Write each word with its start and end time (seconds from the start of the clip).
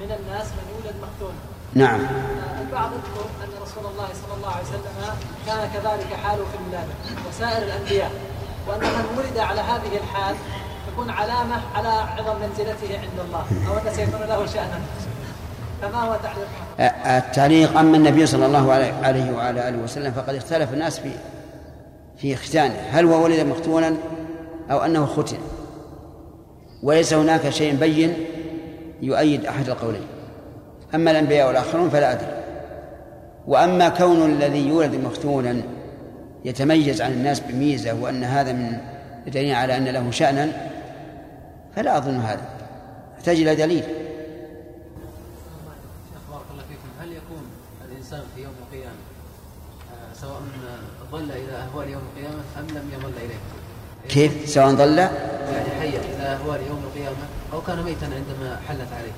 من 0.00 0.10
الناس 0.12 0.46
من 0.46 0.64
يولد 0.72 0.96
مختونا 1.02 1.38
نعم. 1.74 2.00
البعض 2.60 2.90
يذكر 2.92 3.26
أن 3.44 3.62
رسول 3.62 3.92
الله 3.92 4.08
صلى 4.22 4.34
الله 4.36 4.50
عليه 4.50 4.64
وسلم 4.64 5.16
كان 5.46 5.68
كذلك 5.74 6.14
حاله 6.24 6.44
في 6.44 6.58
الولاده 6.60 6.92
وسائر 7.28 7.62
الأنبياء 7.62 8.10
وأن 8.68 8.80
من 8.80 9.18
ولد 9.18 9.38
على 9.38 9.60
هذه 9.60 9.96
الحال 9.96 10.36
تكون 10.92 11.10
علامة 11.10 11.60
على 11.74 11.88
عظم 11.88 12.40
منزلته 12.42 12.98
عند 12.98 13.18
الله 13.26 13.44
أو 13.68 13.88
أن 13.88 13.94
سيكون 13.94 14.20
له 14.20 14.46
شأنا. 14.46 14.80
فما 15.82 16.02
هو 16.02 16.16
تعليق 16.22 16.48
التعليق 17.06 17.78
أما 17.78 17.96
النبي 17.96 18.26
صلى 18.26 18.46
الله 18.46 18.72
عليه 18.72 19.32
وعلى 19.32 19.68
آله 19.68 19.78
وسلم 19.78 20.12
فقد 20.12 20.34
اختلف 20.34 20.72
الناس 20.72 20.98
في 21.00 21.10
في 22.18 22.36
ختانه. 22.36 22.74
هل 22.90 23.04
هو 23.04 23.24
ولد 23.24 23.40
مختونا 23.40 23.96
أو 24.70 24.78
أنه 24.78 25.06
ختن 25.06 25.38
وليس 26.82 27.14
هناك 27.14 27.48
شيء 27.50 27.74
بين 27.74 28.25
يؤيد 29.02 29.46
أحد 29.46 29.68
القولين. 29.68 30.06
أما 30.94 31.10
الأنبياء 31.10 31.46
والآخرون 31.46 31.90
فلا 31.90 32.12
أدري. 32.12 32.42
وأما 33.46 33.88
كون 33.88 34.32
الذي 34.32 34.68
يولد 34.68 34.94
مختونا 34.94 35.62
يتميز 36.44 37.02
عن 37.02 37.12
الناس 37.12 37.40
بميزة 37.40 37.94
وأن 37.94 38.24
هذا 38.24 38.52
من 38.52 38.78
دليل 39.26 39.54
على 39.54 39.76
أن 39.76 39.84
له 39.84 40.10
شأنا 40.10 40.70
فلا 41.76 41.96
أظن 41.96 42.20
هذا. 42.20 42.48
يحتاج 43.16 43.40
إلى 43.40 43.54
دليل. 43.54 43.82
بارك 46.30 46.44
الله 46.52 46.62
فيكم 46.68 46.88
هل 47.00 47.12
يكون 47.12 47.42
الإنسان 47.90 48.22
في 48.34 48.42
يوم 48.42 48.52
القيامة 48.66 48.96
آه، 49.92 50.14
سواء 50.20 50.40
ظل 51.12 51.30
إلى 51.30 51.52
أهوال 51.52 51.88
يوم 51.88 52.02
القيامة 52.12 52.42
أم 52.58 52.66
لم 52.76 52.90
يظل 52.94 53.12
إليه؟ 53.24 53.38
كيف؟ 54.08 54.48
سواء 54.48 54.70
ظل؟ 54.70 54.98
يعني 54.98 55.70
حيا 55.80 56.00
إلى 56.00 56.22
أهوال 56.22 56.60
يوم 56.68 56.82
القيامة 56.84 57.16
أو 57.56 57.62
كان 57.62 57.82
ميتا 57.82 58.04
عندما 58.04 58.60
حلت 58.68 58.92
عليه 58.92 59.12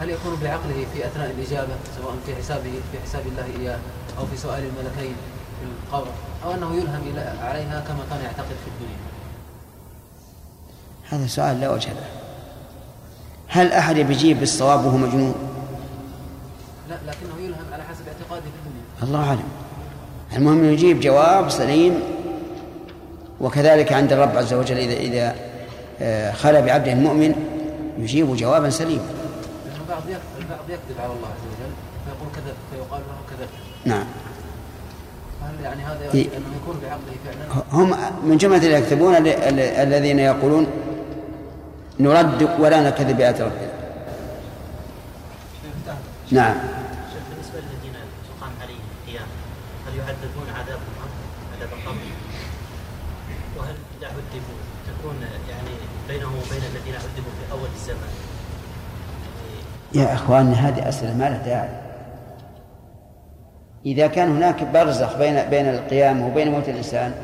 هل 0.00 0.10
يكون 0.10 0.38
بعقله 0.42 0.86
في 0.94 1.06
أثناء 1.06 1.30
الإجابة 1.30 1.72
سواء 1.96 2.14
في 2.26 2.36
حسابه 2.36 2.72
في 2.92 2.98
حساب 3.04 3.22
الله 3.26 3.60
إياه 3.60 3.78
أو 4.18 4.26
في 4.26 4.36
سؤال 4.36 4.58
الملكين 4.58 5.14
في 5.60 5.66
القبر 5.92 6.10
أو 6.44 6.54
أنه 6.54 6.74
يلهم 6.74 7.02
عليها 7.42 7.84
كما 7.88 7.98
كان 8.10 8.20
يعتقد 8.24 8.56
في 8.64 8.70
الدنيا؟ 8.74 8.98
هذا 11.10 11.26
سؤال 11.26 11.60
لا 11.60 11.70
وجه 11.70 11.88
له. 11.88 12.06
هل 13.48 13.72
أحد 13.72 13.96
يجيب 13.96 14.40
بالصواب 14.40 14.84
وهو 14.84 14.96
مجنون؟ 14.96 15.34
لا 16.88 16.94
لكنه 16.94 17.44
يلهم 17.44 17.72
على 17.72 17.82
حسب 17.82 18.02
اعتقاده 18.06 18.42
في 18.42 18.66
الدنيا. 18.66 18.84
الله 19.02 19.28
أعلم. 19.28 19.48
المهم 20.36 20.64
يجيب 20.64 21.00
جواب 21.00 21.50
سليم 21.50 22.00
وكذلك 23.40 23.92
عند 23.92 24.12
الرب 24.12 24.36
عز 24.36 24.54
وجل 24.54 24.78
اذا 24.78 24.94
إذا 24.94 25.34
آه، 26.00 26.32
خلى 26.32 26.62
بعبده 26.62 26.92
المؤمن 26.92 27.53
يجيب 27.98 28.36
جوابا 28.36 28.70
سليما. 28.70 29.24
البعض 29.84 30.02
البعض 30.38 30.64
يكذب 30.68 31.00
على 31.00 31.12
الله 31.12 31.28
عز 31.28 31.46
وجل 31.52 31.72
فيقول 32.04 32.28
كذب 32.34 32.54
فيقال 32.70 33.02
له 33.08 33.36
كذب 33.36 33.48
نعم 33.84 34.06
هل 35.42 35.64
يعني 35.64 35.82
هذا؟ 35.84 36.12
إنه 36.12 36.50
يكون 36.62 36.80
بعقله 36.82 37.16
فعلا؟ 37.24 37.64
هم 37.72 37.96
من 38.28 38.36
جملة 38.36 38.56
اللي 38.56 38.72
يكذبون 38.72 39.14
الذين 39.86 40.18
يقولون 40.18 40.66
نرد 42.00 42.42
ولا 42.58 42.88
نكذب 42.88 43.16
بآيات 43.16 43.40
ربنا. 43.40 43.68
نعم. 46.30 46.54
بالنسبة 47.30 47.58
للذين 47.58 47.94
تقام 48.28 48.52
عليهم 48.62 48.86
القيامه 48.98 49.34
هل 49.86 49.98
يعذبون 49.98 50.48
عذاب 50.48 50.78
عذاب 51.56 51.68
القبر؟ 51.72 51.98
وهل 53.58 53.74
اذا 53.98 54.08
عذبوا 54.08 54.58
تكون 54.86 55.16
يعني 55.50 55.70
بينهم 56.08 56.32
وبين 56.32 56.62
الذين 56.70 56.94
عذبوا 56.94 57.32
في 57.38 57.52
اول 57.52 57.68
الزمان 57.76 58.10
يا 59.94 60.14
إخواني 60.14 60.54
هذه 60.54 60.88
أسئلة 60.88 61.14
ما 61.14 61.24
لها 61.24 61.42
داعي. 61.46 61.68
إذا 63.86 64.06
كان 64.06 64.36
هناك 64.36 64.64
برزخ 64.64 65.16
بين 65.16 65.42
بين 65.50 65.68
القيامة 65.68 66.26
وبين 66.26 66.50
موت 66.50 66.68
الإنسان 66.68 67.14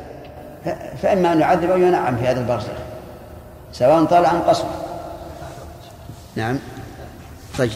فإما 1.01 1.33
أن 1.33 1.39
يعذب 1.39 1.71
أو 1.71 1.77
ينعم 1.77 2.17
في 2.17 2.27
هذا 2.27 2.39
البرزخ 2.39 2.73
سواء 3.73 4.05
طال 4.05 4.25
عن 4.25 4.41
قصر. 4.41 4.65
نعم. 6.35 6.59
طيب. 7.57 7.71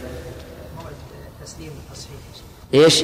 إيش؟ 2.73 3.03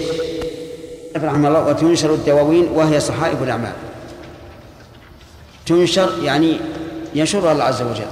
رحمه 1.17 1.47
الله 1.47 1.65
وتنشر 1.65 2.13
الدواوين 2.13 2.67
وهي 2.73 2.99
صحائف 2.99 3.43
الأعمال. 3.43 3.73
تنشر 5.65 6.23
يعني 6.23 6.59
ينشرها 7.15 7.51
الله 7.51 7.63
عز 7.63 7.81
وجل. 7.81 8.05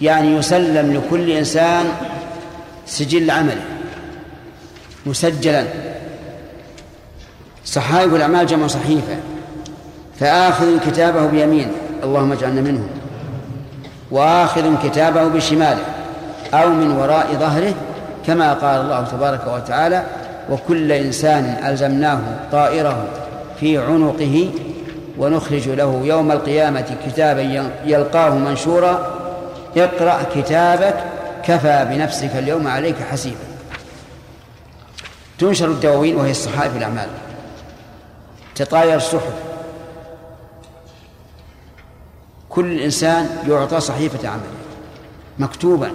يعني 0.00 0.36
يسلم 0.36 0.92
لكل 0.92 1.30
إنسان 1.30 1.86
سجل 2.86 3.30
عمله 3.30 3.62
مسجلا. 5.06 5.64
صحائف 7.64 8.14
الأعمال 8.14 8.46
جمع 8.46 8.66
صحيفة. 8.66 9.16
فآخذ 10.20 10.78
كتابه 10.86 11.26
بيمينه 11.26 11.72
اللهم 12.02 12.32
اجعلنا 12.32 12.60
منهم 12.60 12.88
وآخذ 14.10 14.88
كتابه 14.88 15.28
بشماله. 15.28 15.84
أو 16.54 16.70
من 16.70 16.90
وراء 16.90 17.34
ظهره. 17.34 17.74
كما 18.26 18.52
قال 18.52 18.80
الله 18.80 19.04
تبارك 19.04 19.40
وتعالى 19.54 20.04
وكل 20.50 20.92
إنسان 20.92 21.44
ألزمناه 21.66 22.20
طائره 22.52 23.04
في 23.60 23.78
عنقه 23.78 24.50
ونخرج 25.18 25.68
له 25.68 26.00
يوم 26.04 26.32
القيامة 26.32 26.84
كتابا 27.06 27.70
يلقاه 27.84 28.30
منشورا 28.30 29.06
اقرأ 29.76 30.22
كتابك 30.34 30.94
كفى 31.46 31.86
بنفسك 31.90 32.30
اليوم 32.36 32.68
عليك 32.68 32.96
حسيبا. 33.10 33.36
تنشر 35.38 35.66
الدواوين 35.68 36.16
وهي 36.16 36.30
الصحائف 36.30 36.76
الأعمال. 36.76 37.08
تطاير 38.54 38.96
الصحف. 38.96 39.32
كل 42.48 42.80
إنسان 42.80 43.28
يعطى 43.48 43.80
صحيفة 43.80 44.28
عمله. 44.28 44.42
مكتوبا. 45.38 45.90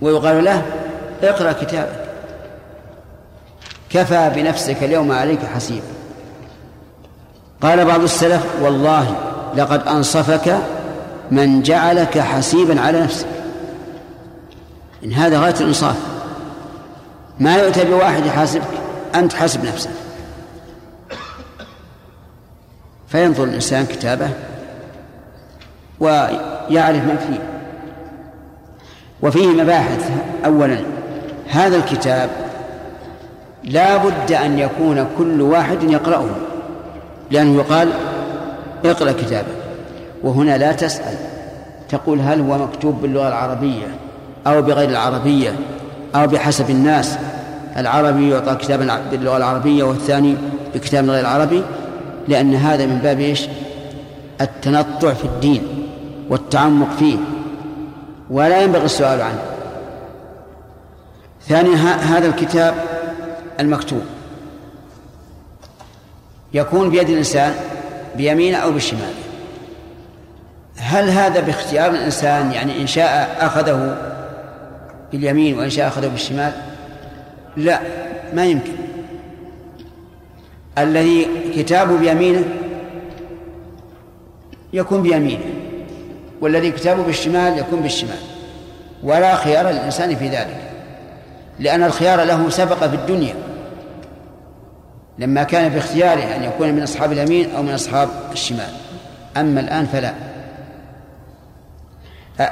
ويقال 0.00 0.44
له 0.44 0.66
اقرأ 1.22 1.52
كتابك. 1.52 2.10
كفى 3.90 4.30
بنفسك 4.34 4.82
اليوم 4.82 5.12
عليك 5.12 5.44
حسيبا. 5.44 5.86
قال 7.62 7.84
بعض 7.84 8.00
السلف 8.00 8.46
والله 8.62 9.16
لقد 9.56 9.88
أنصفك 9.88 10.58
من 11.30 11.62
جعلك 11.62 12.18
حسيبا 12.18 12.80
على 12.80 13.00
نفسك. 13.00 13.39
إن 15.04 15.12
هذا 15.12 15.40
غاية 15.40 15.54
الإنصاف. 15.60 15.96
ما 17.40 17.56
يؤتى 17.56 17.84
بواحد 17.84 18.26
يحاسبك 18.26 18.64
أنت 19.14 19.32
حاسب 19.32 19.64
نفسك. 19.64 19.90
فينظر 23.08 23.44
الإنسان 23.44 23.86
كتابه 23.86 24.30
ويعرف 26.00 27.04
ما 27.04 27.16
فيه. 27.16 27.40
وفيه 29.22 29.46
مباحث. 29.46 30.10
أولا 30.44 30.78
هذا 31.48 31.76
الكتاب 31.76 32.30
لا 33.64 33.96
بد 33.96 34.32
أن 34.32 34.58
يكون 34.58 35.08
كل 35.18 35.42
واحد 35.42 35.82
يقرأه 35.82 36.26
لأنه 37.30 37.56
يقال 37.56 37.92
اقرأ 38.84 39.12
كتابك. 39.12 39.46
وهنا 40.22 40.58
لا 40.58 40.72
تسأل 40.72 41.14
تقول 41.88 42.20
هل 42.20 42.40
هو 42.40 42.58
مكتوب 42.58 43.02
باللغة 43.02 43.28
العربية؟ 43.28 43.86
أو 44.46 44.62
بغير 44.62 44.88
العربية 44.88 45.54
أو 46.14 46.26
بحسب 46.26 46.70
الناس. 46.70 47.18
العربي 47.76 48.30
يعطى 48.30 48.54
كتابا 48.54 49.00
باللغة 49.10 49.36
العربية 49.36 49.84
والثاني 49.84 50.36
بكتاب 50.74 51.10
غير 51.10 51.20
العربي 51.20 51.62
لأن 52.28 52.54
هذا 52.54 52.86
من 52.86 52.98
باب 52.98 53.20
إيش؟ 53.20 53.48
التنطع 54.40 55.12
في 55.12 55.24
الدين 55.24 55.62
والتعمق 56.28 56.96
فيه 56.98 57.16
ولا 58.30 58.62
ينبغي 58.62 58.84
السؤال 58.84 59.20
عنه. 59.20 59.42
ثانيا 61.48 61.76
هذا 61.76 62.26
الكتاب 62.26 62.74
المكتوب. 63.60 64.02
يكون 66.54 66.90
بيد 66.90 67.10
الإنسان 67.10 67.54
بيمينه 68.16 68.56
أو 68.56 68.72
بالشمال. 68.72 69.14
هل 70.76 71.10
هذا 71.10 71.40
باختيار 71.40 71.90
الإنسان؟ 71.90 72.52
يعني 72.52 72.82
إن 72.82 72.86
شاء 72.86 73.36
أخذه 73.40 74.09
باليمين 75.12 75.58
وإن 75.58 75.70
شاء 75.70 75.88
أخذه 75.88 76.06
بالشمال؟ 76.06 76.52
لا 77.56 77.80
ما 78.34 78.44
يمكن. 78.44 78.72
الذي 80.78 81.28
كتابه 81.56 81.98
بيمينه 81.98 82.44
يكون 84.72 85.02
بيمينه 85.02 85.44
والذي 86.40 86.70
كتابه 86.70 87.02
بالشمال 87.02 87.58
يكون 87.58 87.80
بالشمال. 87.80 88.18
ولا 89.02 89.34
خيار 89.34 89.68
للإنسان 89.68 90.16
في 90.16 90.28
ذلك 90.28 90.60
لأن 91.58 91.82
الخيار 91.82 92.24
له 92.24 92.50
سبق 92.50 92.86
في 92.86 92.96
الدنيا. 92.96 93.34
لما 95.18 95.42
كان 95.42 95.68
باختياره 95.68 96.36
أن 96.36 96.42
يكون 96.42 96.74
من 96.74 96.82
أصحاب 96.82 97.12
اليمين 97.12 97.54
أو 97.56 97.62
من 97.62 97.74
أصحاب 97.74 98.08
الشمال. 98.32 98.70
أما 99.36 99.60
الآن 99.60 99.86
فلا. 99.86 100.14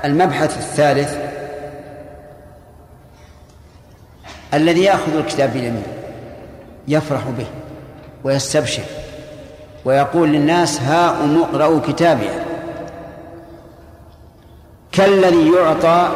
المبحث 0.05 0.59
الثالث 0.59 1.17
الذي 4.55 4.83
يأخذ 4.83 5.17
الكتاب 5.17 5.53
باليمين 5.53 5.83
يفرح 6.89 7.21
به 7.39 7.47
ويستبشر 8.25 8.83
ويقول 9.85 10.29
للناس 10.29 10.81
هاؤم 10.81 11.43
اقرأوا 11.43 11.81
كتابي. 11.81 12.29
كالذي 14.93 15.53
يعطى 15.53 16.09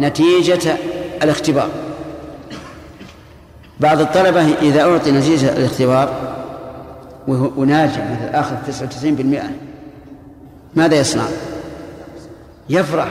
نتيجة 0.00 0.76
الاختبار. 1.22 1.68
بعض 3.80 4.00
الطلبة 4.00 4.54
إذا 4.62 4.82
أعطي 4.82 5.10
نتيجة 5.10 5.56
الاختبار 5.56 6.08
وهو 7.28 7.64
ناجح 7.64 7.98
مثل 7.98 8.34
آخذ 8.34 8.56
99% 8.66 9.50
ماذا 10.74 10.96
يصنع؟ 10.96 11.24
يفرح 12.68 13.08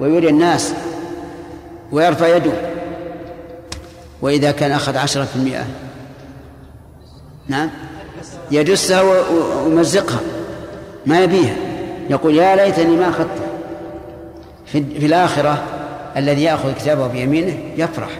ويري 0.00 0.28
الناس 0.28 0.72
ويرفع 1.92 2.36
يده. 2.36 2.69
وإذا 4.22 4.50
كان 4.50 4.72
أخذ 4.72 4.96
عشرة 4.96 5.24
في 5.24 5.36
المئة. 5.36 5.64
نعم. 7.48 7.70
يدسها 8.50 9.02
ويمزقها 9.02 10.20
ما 11.06 11.20
يبيها. 11.20 11.56
يقول 12.10 12.34
يا 12.34 12.56
ليتني 12.56 12.96
ما 12.96 13.08
أخذته. 13.08 13.42
في, 14.66 14.84
في 15.00 15.06
الآخرة 15.06 15.62
الذي 16.16 16.42
يأخذ 16.42 16.72
كتابه 16.72 17.06
بيمينه 17.06 17.54
يفرح. 17.76 18.10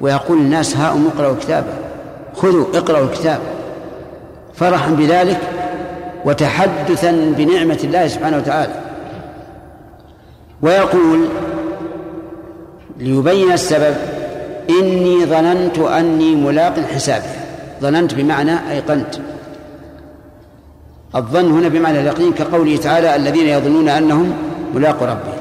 ويقول 0.00 0.38
الناس 0.38 0.76
هاؤم 0.76 1.10
اقرأوا 1.14 1.36
كتابه. 1.40 1.72
خذوا 2.34 2.66
اقرأوا 2.74 3.06
الكتاب. 3.06 3.40
فرحا 4.54 4.90
بذلك 4.90 5.40
وتحدثا 6.24 7.10
بنعمة 7.36 7.78
الله 7.84 8.08
سبحانه 8.08 8.36
وتعالى. 8.36 8.80
ويقول 10.62 11.28
ليبين 12.98 13.52
السبب 13.52 13.96
إني 14.70 15.26
ظننت 15.26 15.78
أني 15.78 16.34
ملاق 16.34 16.80
حسابي 16.94 17.24
ظننت 17.82 18.14
بمعنى 18.14 18.70
أيقنت. 18.70 19.14
الظن 21.14 21.52
هنا 21.52 21.68
بمعنى 21.68 22.00
اليقين 22.00 22.32
كقوله 22.32 22.76
تعالى 22.76 23.16
الذين 23.16 23.46
يظنون 23.46 23.88
أنهم 23.88 24.32
ملاقوا 24.74 25.06
ربهم 25.06 25.36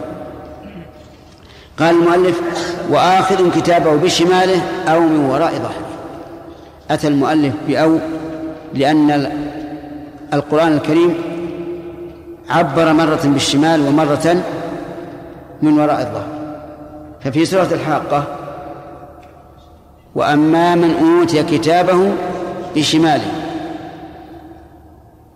قال 1.80 1.96
المؤلف 1.96 2.42
وآخذ 2.90 3.52
كتابه 3.60 3.96
بشماله 3.96 4.62
أو 4.88 5.00
من 5.00 5.26
وراء 5.26 5.52
ظهره. 5.52 5.86
أتى 6.92 7.08
المؤلف 7.08 7.54
بأو 7.68 7.98
لأن 8.74 9.32
القرآن 10.34 10.74
الكريم 10.74 11.16
عبر 12.50 12.94
مرة 12.94 13.22
بالشمال 13.24 13.82
ومرة 13.88 14.44
من 15.62 15.80
وراء 15.80 16.00
الظهر. 16.00 16.28
ففي 17.22 17.46
سورة 17.46 17.70
الحاقة 17.72 18.24
وأما 20.16 20.76
من 20.76 21.20
أوتي 21.20 21.44
كتابه 21.44 22.14
بشماله. 22.76 23.32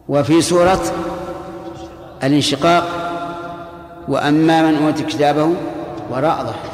وفي 0.10 0.42
سورة 0.42 0.82
الانشقاق 2.24 2.84
وأما 4.08 4.62
من 4.62 4.86
أوتي 4.86 5.04
كتابه 5.04 5.50
وراء 6.12 6.38
ظهره. 6.38 6.72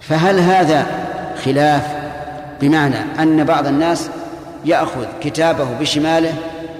فهل 0.00 0.38
هذا 0.40 0.86
خلاف 1.44 1.82
بمعنى 2.60 2.96
أن 3.18 3.44
بعض 3.44 3.66
الناس 3.66 4.10
يأخذ 4.64 5.04
كتابه 5.20 5.66
بشماله 5.80 6.34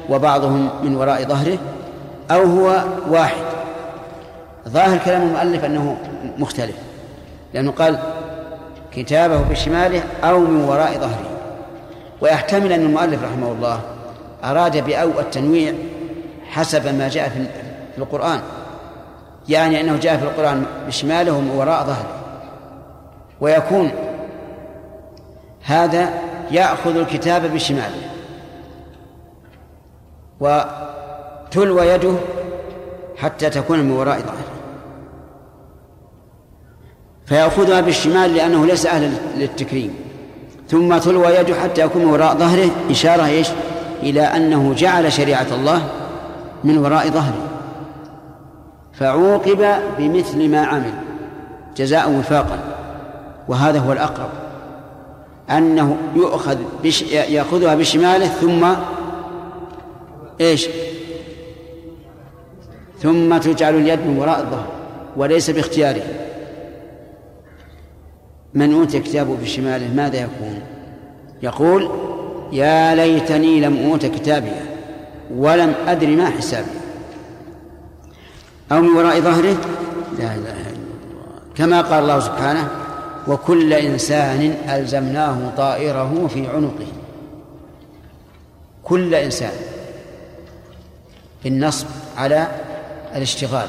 وبعضهم 0.08 0.68
من 0.82 0.96
وراء 0.96 1.24
ظهره 1.24 1.58
أو 2.30 2.42
هو 2.42 2.84
واحد؟ 3.08 3.44
ظاهر 4.68 4.98
كلام 5.04 5.22
المؤلف 5.22 5.64
أنه 5.64 5.96
مختلف 6.38 6.74
لأنه 7.54 7.70
قال 7.70 7.98
كتابه 8.92 9.42
بشماله 9.42 10.02
أو 10.24 10.40
من 10.40 10.64
وراء 10.64 10.98
ظهره. 10.98 11.30
ويحتمل 12.20 12.72
أن 12.72 12.80
المؤلف 12.80 13.22
رحمه 13.24 13.52
الله 13.52 13.80
أراد 14.44 14.84
بأو 14.84 15.20
التنويع 15.20 15.74
حسب 16.50 16.94
ما 16.94 17.08
جاء 17.08 17.28
في 17.28 17.98
القرآن. 17.98 18.40
يعني 19.48 19.80
أنه 19.80 19.96
جاء 19.96 20.16
في 20.16 20.24
القرآن 20.24 20.66
بشماله 20.86 21.32
ومن 21.32 21.50
وراء 21.50 21.84
ظهره. 21.84 22.20
ويكون 23.40 23.90
هذا 25.64 26.08
يأخذ 26.50 26.96
الكتاب 26.96 27.42
بشماله. 27.42 28.10
وتلوى 30.40 31.86
يده 31.86 32.14
حتى 33.16 33.50
تكون 33.50 33.78
من 33.78 33.90
وراء 33.90 34.18
ظهره. 34.18 34.49
فيأخذها 37.30 37.80
بالشمال 37.80 38.34
لأنه 38.34 38.66
ليس 38.66 38.86
أهلا 38.86 39.10
للتكريم. 39.36 39.94
ثم 40.68 40.98
تلوى 40.98 41.26
يده 41.26 41.54
حتى 41.54 41.80
يكون 41.80 42.04
وراء 42.04 42.36
ظهره 42.36 42.70
إشارة 42.90 43.26
إيش؟ 43.26 43.48
إلى 44.02 44.20
أنه 44.20 44.74
جعل 44.74 45.12
شريعة 45.12 45.46
الله 45.52 45.82
من 46.64 46.78
وراء 46.78 47.08
ظهره. 47.08 47.48
فعوقب 48.92 49.66
بمثل 49.98 50.48
ما 50.48 50.66
عمل 50.66 50.92
جزاء 51.76 52.10
وفاقا. 52.10 52.58
وهذا 53.48 53.78
هو 53.78 53.92
الأقرب 53.92 54.30
أنه 55.50 55.96
يؤخذ 56.16 56.56
بش 56.84 57.02
يأخذها 57.12 57.74
بشماله 57.74 58.26
ثم 58.26 58.66
إيش؟ 60.40 60.68
ثم 63.02 63.38
تجعل 63.38 63.74
اليد 63.74 64.06
من 64.06 64.18
وراء 64.18 64.40
الظهر 64.40 64.66
وليس 65.16 65.50
باختياره. 65.50 66.02
من 68.54 68.74
أوتي 68.74 69.00
كتابه 69.00 69.36
بشماله 69.42 69.94
ماذا 69.94 70.16
يكون؟ 70.16 70.60
يقول 71.42 71.90
يا 72.52 72.94
ليتني 72.94 73.60
لم 73.60 73.90
أوت 73.90 74.06
كتابي 74.06 74.52
ولم 75.34 75.74
أدر 75.86 76.06
ما 76.06 76.30
حسابي. 76.30 76.70
أو 78.72 78.80
من 78.80 78.88
وراء 78.88 79.20
ظهره 79.20 79.56
لا 80.18 80.34
إله 80.34 80.34
إلا 80.34 80.50
الله. 80.50 80.82
كما 81.54 81.80
قال 81.80 82.02
الله 82.02 82.20
سبحانه 82.20 82.68
وكل 83.28 83.72
إنسان 83.72 84.54
ألزمناه 84.68 85.52
طائره 85.56 86.26
في 86.34 86.46
عنقه. 86.46 86.86
كل 88.84 89.14
إنسان. 89.14 89.52
بالنصب 91.44 91.86
على 92.16 92.48
الاشتغال. 93.16 93.68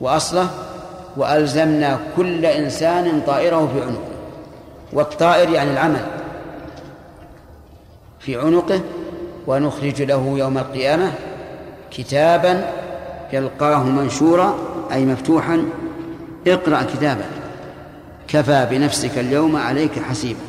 وأصله 0.00 0.48
وألزمنا 1.16 1.98
كل 2.16 2.46
إنسان 2.46 3.20
طائره 3.26 3.70
في 3.74 3.82
عنقه. 3.82 4.16
والطائر 4.92 5.50
يعني 5.50 5.70
العمل. 5.70 6.06
في 8.20 8.36
عنقه 8.36 8.80
ونخرج 9.46 10.02
له 10.02 10.34
يوم 10.38 10.58
القيامة 10.58 11.12
كتابا 11.90 12.72
يلقاه 13.32 13.84
منشورا 13.84 14.54
أي 14.92 15.04
مفتوحا 15.04 15.64
اقرأ 16.46 16.82
كتابا 16.82 17.24
كفى 18.28 18.66
بنفسك 18.70 19.18
اليوم 19.18 19.56
عليك 19.56 19.98
حسيبا. 19.98 20.40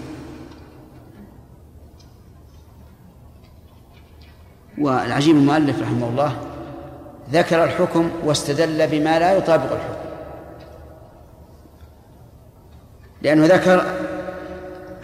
والعجيب 4.78 5.36
المؤلف 5.36 5.82
رحمه 5.82 6.10
الله 6.10 6.32
ذكر 7.32 7.64
الحكم 7.64 8.10
واستدل 8.26 8.88
بما 8.88 9.20
لا 9.20 9.38
يطابق 9.38 9.72
الحكم. 9.72 9.97
لأنه 13.22 13.46
ذكر 13.46 13.86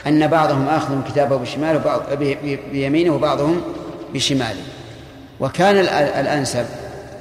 أن 0.08 0.28
بعضهم 0.28 0.68
آخذ 0.68 1.04
كتابه 1.08 1.38
بشماله 1.38 1.80
وبعض 1.80 2.02
بيمينه 2.72 3.16
وبعضهم 3.16 3.62
بشماله. 4.14 4.64
وكان 5.40 5.76
الأنسب 6.20 6.66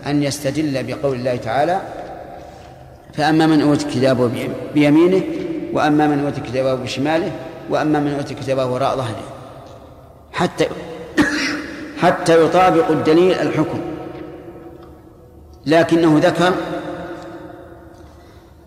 أن 0.06 0.22
يستدل 0.22 0.82
بقول 0.82 1.16
الله 1.16 1.37
تعالى 1.37 1.80
فأما 3.14 3.46
من 3.46 3.62
أوتي 3.62 3.84
كتابه 3.84 4.50
بيمينه 4.75 5.22
وأما 5.72 6.06
من 6.06 6.25
أوتي 6.25 6.40
كتابه 6.40 6.75
بشماله 6.75 7.32
وأما 7.70 8.00
من 8.00 8.14
أوتي 8.14 8.34
كتابه 8.34 8.66
وراء 8.66 8.96
ظهره. 8.96 9.22
حتى 10.32 10.66
حتى 12.02 12.44
يطابق 12.44 12.90
الدليل 12.90 13.32
الحكم. 13.32 13.80
لكنه 15.66 16.20
ذكر 16.22 16.54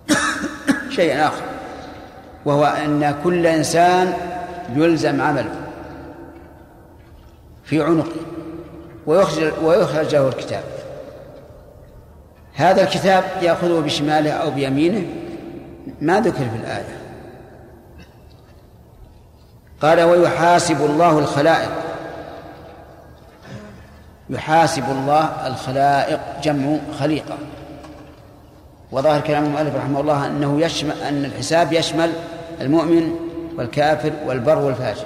شيئا 0.95 1.27
آخر. 1.27 1.54
وهو 2.45 2.65
أن 2.65 3.15
كل 3.23 3.47
إنسان 3.47 4.13
يلزم 4.75 5.21
عمله 5.21 5.55
في 7.63 7.83
عنقه 7.83 8.21
ويخرج 9.07 9.53
ويخرج 9.63 10.15
له 10.15 10.27
الكتاب. 10.27 10.63
هذا 12.53 12.83
الكتاب 12.83 13.23
يأخذه 13.41 13.79
بشماله 13.79 14.31
أو 14.31 14.51
بيمينه. 14.51 15.07
ما 16.01 16.19
ذكر 16.19 16.49
في 16.49 16.55
الآية. 16.63 16.97
قال 19.81 20.01
ويحاسب 20.01 20.85
الله 20.85 21.19
الخلائق. 21.19 21.71
يحاسب 24.29 24.83
الله 24.91 25.47
الخلائق 25.47 26.19
جمع 26.43 26.77
خليقة. 26.99 27.37
وظاهر 28.91 29.21
كلام 29.21 29.45
المؤلف 29.45 29.75
رحمه 29.75 29.99
الله 29.99 30.27
أنه 30.27 30.61
يشمل 30.61 31.01
أن 31.01 31.25
الحساب 31.25 31.73
يشمل 31.73 32.11
المؤمن 32.61 33.15
والكافر 33.57 34.11
والبر 34.25 34.57
والفاجر 34.57 35.05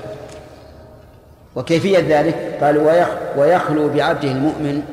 وكيفية 1.56 2.20
ذلك؟ 2.20 2.58
قالوا 2.62 3.06
ويخلو 3.38 3.90
بعبده 3.90 4.32
المؤمن 4.32 4.84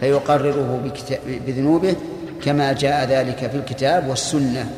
فيقرره 0.00 0.90
بذنوبه 1.26 1.96
كما 2.44 2.72
جاء 2.72 3.04
ذلك 3.04 3.50
في 3.50 3.56
الكتاب 3.56 4.08
والسنة. 4.08 4.70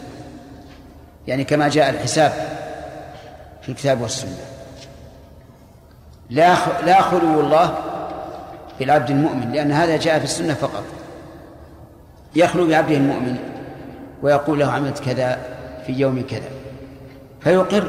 يعني 1.26 1.44
كما 1.44 1.68
جاء 1.68 1.90
الحساب 1.90 2.32
في 3.62 3.68
الكتاب 3.68 4.00
والسنة. 4.00 4.36
لا 6.30 6.56
لا 6.86 7.02
خلو 7.02 7.40
الله 7.40 7.78
بالعبد 8.78 9.10
المؤمن 9.10 9.52
لأن 9.52 9.72
هذا 9.72 9.96
جاء 9.96 10.18
في 10.18 10.24
السنة 10.24 10.54
فقط. 10.54 10.84
يخلو 12.36 12.68
بعبده 12.68 12.96
المؤمن 12.96 13.36
ويقول 14.22 14.60
له 14.60 14.72
عملت 14.72 14.98
كذا 14.98 15.38
في 15.86 15.92
يوم 15.92 16.24
كذا. 16.30 16.48
فيقر. 17.46 17.88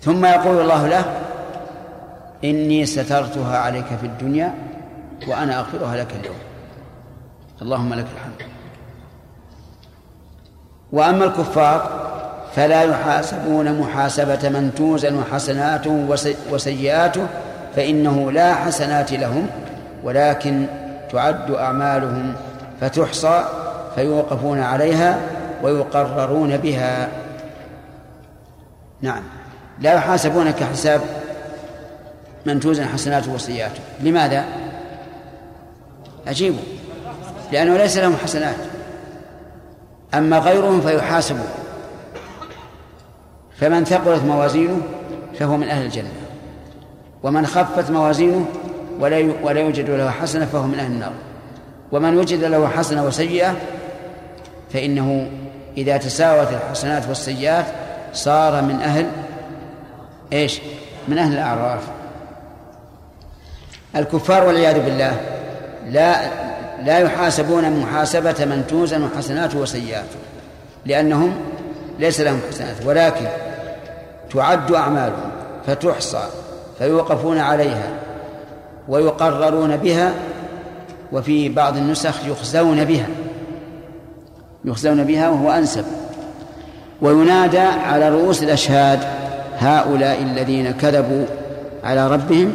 ثم 0.00 0.24
يقول 0.24 0.60
الله 0.60 0.86
له 0.86 1.04
إني 2.44 2.86
سترتها 2.86 3.58
عليك 3.58 3.86
في 4.00 4.06
الدنيا 4.06 4.54
وأنا 5.28 5.58
أغفرها 5.58 5.96
لك 5.96 6.06
اليوم. 6.20 6.36
اللهم 7.62 7.94
لك 7.94 8.06
الحمد. 8.16 8.48
وأما 10.92 11.24
الكفار 11.24 11.90
فلا 12.56 12.82
يحاسبون 12.82 13.80
محاسبة 13.80 14.48
من 14.48 14.72
توزن 14.76 15.24
حسناته 15.32 16.16
وسيئاته 16.50 17.26
فإنه 17.76 18.32
لا 18.32 18.54
حسنات 18.54 19.12
لهم 19.12 19.46
ولكن 20.04 20.66
تعد 21.12 21.50
أعمالهم 21.50 22.34
فتحصى 22.80 23.44
فيوقفون 23.94 24.60
عليها 24.60 25.20
ويقررون 25.62 26.56
بها. 26.56 27.08
نعم. 29.02 29.22
لا 29.80 29.92
يحاسبون 29.92 30.50
كحساب 30.50 31.00
من 32.46 32.60
توزن 32.60 32.84
حسناته 32.84 33.32
وسيئاته 33.32 33.80
لماذا؟ 34.00 34.44
أجيبوا. 36.26 36.62
لأنه 37.52 37.76
ليس 37.76 37.98
لهم 37.98 38.16
حسنات. 38.16 38.56
أما 40.14 40.38
غيرهم 40.38 40.80
فيحاسبون. 40.80 41.48
فمن 43.60 43.84
ثقلت 43.84 44.22
موازينه 44.22 44.80
فهو 45.38 45.56
من 45.56 45.68
أهل 45.68 45.84
الجنة. 45.84 46.10
ومن 47.22 47.46
خفت 47.46 47.90
موازينه 47.90 48.46
ولا 49.00 49.32
ولا 49.42 49.60
يوجد 49.60 49.90
له 49.90 50.10
حسنة 50.10 50.44
فهو 50.44 50.66
من 50.66 50.78
أهل 50.78 50.92
النار. 50.92 51.12
ومن 51.92 52.16
وجد 52.16 52.44
له 52.44 52.68
حسنة 52.68 53.06
وسيئة 53.06 53.56
فإنه 54.72 55.30
إذا 55.76 55.96
تساوت 55.96 56.48
الحسنات 56.52 57.08
والسيئات 57.08 57.66
صار 58.12 58.62
من 58.62 58.80
أهل 58.80 59.06
إيش؟ 60.32 60.60
من 61.08 61.18
أهل 61.18 61.32
الأعراف. 61.32 61.82
الكفار 63.96 64.46
والعياذ 64.46 64.84
بالله 64.84 65.20
لا 65.90 66.42
لا 66.84 66.98
يحاسبون 66.98 67.80
محاسبة 67.80 68.44
من 68.44 68.64
توزن 68.68 69.08
حسناته 69.16 69.58
وسيئاته 69.58 70.16
لأنهم 70.86 71.34
ليس 71.98 72.20
لهم 72.20 72.40
حسنات 72.48 72.76
ولكن 72.86 73.26
تعد 74.32 74.72
أعمالهم 74.72 75.30
فتحصى 75.66 76.22
فيوقفون 76.78 77.38
عليها 77.38 77.88
ويقررون 78.88 79.76
بها 79.76 80.12
وفي 81.12 81.48
بعض 81.48 81.76
النسخ 81.76 82.26
يخزون 82.26 82.84
بها 82.84 83.06
يخزون 84.64 85.04
بها 85.04 85.28
وهو 85.28 85.50
أنسب. 85.50 85.84
وينادى 87.02 87.58
على 87.58 88.08
رؤوس 88.08 88.42
الأشهاد 88.42 89.00
هؤلاء 89.58 90.22
الذين 90.22 90.70
كذبوا 90.70 91.26
على 91.84 92.08
ربهم 92.08 92.52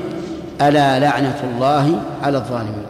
ألا 0.61 0.99
لعنة 0.99 1.39
الله 1.43 2.01
على 2.23 2.37
الظالمين؟ 2.37 2.85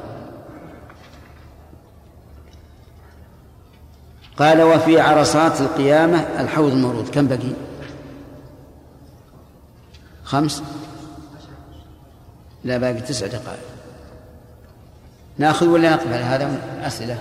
قال 4.37 4.61
وفي 4.61 4.99
عرصات 4.99 5.61
القيامة 5.61 6.17
الحوض 6.39 6.71
المورود. 6.71 7.09
كم 7.09 7.27
بقي؟ 7.27 7.53
خمس؟ 10.23 10.63
لا 12.63 12.77
باقي 12.77 13.01
تسع 13.01 13.27
دقائق. 13.27 13.59
ناخذ 15.37 15.67
ولا 15.67 15.89
نقبل؟ 15.89 16.13
هذا 16.13 16.49
أسئلة. 16.81 17.17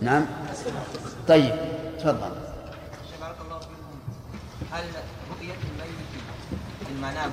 نعم؟ 0.00 0.26
طيب 1.28 1.54
تفضل. 1.98 2.39
هل 4.72 4.84
رؤية 5.30 5.54
الميت 5.70 6.10
في 6.80 6.92
المنام 6.92 7.30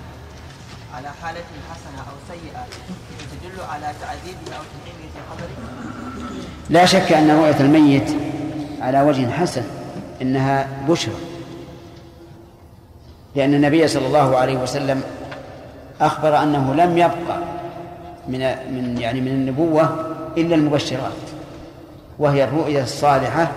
على 0.94 1.10
حالة 1.22 1.44
حسنة 1.72 2.00
أو 2.00 2.15
سيئة 2.27 2.65
تدل 3.32 3.62
على 3.70 3.94
تعذيبه 4.01 4.58
أو 4.58 4.63
تنعيمه 4.74 5.12
في 5.13 5.20
قبره؟ 5.32 5.58
لا 6.70 6.86
شك 6.86 7.12
أن 7.12 7.32
رؤية 7.32 7.60
الميت 7.60 8.12
على 8.82 9.01
وجه 9.01 9.32
حسن 9.32 9.63
إنها 10.22 10.67
بشرى. 10.88 11.15
لأن 13.36 13.53
النبي 13.53 13.88
صلى 13.88 14.08
الله 14.08 14.38
عليه 14.38 14.58
وسلم 14.58 15.03
أخبر 16.01 16.44
أنه 16.44 16.74
لم 16.74 16.98
يبقى 16.98 17.39
من 18.27 18.39
من 18.74 18.98
يعني 18.98 19.22
من 19.22 19.27
النبوة 19.27 20.15
إلا 20.38 20.56
المبشرات 20.56 21.12
وهي 22.20 22.44
الرؤيا 22.44 22.84
الصالحة 22.84 23.51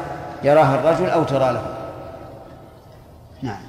يراها 0.45 0.75
الرجل 0.75 1.11
أو 1.11 1.25
ترى 1.25 1.53
له. 1.53 1.77
نعم 3.43 3.63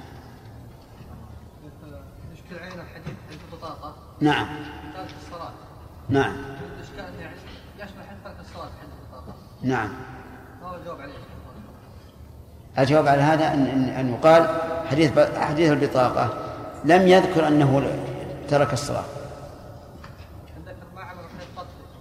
يشكل 2.34 2.64
عين 2.64 2.80
الحديث 2.80 3.16
البطاقة 3.32 3.96
نعم. 4.22 4.48
ترك 4.96 5.08
الصلاة 5.26 5.52
نعم. 6.10 6.36
الإشكال 6.78 7.22
يعني 7.22 7.36
يشمل 7.78 8.04
ترك 8.24 8.36
الصلاة 8.40 8.70
نعم. 9.62 9.90
ما 10.62 10.68
هو 10.68 10.76
الجواب 10.76 11.02
عليه 11.02 11.14
الجواب 12.80 13.08
على 13.08 13.22
هذا 13.22 13.48
أن 13.48 13.66
أن 13.66 13.90
أن 13.90 14.14
يقال 14.14 14.48
حديث 14.92 15.20
حديث 15.40 15.72
البطاقة. 15.72 16.30
لم 16.86 17.08
يذكر 17.08 17.48
أنه 17.48 17.92
ترك 18.50 18.74
الصلاة. 18.74 19.04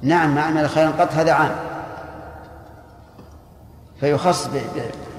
نعم 0.03 0.35
ما 0.35 0.43
عمل 0.43 0.69
خيرا 0.69 0.91
قط 0.91 1.12
هذا 1.12 1.33
عام. 1.33 1.57
فيخص 4.00 4.50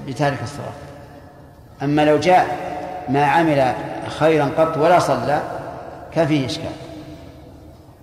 بتارك 0.06 0.42
الصلاة. 0.42 0.72
أما 1.82 2.04
لو 2.04 2.18
جاء 2.18 2.72
ما 3.08 3.24
عمل 3.24 3.74
خيرا 4.18 4.50
قط 4.58 4.76
ولا 4.76 4.98
صلى 4.98 5.42
كان 6.14 6.26
فيه 6.26 6.46
إشكال. 6.46 6.91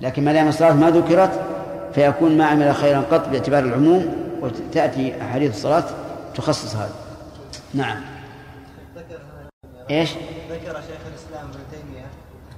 لكن 0.01 0.25
ما 0.25 0.33
دام 0.33 0.47
الصلاة 0.47 0.73
ما 0.73 0.89
ذكرت 0.89 1.39
فيكون 1.95 2.37
ما 2.37 2.45
عمل 2.45 2.75
خيرا 2.75 3.03
قط 3.11 3.27
باعتبار 3.29 3.63
العموم 3.63 4.15
وتأتي 4.41 5.21
أحاديث 5.21 5.55
الصلاة 5.55 5.83
تخصص 6.35 6.75
هذا. 6.75 6.91
نعم. 7.73 8.01
إيش؟ 9.89 10.09
ذكر 10.49 10.73
شيخ 10.73 11.01
الإسلام 11.07 11.49
ابن 11.49 11.59
تيمية 11.71 12.05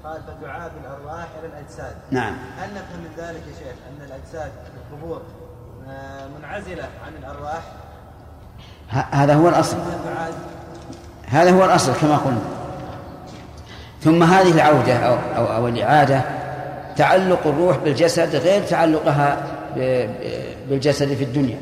قال 0.03 0.21
فتعاد 0.21 0.71
الأرواح 0.83 1.27
إلى 1.39 1.47
الأجساد. 1.47 1.95
نعم. 2.11 2.33
هل 2.59 2.69
نفهم 2.69 2.99
من 2.99 3.09
ذلك 3.17 3.41
يا 3.47 3.53
شيخ 3.59 3.75
أن 3.89 4.05
الأجساد 4.05 4.51
القبور 4.91 5.21
آه، 5.89 6.27
منعزلة 6.39 6.83
عن 6.83 7.13
الأرواح؟ 7.19 7.61
ه- 8.91 9.15
هذا 9.15 9.33
هو 9.33 9.49
تعاد 9.49 10.33
هذا 11.27 11.51
هو 11.51 11.65
الأصل 11.65 11.93
كما 11.93 12.17
قلنا. 12.17 12.41
ثم 14.01 14.23
هذه 14.23 14.51
العودة 14.51 14.93
أو, 14.95 15.15
أو, 15.35 15.55
أو 15.55 15.67
الإعادة 15.67 16.21
تعلق 16.95 17.47
الروح 17.47 17.77
بالجسد 17.77 18.35
غير 18.35 18.63
تعلقها 18.63 19.43
بالجسد 20.69 21.13
في 21.13 21.23
الدنيا. 21.23 21.59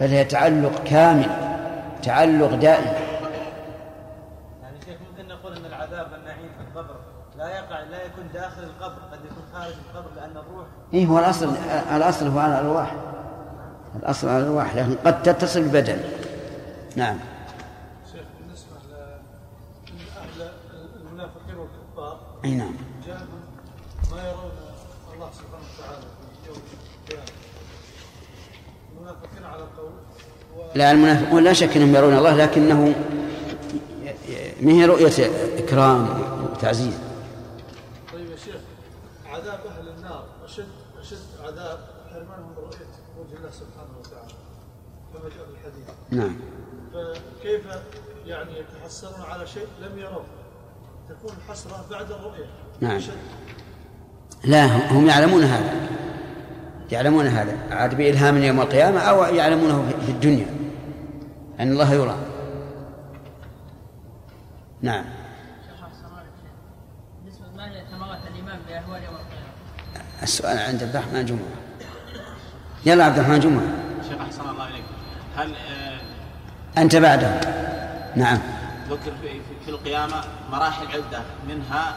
بل 0.00 0.06
هي 0.06 0.24
تعلق 0.24 0.84
كامل 0.84 1.26
تعلق 2.02 2.54
دائم. 2.54 2.84
يعني 4.62 4.76
شيخ 4.86 4.96
ممكن 5.10 5.28
نقول 5.28 5.56
أن 5.56 5.66
العذاب 5.66 6.12
والنعيم 6.12 6.48
في 6.58 6.78
القبر 6.78 6.96
لا 7.38 7.48
يقع 7.48 7.80
لا 7.80 8.02
يكون 8.02 8.24
داخل 8.34 8.62
القبر 8.62 9.02
قد 9.12 9.18
يكون 9.24 9.42
خارج 9.52 9.72
القبر 9.90 10.10
لأن 10.16 10.30
الروح 10.30 10.66
إيه 10.94 11.06
هو 11.06 11.18
الأصل 11.18 11.52
الأصل 11.96 12.26
هو 12.26 12.38
على 12.38 12.60
الأرواح. 12.60 12.94
الأصل 13.96 14.28
على 14.28 14.38
الأرواح 14.38 14.76
لكن 14.76 14.94
قد 15.04 15.22
تتصل 15.22 15.62
بالبدن 15.62 15.98
نعم 16.96 17.16
شيخ 18.12 18.22
بالنسبة 18.40 18.70
لأهل 18.90 20.50
المنافقين 21.00 21.54
أي 22.44 22.50
نعم. 22.50 22.74
ما 24.10 24.28
يرون 24.28 24.50
الله 25.14 25.30
سبحانه 25.32 25.64
وتعالى 25.78 26.06
في 26.42 26.48
يوم 26.48 26.56
القيامة 27.02 27.30
المنافقين 28.92 29.44
على 29.44 29.62
القول 29.62 29.92
لا 30.74 30.92
المنافقون 30.92 31.44
لا 31.44 31.52
شك 31.52 31.76
أنهم 31.76 31.94
يرون 31.94 32.16
الله 32.18 32.36
لكنه 32.36 32.94
ما 34.60 34.72
هي 34.72 34.84
رؤية 34.84 35.30
إكرام 35.58 36.08
وتعزيز؟ 36.52 36.94
طيب 38.12 38.30
يا 38.30 38.36
شيخ 38.36 38.60
عذاب 39.26 39.60
أهل 39.66 39.88
النار 39.88 40.26
أشد 40.44 40.68
أشد 41.00 41.18
عذاب 41.44 41.78
حرمانهم 42.12 42.50
من 42.50 42.56
رؤية 42.56 42.86
وجه 43.18 43.36
الله 43.38 43.50
سبحانه 43.50 43.98
وتعالى 44.00 44.34
كما 45.12 45.28
جاء 45.28 45.46
في 45.46 45.50
الحديث. 45.50 45.88
نعم. 46.10 46.36
فكيف 46.92 47.66
يعني 48.26 48.58
يتحسرون 48.58 49.20
على 49.20 49.46
شيء 49.46 49.66
لم 49.80 49.98
يروه 49.98 50.24
تكون 51.24 51.36
الحسرة 51.46 51.84
بعد 51.90 52.10
الرؤية. 52.10 52.46
نعم. 52.80 53.00
لا 54.44 54.66
هم 54.92 55.06
يعلمون 55.06 55.42
هذا. 55.42 55.74
يعلمون 56.92 57.26
هذا. 57.26 57.56
عاد 57.70 57.94
بإلهام 57.94 58.36
يوم 58.42 58.60
القيامة 58.60 59.00
أو 59.00 59.24
يعلمونه 59.34 59.92
في 60.06 60.12
الدنيا. 60.12 60.46
أن 61.60 61.72
الله 61.72 61.94
يرى. 61.94 62.16
نعم؟ 64.82 65.04
السؤال 70.22 70.58
عند 70.58 70.82
عبد 70.82 70.96
الرحمن 70.96 71.26
جمعة. 71.26 71.40
يلا 72.86 73.04
عبد 73.04 73.18
الرحمن 73.18 73.40
جمعة. 73.40 73.66
شيخ 74.08 74.20
أحسن 74.20 74.50
الله 74.50 74.68
إليك. 74.68 74.84
هل 75.36 75.54
آه، 75.54 76.00
أنت 76.80 76.96
بعده. 76.96 77.40
نعم. 78.16 78.38
ذكر 78.90 79.12
في, 79.22 79.28
في- 79.28 79.64
في 79.64 79.70
القيامة 79.70 80.24
مراحل 80.52 80.86
عدة. 80.86 81.22
منها 81.48 81.94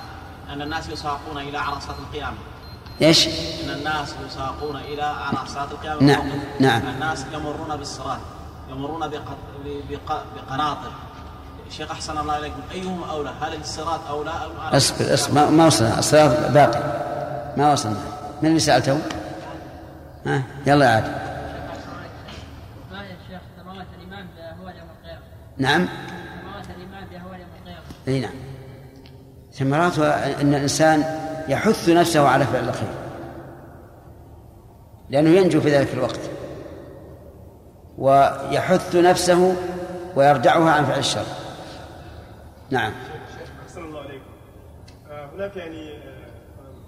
أن 0.54 0.62
الناس 0.62 0.90
يساقون 0.90 1.38
إلى 1.38 1.58
عرصات 1.58 1.96
القيامة. 2.00 2.38
إيش؟ 3.02 3.28
أن 3.28 3.70
الناس 3.70 4.16
يساقون 4.28 4.76
إلى 4.78 5.02
عرصات 5.04 5.72
القيامة. 5.72 6.02
نعم،. 6.02 6.30
نعم. 6.60 6.82
الناس 6.88 7.26
يمرون 7.34 7.76
بالصراط 7.78 8.20
يمرون 8.70 9.08
بق- 9.08 9.22
بق- 9.92 10.24
بقناطر. 10.36 10.92
شيخ 11.72 11.92
أحسن 11.92 12.18
الله 12.18 12.38
إليكم 12.38 12.60
أيهم 12.72 13.04
أولى؟ 13.04 13.34
هل 13.42 13.54
الصراط 13.62 14.08
أولى 14.10 14.30
ام 14.30 14.76
أصبر 14.76 15.14
أصبر. 15.14 15.34
ما- 15.36 15.50
ما 15.50 15.66
وصلنا. 15.66 16.00
الصراط 16.00 16.52
باقي. 16.52 16.80
ما 17.58 17.72
وصلنا. 17.74 18.00
من 18.42 18.50
اللي 18.50 18.60
سألته؟ 18.60 19.00
ها؟ 20.26 20.44
يلا 20.66 20.86
يا 20.86 20.90
عاد. 20.92 21.04
ما 22.92 23.02
هي 23.02 23.12
الشيخ 23.12 23.42
ثمرات 23.64 23.88
الإيمان 23.98 24.28
بأهوال 24.38 24.76
يوم 24.78 24.88
القيامة؟ 25.02 25.22
نعم 25.58 25.86
ثمرات 25.88 26.66
الإيمان 26.76 27.06
بأهوال 27.12 27.40
يوم 27.40 27.50
القيامة 27.62 27.82
أي 28.08 28.20
نعم. 28.20 28.34
ثمراتها 29.52 30.42
أن 30.42 30.54
الإنسان 30.54 31.04
يحث 31.48 31.90
نفسه 31.90 32.28
على 32.28 32.46
فعل 32.46 32.70
الخير. 32.70 32.90
لأنه 35.10 35.30
ينجو 35.30 35.62
في 35.62 35.70
ذلك 35.70 35.94
الوقت. 35.94 36.20
ويحث 37.98 38.96
نفسه 38.96 39.56
ويردعها 40.16 40.72
عن 40.72 40.86
فعل 40.86 41.00
الشر. 41.00 41.26
نعم. 42.70 42.92
شيخ 43.40 43.50
أحسن 43.64 43.84
الله 43.84 44.00
عليكم. 44.00 44.32
آه، 45.10 45.30
هناك 45.34 45.56
يعني 45.56 45.98
آه، 45.98 46.28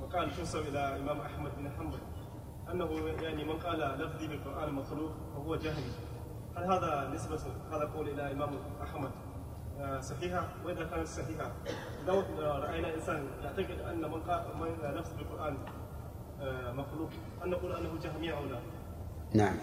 مقال 0.02 0.36
تنسب 0.38 0.60
إلى 0.60 0.96
الامام 0.96 1.22
أحمد 1.22 1.52
بن 1.58 1.72
حنبل. 1.78 2.00
أنه 2.74 3.22
يعني 3.24 3.44
من 3.44 3.60
قال 3.60 3.80
لفظي 3.80 4.28
بالقرآن 4.28 4.74
مخلوق 4.74 5.12
فهو 5.34 5.56
جهمي 5.56 5.92
هل 6.56 6.64
هذا 6.64 7.12
نسبة 7.14 7.40
هذا 7.72 7.84
القول 7.84 8.10
إلى 8.10 8.28
الامام 8.28 8.50
أحمد؟ 8.84 9.12
صحيحة؟ 10.02 10.48
وإذا 10.66 10.84
كانت 10.84 11.08
صحيحة؟ 11.08 11.52
لو 12.08 12.24
رأينا 12.40 12.96
إنسان 12.96 13.28
يعتقد 13.44 13.80
أن 13.92 14.02
من 14.02 14.22
قال 14.22 14.44
من 14.60 14.98
لفظ 14.98 15.14
بالقران 15.18 15.58
آه، 16.42 16.72
مخلوق 16.72 17.10
ان 17.46 17.50
نقول 17.50 17.76
أنه 17.76 17.90
جهمي 18.04 18.34
أو 18.34 18.46
لا؟ 18.46 18.60
نعم. 19.34 19.56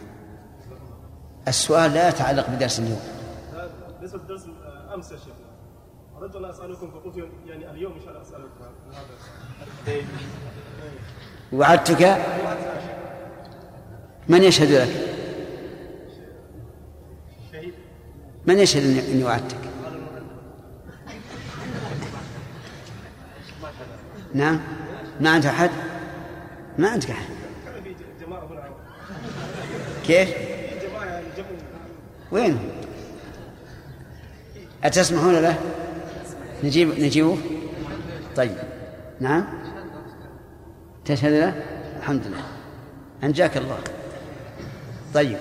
السؤال 1.49 1.95
لا 1.95 2.09
يتعلق 2.09 2.51
بدرس 2.51 2.79
اليوم. 2.81 3.01
بالنسبة 3.97 4.19
لدرس 4.19 4.47
آه، 4.47 4.95
أمس 4.95 5.13
يا 5.13 5.17
شيخ. 5.17 5.35
أردت 6.19 6.37
أن 6.37 6.45
أسألكم 6.45 6.91
فقلت 6.91 7.29
يعني 7.47 7.71
اليوم 7.71 7.93
إن 7.93 8.01
شاء 8.01 8.09
الله 8.09 8.23
اسالكم 8.23 8.49
عن 8.61 8.95
هذا 9.87 10.03
وعدتك؟ 11.53 12.17
من 14.29 14.43
يشهد 14.43 14.71
لك؟ 14.71 15.17
من 18.47 18.59
يشهد 18.59 18.83
اني 18.83 19.13
إني 19.13 19.25
وعدتك؟ 19.25 19.76
نعم. 24.37 24.61
ما 25.21 25.31
عندك 25.31 25.47
أحد؟ 25.47 25.71
ما 26.79 26.89
عندك 26.89 27.11
هنا 27.11 27.19
كيف؟ 30.07 30.29
وين؟ 32.33 32.59
أتسمحون 34.85 35.35
له؟ 35.35 35.59
نجيب 36.65 37.01
نجيبه؟ 37.01 37.39
طيب. 38.37 38.57
نعم. 39.21 39.45
تشهد 41.05 41.33
له؟ 41.33 41.63
الحمد 41.99 42.27
لله. 42.27 42.43
أنجاك 43.25 43.57
الله. 43.57 43.79
طيب. 45.15 45.37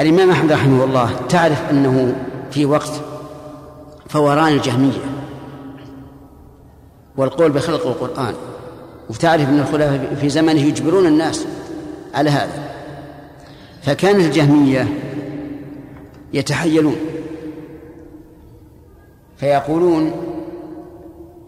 الإمام 0.00 0.30
أحمد 0.30 0.52
رحمه 0.52 0.84
الله 0.84 1.26
تعرف 1.28 1.70
أنه 1.70 2.16
في 2.50 2.66
وقت 2.66 2.92
فوران 4.08 4.52
الجهمية. 4.52 5.17
والقول 7.18 7.52
بخلق 7.52 7.86
القرآن. 7.86 8.34
وتعرف 9.10 9.48
أن 9.48 9.58
الخلفاء 9.58 10.14
في 10.20 10.28
زمنه 10.28 10.60
يجبرون 10.60 11.06
الناس 11.06 11.46
على 12.14 12.30
هذا. 12.30 12.70
فكانت 13.82 14.24
الجهمية 14.24 14.88
يتحيلون. 16.32 16.96
فيقولون 19.36 20.12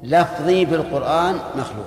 لفظي 0.03 0.65
بالقرآن 0.65 1.35
مخلوق. 1.35 1.87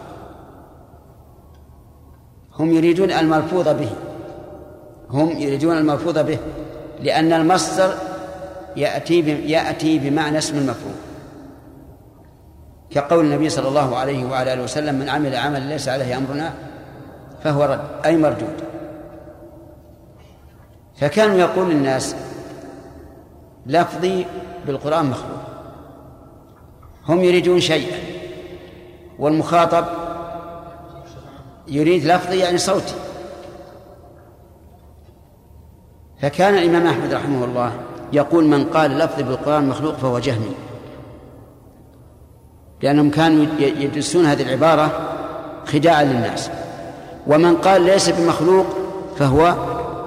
هم 2.60 2.72
يريدون 2.72 3.12
الملفوظ 3.12 3.68
به. 3.68 3.90
هم 5.10 5.30
يريدون 5.30 5.78
الملفوظ 5.78 6.18
به. 6.20 6.38
لأن 7.04 7.34
المصدر 7.34 7.94
يأتي 8.78 9.20
يأتي 9.48 10.00
بمعنى 10.00 10.38
اسم 10.38 10.58
المفعول. 10.58 11.13
كقول 12.94 13.26
النبي 13.26 13.50
صلى 13.50 13.68
الله 13.68 13.98
عليه 13.98 14.26
وعلى 14.26 14.54
آله 14.54 14.64
وسلم 14.64 14.96
من 14.96 15.10
عمل 15.10 15.36
عملا 15.36 15.60
ليس 15.60 15.90
عليه 15.90 16.18
أمرنا 16.18 16.54
فهو 17.44 17.64
رد 17.64 17.82
أي 18.06 18.18
مردود 18.18 18.64
فكانوا 20.96 21.36
يقول 21.36 21.72
الناس 21.72 22.16
لفظي 23.66 24.26
بالقرآن 24.66 25.06
مخلوق. 25.06 25.40
هم 27.08 27.24
يريدون 27.24 27.60
شيئا 27.60 27.98
والمخاطب 29.20 29.86
يريد 31.68 32.06
لفظي 32.06 32.40
يعني 32.40 32.58
صوتي. 32.58 32.94
فكان 36.22 36.58
الإمام 36.58 36.88
أحمد 36.88 37.14
رحمه 37.14 37.46
الله 37.46 37.72
يقول 38.14 38.46
من 38.46 38.64
قال 38.64 38.98
لفظي 38.98 39.24
بالقرآن 39.24 39.68
مخلوق 39.70 39.96
فهو 39.96 40.20
جهمي. 40.20 40.56
لأنهم 42.84 43.10
كانوا 43.10 43.46
يدرسون 43.60 44.26
هذه 44.26 44.42
العبارة 44.42 44.92
خداعا 45.66 46.04
للناس. 46.04 46.50
ومن 47.28 47.56
قال 47.56 47.82
ليس 47.82 48.10
بمخلوق 48.10 48.66
فهو 49.18 49.56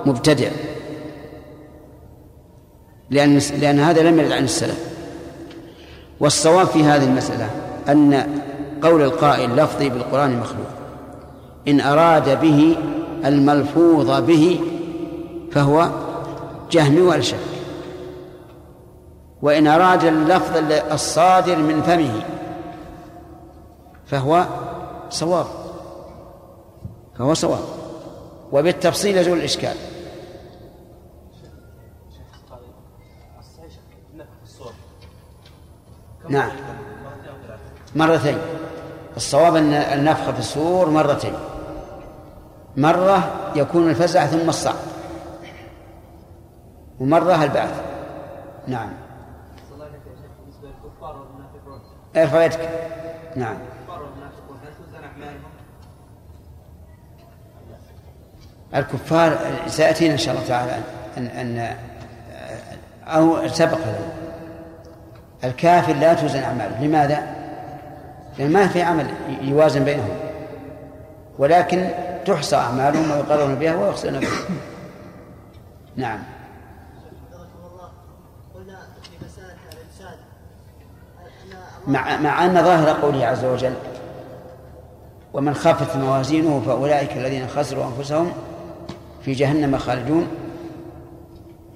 مبتدع. 0.06 0.48
لأن 3.10 3.38
لأن 3.60 3.78
هذا 3.78 4.02
لم 4.02 4.18
يرد 4.18 4.32
عن 4.32 4.44
السلف. 4.44 4.78
والصواب 6.20 6.66
في 6.66 6.84
هذه 6.84 7.04
المسألة 7.04 7.50
أن 7.88 8.26
قول 8.82 9.02
القائل 9.02 9.56
لفظي 9.56 9.88
بالقرآن 9.88 10.38
مخلوق. 10.40 10.68
إن 11.68 11.80
أراد 11.80 12.40
به 12.40 12.76
الملفوظ 13.24 14.10
به 14.10 14.60
فهو 15.52 15.88
جهمي 16.70 17.00
ولا 17.00 17.20
شك 17.20 17.36
وإن 19.42 19.66
أراد 19.66 20.04
اللفظ 20.04 20.56
الصادر 20.92 21.56
من 21.56 21.82
فمه 21.82 22.22
فهو 24.06 24.46
صواب. 25.10 25.46
فهو 27.18 27.34
صواب. 27.34 27.64
وبالتفصيل 28.52 29.16
يزول 29.16 29.38
الإشكال. 29.38 29.76
نعم. 36.28 36.50
مرتين. 37.96 38.38
الصواب 39.16 39.56
أن 39.56 39.72
النفخ 39.72 40.30
في 40.30 40.38
الصور 40.38 40.90
مرتين. 40.90 41.34
مرة 42.76 43.50
يكون 43.56 43.90
الفزع 43.90 44.26
ثم 44.26 44.48
الصعق 44.48 44.82
ومرة 47.00 47.44
البعث. 47.44 47.82
نعم. 48.66 49.06
ارفع 52.16 52.44
يدك 52.44 52.60
نعم 53.36 53.56
الكفار 53.56 54.02
والمنافقون 54.02 54.58
هل 54.64 54.74
توزن 54.76 55.04
اعمالهم؟ 55.04 55.42
الكفار 58.76 59.38
سيأتينا 59.66 60.12
إن 60.12 60.18
شاء 60.18 60.34
الله 60.34 60.46
تعالى 60.48 60.78
أن 61.16 61.26
أن 61.26 61.76
أو 63.06 63.48
سبق 63.48 63.78
الكافر 65.44 65.92
لا 65.92 66.14
توزن 66.14 66.42
أعماله. 66.42 66.84
لماذا؟ 66.84 67.22
لأن 68.38 68.50
ما 68.50 68.68
في 68.68 68.82
عمل 68.82 69.06
يوازن 69.42 69.84
بينهم. 69.84 70.16
ولكن 71.38 71.88
تحصى 72.26 72.56
أعمالهم 72.56 73.10
ويقرون 73.10 73.54
بها 73.54 73.76
ويحصون 73.76 74.20
بها. 74.20 74.30
نعم. 75.96 76.18
مع 81.86 82.16
مع 82.16 82.44
أن 82.44 82.64
ظاهر 82.64 83.00
قوله 83.00 83.26
عز 83.26 83.44
وجل 83.44 83.74
ومن 85.32 85.54
خافت 85.54 85.96
موازينه 85.96 86.62
فأولئك 86.66 87.16
الذين 87.16 87.48
خسروا 87.48 87.84
أنفسهم 87.84 88.32
في 89.26 89.32
جهنم 89.32 89.78
خالدون. 89.78 90.28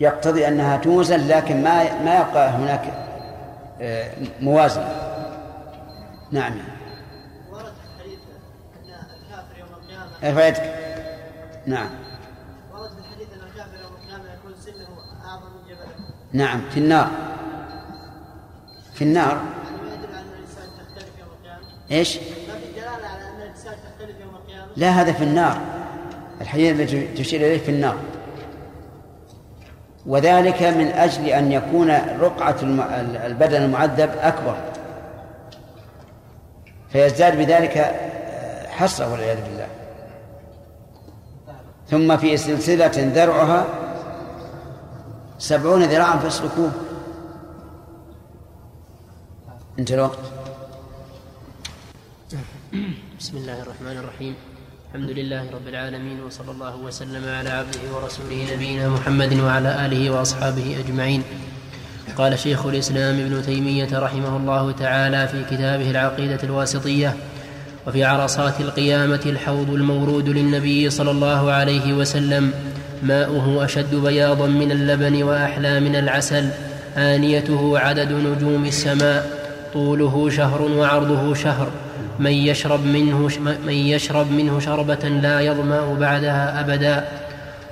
يقتضي 0.00 0.48
أنها 0.48 0.76
توزن 0.76 1.28
لكن 1.28 1.62
ما 1.62 2.02
ما 2.02 2.14
يبقى 2.14 2.50
هناك 2.50 2.92
آه، 3.80 4.12
موازنة. 4.40 4.88
نعم. 6.30 6.52
ورد 7.52 7.64
في 7.64 7.96
الحديث 7.96 8.18
أن 8.84 8.90
الكافر 8.90 9.58
يوم 9.58 9.68
القيامة 9.82 10.10
ارفع 10.24 10.46
يدك 10.46 10.74
نعم. 11.66 11.90
ورد 12.72 12.90
في 12.90 12.98
الحديث 12.98 13.28
أن 13.34 13.48
الكافر 13.48 13.82
يوم 13.82 13.92
القيامة 14.02 14.24
يكون 14.34 14.52
سنه 14.60 14.88
أعظم 15.28 15.46
من 15.46 15.68
جبله 15.68 16.44
نعم 16.44 16.60
في 16.70 16.80
النار. 16.80 17.08
في 18.94 19.04
النار؟ 19.04 19.36
يعني 19.64 19.76
ما 19.76 19.94
يدل 19.94 20.14
على 20.14 20.22
أن 20.22 20.32
الإنسان 20.38 20.68
تختلف 20.78 21.18
يوم 21.20 21.28
القيامة 21.38 21.66
إيش؟ 21.90 22.16
ما 22.16 22.22
في 22.54 22.72
دلالة 22.80 23.06
على 23.06 23.28
أن 23.30 23.42
الإنسان 23.42 23.72
تختلف 23.72 24.20
يوم 24.20 24.34
القيامة؟ 24.34 24.72
لا 24.76 24.90
هذا 24.90 25.12
في 25.12 25.24
النار. 25.24 25.79
الحديث 26.40 26.72
الذي 26.81 27.07
تشير 27.07 27.40
إليه 27.40 27.59
في 27.59 27.70
النار. 27.70 27.96
وذلك 30.07 30.62
من 30.62 30.87
أجل 30.87 31.26
أن 31.26 31.53
يكون 31.53 31.90
الم- 31.90 32.81
البدن 33.24 33.62
المعذب 33.62 34.11
أكبر. 34.20 34.57
فيزداد 36.92 37.38
بذلك 37.38 37.76
آه، 37.76 38.66
حسره 38.68 39.12
والعياذ 39.12 39.37
بالله. 39.42 39.66
ثم 41.90 42.16
في 42.16 42.37
سلسلة 42.37 42.92
ذرعها 42.96 43.64
سبعون 45.38 45.83
ذراعا 45.83 46.16
فاسلكوه 46.18 46.70
انتهى 49.79 49.94
الوقت. 49.94 50.18
بسم 53.18 53.37
الله 53.37 53.62
الرحمن 53.62 53.96
الرحيم. 53.98 54.35
الحمد 54.94 55.11
لله 55.11 55.42
رب 55.53 55.68
العالمين 55.68 56.20
وصلى 56.26 56.50
الله 56.50 56.76
وسلم 56.76 57.29
على 57.38 57.50
عبده 57.50 57.81
ورسوله 57.94 58.55
نبينا 58.55 58.88
محمد 58.88 59.40
وعلى 59.40 59.87
آله 59.87 60.11
وأصحابه 60.11 60.76
أجمعين. 60.85 61.22
قال 62.18 62.38
شيخ 62.38 62.66
الإسلام 62.66 63.18
ابن 63.20 63.42
تيمية 63.42 63.98
رحمه 63.98 64.37
الله 64.37 64.72
تعالى 64.72 65.29
في 65.29 65.44
كتابه 65.44 65.90
العقيدة 65.90 66.38
الواسطية 66.42 67.14
وفي 67.87 68.05
عرصات 68.05 68.61
القيامة 68.61 69.20
الحوض 69.26 69.70
المورود 69.70 70.29
للنبي 70.29 70.90
صلى 70.90 71.11
الله 71.11 71.53
عليه 71.53 71.92
وسلم 71.92 72.53
ماؤه 73.03 73.64
أشد 73.64 73.94
بياضا 73.94 74.46
من 74.46 74.72
اللبن 74.72 75.22
وأحلى 75.22 75.81
من 75.81 75.96
العسل 75.96 76.50
آنيته 76.96 77.79
عدد 77.79 78.12
نجوم 78.12 78.64
السماء 78.64 79.40
طوله 79.72 80.31
شهر 80.31 80.62
وعرضه 80.62 81.35
شهر 81.35 81.70
من 82.20 82.33
يشرب 82.33 82.87
منه 82.87 83.30
من 83.66 83.72
يشرب 83.72 84.33
منه 84.33 84.59
شربة 84.59 85.09
لا 85.22 85.40
يظمأ 85.40 85.96
بعدها 86.00 86.61
أبدا 86.61 87.09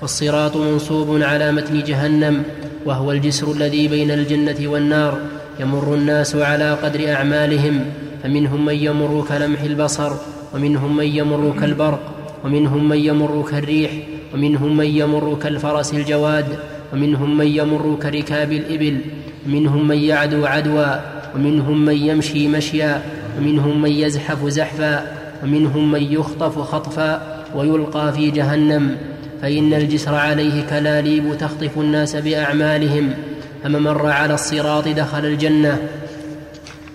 والصراط 0.02 0.56
منصوب 0.56 1.22
على 1.22 1.52
متن 1.52 1.82
جهنم 1.82 2.42
وهو 2.84 3.12
الجسر 3.12 3.52
الذي 3.52 3.88
بين 3.88 4.10
الجنة 4.10 4.56
والنار 4.70 5.18
يمر 5.60 5.94
الناس 5.94 6.36
على 6.36 6.72
قدر 6.72 7.12
أعمالهم 7.12 7.84
فمنهم 8.22 8.64
من 8.64 8.74
يمر 8.74 9.24
كلمح 9.28 9.60
البصر 9.60 10.12
ومنهم 10.54 10.96
من 10.96 11.06
يمر 11.06 11.54
كالبرق 11.60 12.00
ومنهم 12.44 12.88
من 12.88 12.98
يمر 12.98 13.44
كالريح 13.50 13.90
ومنهم 14.34 14.76
من 14.76 14.86
يمر 14.86 15.38
كالفرس 15.42 15.94
الجواد 15.94 16.58
ومنهم 16.92 17.38
من 17.38 17.46
يمر 17.46 17.98
كركاب 18.02 18.52
الإبل 18.52 19.00
ومنهم 19.46 19.88
من 19.88 19.98
يعدو 19.98 20.46
عدوا 20.46 20.96
ومنهم 21.34 21.84
من 21.84 21.96
يمشي 21.96 22.48
مشيا. 22.48 23.17
ومنهم 23.38 23.82
من 23.82 23.90
يزحف 23.90 24.46
زحفا 24.46 25.06
ومنهم 25.42 25.92
من 25.92 26.02
يخطف 26.02 26.58
خطفا 26.58 27.44
ويلقى 27.54 28.12
في 28.12 28.30
جهنم. 28.30 28.96
فإن 29.42 29.74
الجسر 29.74 30.14
عليه 30.14 30.66
كلاليب 30.70 31.38
تخطف 31.38 31.78
الناس 31.78 32.16
بأعمالهم 32.16 33.14
فمن 33.62 33.82
مر 33.82 34.06
على 34.06 34.34
الصراط 34.34 34.88
دخل 34.88 35.24
الجنة. 35.24 35.78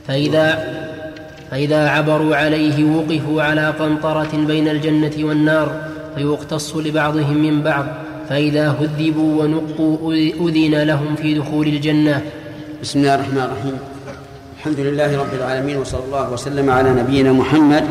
فإذا 0.08 0.74
فإذا 1.52 1.90
عبروا 1.90 2.36
عليه 2.36 2.84
وقفوا 2.84 3.44
على 3.44 3.70
قنطرة 3.80 4.46
بين 4.48 4.68
الجنة 4.68 5.12
والنار 5.20 5.88
فيقتص 6.16 6.76
لبعضهم 6.76 7.38
من 7.38 7.62
بعض. 7.62 7.86
فإذا 8.30 8.76
هذبوا 8.82 9.44
ونقوا 9.44 10.14
أذن 10.14 10.84
لهم 10.84 11.16
في 11.16 11.34
دخول 11.34 11.68
الجنة. 11.68 12.22
بسم 12.82 13.00
الله 13.00 13.16
الرحمن 13.16 13.38
الرحيم. 13.38 13.93
الحمد 14.64 14.80
لله 14.80 15.20
رب 15.20 15.34
العالمين 15.34 15.78
وصلى 15.78 16.04
الله 16.06 16.30
وسلم 16.30 16.70
على 16.70 16.90
نبينا 16.90 17.34
محمد 17.34 17.84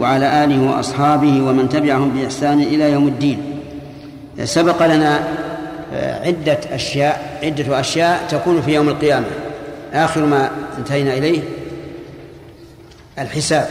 وعلى 0.00 0.44
آله 0.44 0.70
وأصحابه 0.70 1.42
ومن 1.42 1.68
تبعهم 1.68 2.10
بإحسان 2.10 2.60
إلى 2.60 2.92
يوم 2.92 3.08
الدين. 3.08 3.60
سبق 4.44 4.86
لنا 4.86 5.28
عدة 6.24 6.58
أشياء 6.72 7.40
عدة 7.42 7.80
أشياء 7.80 8.26
تكون 8.28 8.62
في 8.62 8.74
يوم 8.74 8.88
القيامة. 8.88 9.26
آخر 9.92 10.26
ما 10.26 10.50
انتهينا 10.78 11.12
إليه 11.12 11.40
الحساب. 13.18 13.68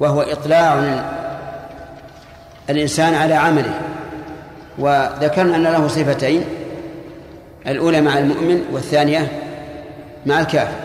وهو 0.00 0.20
إطلاع 0.20 1.02
الإنسان 2.70 3.14
على 3.14 3.34
عمله. 3.34 3.80
وذكرنا 4.78 5.56
أن 5.56 5.62
له 5.62 5.88
صفتين 5.88 6.44
الأولى 7.66 8.00
مع 8.00 8.18
المؤمن 8.18 8.62
والثانية 8.72 9.28
مع 10.26 10.40
الكافر. 10.40 10.76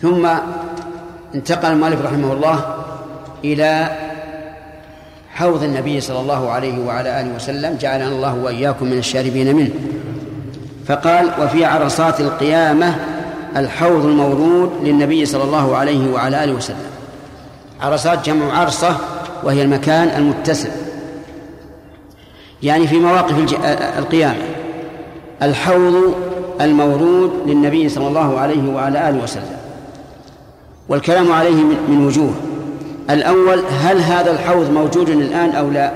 ثم 0.00 0.28
انتقل 1.34 1.72
المؤلف 1.72 2.02
رحمه 2.04 2.32
الله 2.32 2.76
إلى 3.44 3.98
حوض 5.30 5.62
النبي 5.62 6.00
صلى 6.00 6.20
الله 6.20 6.50
عليه 6.50 6.86
وعلى 6.86 7.20
آله 7.20 7.34
وسلم 7.34 7.76
جعلنا 7.80 8.08
الله 8.08 8.34
وإياكم 8.34 8.86
من 8.86 8.98
الشاربين 8.98 9.56
منه. 9.56 9.70
فقال 10.86 11.30
وفي 11.40 11.64
عرصات 11.64 12.20
القيامة 12.20 12.94
الحوض 13.56 14.04
المورود 14.04 14.72
للنبي 14.82 15.26
صلى 15.26 15.44
الله 15.44 15.76
عليه 15.76 16.12
وعلى 16.12 16.44
آله 16.44 16.52
وسلم. 16.52 16.86
عرصات 17.80 18.26
جمع 18.26 18.58
عرصة 18.58 18.96
وهي 19.42 19.62
المكان 19.62 20.08
المتسع. 20.08 20.68
يعني 22.62 22.86
في 22.86 22.98
مواقف 22.98 23.54
القيامة. 23.98 24.42
الحوض 25.42 26.14
المورود 26.60 27.32
للنبي 27.46 27.88
صلى 27.88 28.08
الله 28.08 28.40
عليه 28.40 28.74
وعلى 28.74 29.08
آله 29.08 29.22
وسلم. 29.22 29.56
والكلام 30.88 31.32
عليه 31.32 31.62
من 31.88 32.06
وجوه. 32.06 32.32
الأول 33.10 33.62
هل 33.82 34.00
هذا 34.00 34.30
الحوض 34.30 34.70
موجود 34.70 35.08
الآن 35.08 35.50
أو 35.50 35.70
لا؟ 35.70 35.92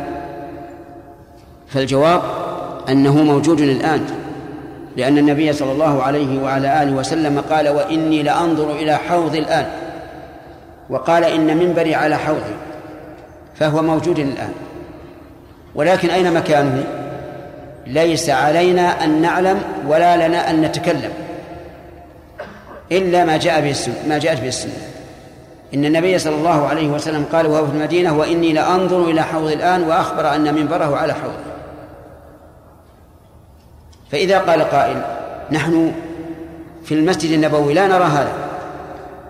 فالجواب 1.69 2.23
أنه 2.89 3.23
موجود 3.23 3.61
الآن 3.61 4.01
لأن 4.97 5.19
النبي 5.19 5.53
صلى 5.53 5.73
الله 5.73 6.03
عليه 6.03 6.43
وعلى 6.43 6.83
آله 6.83 6.93
وسلم 6.93 7.43
قال 7.51 7.69
وإني 7.69 8.23
لأنظر 8.23 8.71
إلى 8.71 8.97
حوض 8.97 9.35
الآن. 9.35 9.67
وقال 10.91 11.25
إن 11.25 11.57
منبري 11.57 11.95
على 11.95 12.17
حوضي. 12.17 12.57
فهو 13.55 13.83
موجود 13.83 14.19
الآن. 14.19 14.53
ولكن 15.75 16.11
أين 16.11 16.35
مكانه؟ 16.35 16.85
ليس 17.87 18.31
علينا 18.31 19.05
أن 19.05 19.23
نعلم 19.23 19.61
ولا 19.87 20.29
لنا 20.29 20.51
أن 20.51 20.61
نتكلم. 20.61 21.13
إلا 22.93 23.25
ما 23.25 23.37
جاء 23.37 23.61
به 23.61 23.71
السنة 23.71 23.95
ما 24.09 24.19
جاءت 24.19 24.41
به 24.41 24.49
السنة. 24.49 24.73
إن 25.75 25.85
النبي 25.85 26.19
صلى 26.19 26.35
الله 26.35 26.67
عليه 26.67 26.89
وسلم 26.89 27.25
قال 27.33 27.47
وهو 27.47 27.67
في 27.67 27.73
المدينة 27.73 28.19
وإني 28.19 28.53
لأنظر 28.53 29.05
إلى 29.05 29.23
حوض 29.23 29.51
الآن 29.51 29.83
وأخبر 29.83 30.35
أن 30.35 30.55
منبره 30.55 30.97
على 30.97 31.13
حوضه 31.13 31.47
فإذا 34.13 34.39
قال 34.39 34.63
قائل 34.63 35.03
نحن 35.53 35.93
في 36.85 36.95
المسجد 36.95 37.31
النبوي 37.31 37.75
لا 37.75 37.87
نرى 37.87 38.05
هذا. 38.05 38.33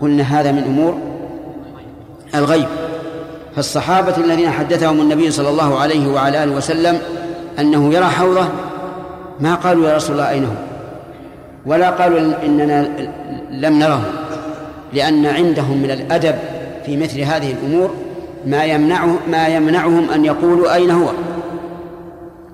قلنا 0.01 0.23
هذا 0.23 0.53
من 0.53 0.62
أمور 0.62 0.99
الغيب. 2.35 2.69
فالصحابة 3.57 4.16
الذين 4.16 4.51
حدثهم 4.51 5.01
النبي 5.01 5.31
صلى 5.31 5.49
الله 5.49 5.79
عليه 5.79 6.09
وعلى 6.09 6.45
آله 6.45 6.53
وسلم 6.53 7.01
أنه 7.59 7.95
يرى 7.95 8.05
حوضه 8.05 8.49
ما 9.40 9.55
قالوا 9.55 9.88
يا 9.88 9.97
رسول 9.97 10.16
الله 10.16 10.31
أين 10.31 10.45
هو؟ 10.45 10.53
ولا 11.66 11.90
قالوا 11.90 12.45
إننا 12.45 12.88
لم 13.51 13.79
نره 13.79 14.03
لأن 14.92 15.27
عندهم 15.27 15.83
من 15.83 15.90
الأدب 15.90 16.35
في 16.87 16.97
مثل 16.97 17.21
هذه 17.21 17.53
الأمور 17.53 17.90
ما 18.47 18.64
يمنعه 18.64 19.19
ما 19.31 19.49
يمنعهم 19.49 20.11
أن 20.11 20.25
يقولوا 20.25 20.75
أين 20.75 20.90
هو. 20.90 21.09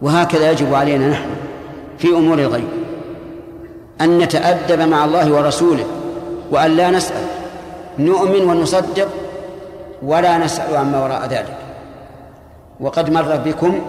وهكذا 0.02 0.50
يجب 0.50 0.74
علينا 0.74 1.08
نحن 1.08 1.28
في 1.98 2.08
أمور 2.08 2.38
الغيب 2.38 2.68
أن 4.00 4.18
نتأدب 4.18 4.80
مع 4.80 5.04
الله 5.04 5.32
ورسوله 5.32 5.84
وأن 6.50 6.70
لا 6.70 6.90
نسأل 6.90 7.24
نؤمن 7.98 8.44
ونصدق 8.44 9.08
ولا 10.02 10.38
نسأل 10.38 10.76
عما 10.76 11.04
وراء 11.04 11.26
ذلك. 11.26 11.56
وقد 12.80 13.10
مر 13.10 13.36
بكم 13.36 13.80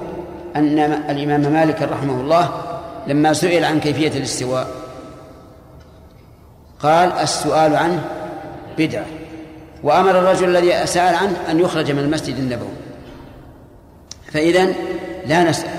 أن 0.55 0.79
الإمام 1.09 1.41
مالك 1.53 1.81
رحمه 1.81 2.21
الله 2.21 2.51
لما 3.07 3.33
سئل 3.33 3.65
عن 3.65 3.79
كيفية 3.79 4.17
الاستواء 4.17 4.67
قال 6.79 7.11
السؤال 7.11 7.75
عنه 7.75 8.03
بدعة 8.77 9.05
وأمر 9.83 10.19
الرجل 10.19 10.57
الذي 10.57 10.87
سأل 10.87 11.15
عنه 11.15 11.35
أن 11.49 11.59
يخرج 11.59 11.91
من 11.91 11.99
المسجد 11.99 12.37
النبوي. 12.37 12.67
فإذا 14.31 14.73
لا 15.25 15.49
نسأل 15.49 15.69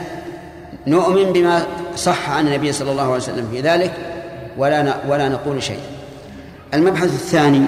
نؤمن 0.87 1.33
بما 1.33 1.67
صح 1.97 2.31
عن 2.31 2.47
النبي 2.47 2.73
صلى 2.73 2.91
الله 2.91 3.03
عليه 3.03 3.15
وسلم 3.15 3.49
في 3.51 3.61
ذلك 3.61 3.93
ولا 4.59 4.95
ولا 5.09 5.29
نقول 5.29 5.63
شيء. 5.63 5.81
المبحث 6.75 7.05
الثاني 7.05 7.67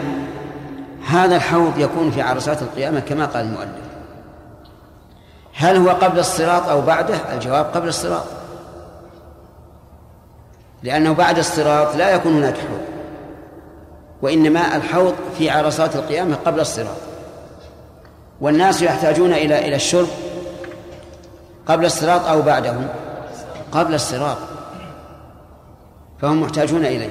هذا 1.07 1.37
الحوض 1.37 1.79
يكون 1.79 2.11
في 2.11 2.23
عرصات 2.23 2.62
القيامة 2.62 3.01
كما 3.01 3.27
قال 3.27 3.45
المؤلف. 3.45 3.86
هل 5.59 5.77
هو 5.77 5.90
قبل 5.90 6.19
الصراط 6.19 6.69
أو 6.69 6.81
بعده؟ 6.81 7.14
الجواب 7.35 7.64
قبل 7.64 7.88
الصراط. 7.88 8.25
لأنه 10.83 11.12
بعد 11.12 11.38
الصراط 11.38 11.97
لا 11.97 12.14
يكون 12.14 12.33
هناك 12.33 12.55
حوض 12.55 12.81
وإنما 14.23 14.77
الحوض 14.77 15.14
في 15.38 15.51
عرصات 15.51 15.97
القيامة 15.97 16.37
قبل 16.47 16.61
الصراط. 16.61 16.97
والناس 18.40 18.83
يحتاجون 18.83 19.33
إلى 19.33 19.69
إلى 19.69 19.77
الشرب 19.77 20.09
قبل 21.66 21.85
الصراط 21.85 22.27
أو 22.27 22.42
بعده 22.42 22.77
قبل 23.73 23.95
الصراط 23.95 24.38
فهم 26.23 26.42
محتاجون 26.42 26.85
إليه 26.85 27.11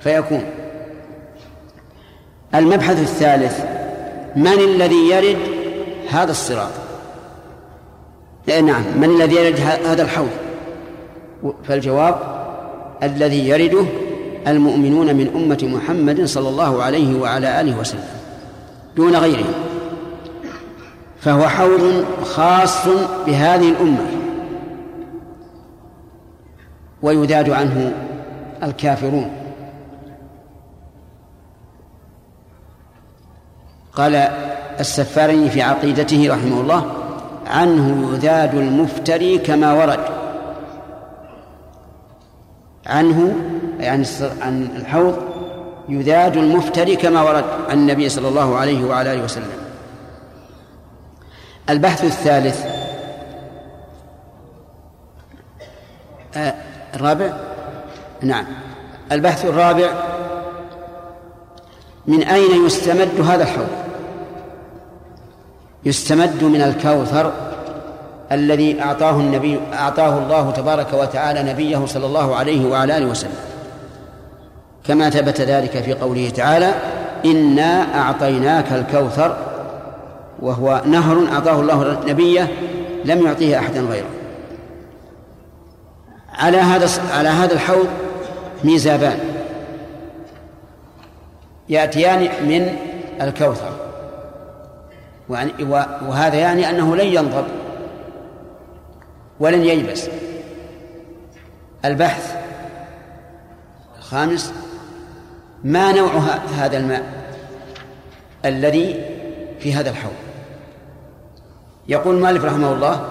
فيكون. 0.00 0.44
المبحث 2.54 3.00
الثالث 3.00 3.60
من 4.36 4.58
الذي 4.58 5.08
يرد 5.08 5.38
هذا 6.10 6.30
الصراط؟ 6.30 6.85
نعم. 8.48 8.82
من 8.96 9.04
الذي 9.04 9.36
يرد 9.36 9.60
هذا 9.60 10.02
الحوض؟ 10.02 10.30
فالجواب 11.64 12.16
الذي 13.02 13.48
يرده 13.48 13.86
المؤمنون 14.46 15.14
من 15.16 15.28
أمة 15.34 15.76
محمد 15.76 16.24
صلى 16.24 16.48
الله 16.48 16.82
عليه 16.82 17.20
وعلى 17.20 17.60
آله 17.60 17.78
وسلم 17.78 18.08
دون 18.96 19.16
غيرهم 19.16 19.52
فهو 21.20 21.48
حوض 21.48 22.04
خاص 22.24 22.86
بهذه 23.26 23.68
الأمة. 23.68 24.06
ويذاد 27.02 27.50
عنه 27.50 27.92
الكافرون. 28.62 29.30
قال 33.92 34.14
السفارين 34.80 35.48
في 35.48 35.62
عقيدته 35.62 36.28
رحمه 36.30 36.60
الله 36.60 36.95
عنه 37.46 38.14
يذاد 38.14 38.54
المفتري 38.54 39.38
كما 39.38 39.72
ورد. 39.72 40.00
عنه 42.86 43.34
يعني 43.80 44.06
عن 44.40 44.68
الحوض 44.76 45.18
يذاد 45.88 46.36
المفتري 46.36 46.96
كما 46.96 47.22
ورد 47.22 47.44
عن 47.68 47.78
النبي 47.78 48.08
صلى 48.08 48.28
الله 48.28 48.56
عليه 48.56 48.84
وعلى 48.84 49.12
آله 49.12 49.24
وسلم. 49.24 49.50
البحث 51.70 52.04
الثالث. 52.04 52.66
الرابع؟ 56.94 57.32
نعم. 58.22 58.44
البحث 59.12 59.44
الرابع. 59.44 59.90
من 62.06 62.22
أين 62.22 62.66
يستمد 62.66 63.20
هذا 63.20 63.42
الحوض؟ 63.42 63.85
يستمد 65.86 66.44
من 66.44 66.62
الكوثر 66.62 67.32
الذي 68.32 68.82
أعطاه 68.82 69.10
النبي 69.10 69.60
أعطاه 69.72 70.18
الله 70.18 70.50
تبارك 70.50 70.92
وتعالى 70.92 71.42
نبيه 71.52 71.86
صلى 71.86 72.06
الله 72.06 72.36
عليه 72.36 72.66
وعلى 72.66 72.96
آله 72.96 73.06
وسلم. 73.06 73.34
كما 74.84 75.10
ثبت 75.10 75.40
ذلك 75.40 75.70
في 75.70 75.92
قوله 75.92 76.30
تعالى 76.30 76.74
إنا 77.24 78.00
أعطيناك 78.00 78.72
الكوثر 78.72 79.36
وهو 80.42 80.82
نهر 80.86 81.26
أعطاه 81.32 81.60
الله 81.60 82.00
نبيه 82.06 82.48
لم 83.04 83.26
يعطيه 83.26 83.58
أحدا 83.58 83.80
غيره. 83.80 84.10
على 86.34 86.56
هذا 86.56 86.88
على 87.12 87.28
هذا 87.28 87.54
الحوض 87.54 87.88
ميزابان 88.64 89.18
يأتيان 91.68 92.20
من 92.20 92.76
الكوثر. 93.20 93.85
وهذا 95.28 96.36
يعني 96.36 96.70
أنه 96.70 96.96
لن 96.96 97.06
ينضب 97.06 97.44
ولن 99.40 99.64
ييبس. 99.64 100.08
البحث 101.84 102.36
الخامس 103.98 104.52
ما 105.64 105.92
نوع 105.92 106.10
هذا 106.58 106.76
الماء 106.76 107.02
الذي 108.44 109.04
في 109.60 109.74
هذا 109.74 109.90
الحوض؟ 109.90 110.12
يقول 111.88 112.16
المؤلف 112.16 112.44
رحمه 112.44 112.72
الله 112.72 113.08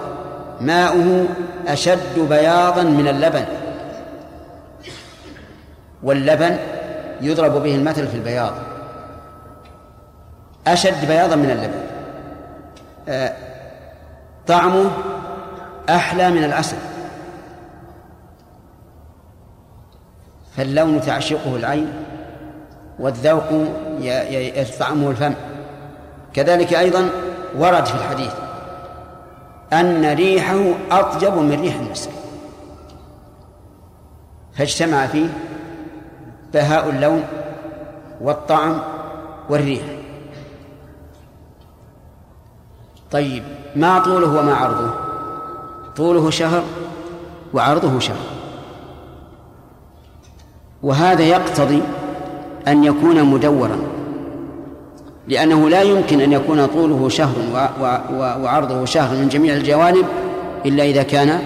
ماؤه 0.60 1.26
أشد 1.66 2.18
بياضا 2.18 2.82
من 2.82 3.08
اللبن. 3.08 3.44
واللبن 6.02 6.56
يضرب 7.20 7.62
به 7.62 7.74
المثل 7.74 8.08
في 8.08 8.14
البياض. 8.14 8.52
أشد 10.66 11.08
بياضا 11.08 11.36
من 11.36 11.50
اللبن. 11.50 11.95
طعمه 14.46 14.90
أحلى 15.88 16.30
من 16.30 16.44
العسل. 16.44 16.76
فاللون 20.56 21.00
تعشقه 21.00 21.56
العين 21.56 21.92
والذوق 22.98 23.44
يطعمه 24.30 25.10
الفم. 25.10 25.34
كذلك 26.32 26.74
أيضا 26.74 27.08
ورد 27.58 27.86
في 27.86 27.94
الحديث 27.94 28.32
أن 29.72 30.14
ريحه 30.14 30.60
أطيب 30.90 31.34
من 31.34 31.60
ريح 31.60 31.74
المسك. 31.74 32.10
فاجتمع 34.54 35.06
فيه 35.06 35.28
بهاء 36.54 36.90
اللون 36.90 37.24
والطعم 38.20 38.80
والريح. 39.50 39.82
طيب 43.12 43.42
ما 43.76 43.98
طوله 43.98 44.38
وما 44.38 44.54
عرضه؟ 44.54 44.90
طوله 45.96 46.30
شهر 46.30 46.62
وعرضه 47.54 47.98
شهر. 47.98 48.26
وهذا 50.82 51.22
يقتضي 51.22 51.82
أن 52.68 52.84
يكون 52.84 53.22
مدورا 53.24 53.78
لأنه 55.28 55.68
لا 55.68 55.82
يمكن 55.82 56.20
أن 56.20 56.32
يكون 56.32 56.66
طوله 56.66 57.08
شهر 57.08 57.34
وعرضه 58.42 58.84
شهر 58.84 59.16
من 59.16 59.28
جميع 59.28 59.54
الجوانب 59.54 60.06
إلا 60.66 60.84
إذا 60.84 61.02
كان 61.02 61.40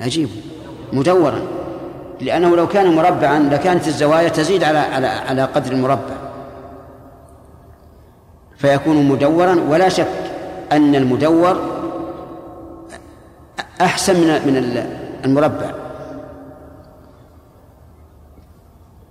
عجيب 0.00 0.28
مدورا. 0.92 1.42
لأنه 2.20 2.56
لو 2.56 2.68
كان 2.68 2.94
مربعا 2.94 3.38
لكانت 3.38 3.88
الزوايا 3.88 4.28
تزيد 4.28 4.64
على 4.64 4.78
على 4.78 5.06
على 5.06 5.44
قدر 5.44 5.72
المربع. 5.72 6.23
فيكون 8.56 9.08
مدورا 9.08 9.54
ولا 9.68 9.88
شك 9.88 10.08
أن 10.72 10.94
المدور 10.94 11.60
أحسن 13.80 14.14
من 14.14 14.26
من 14.26 14.86
المربع. 15.24 15.70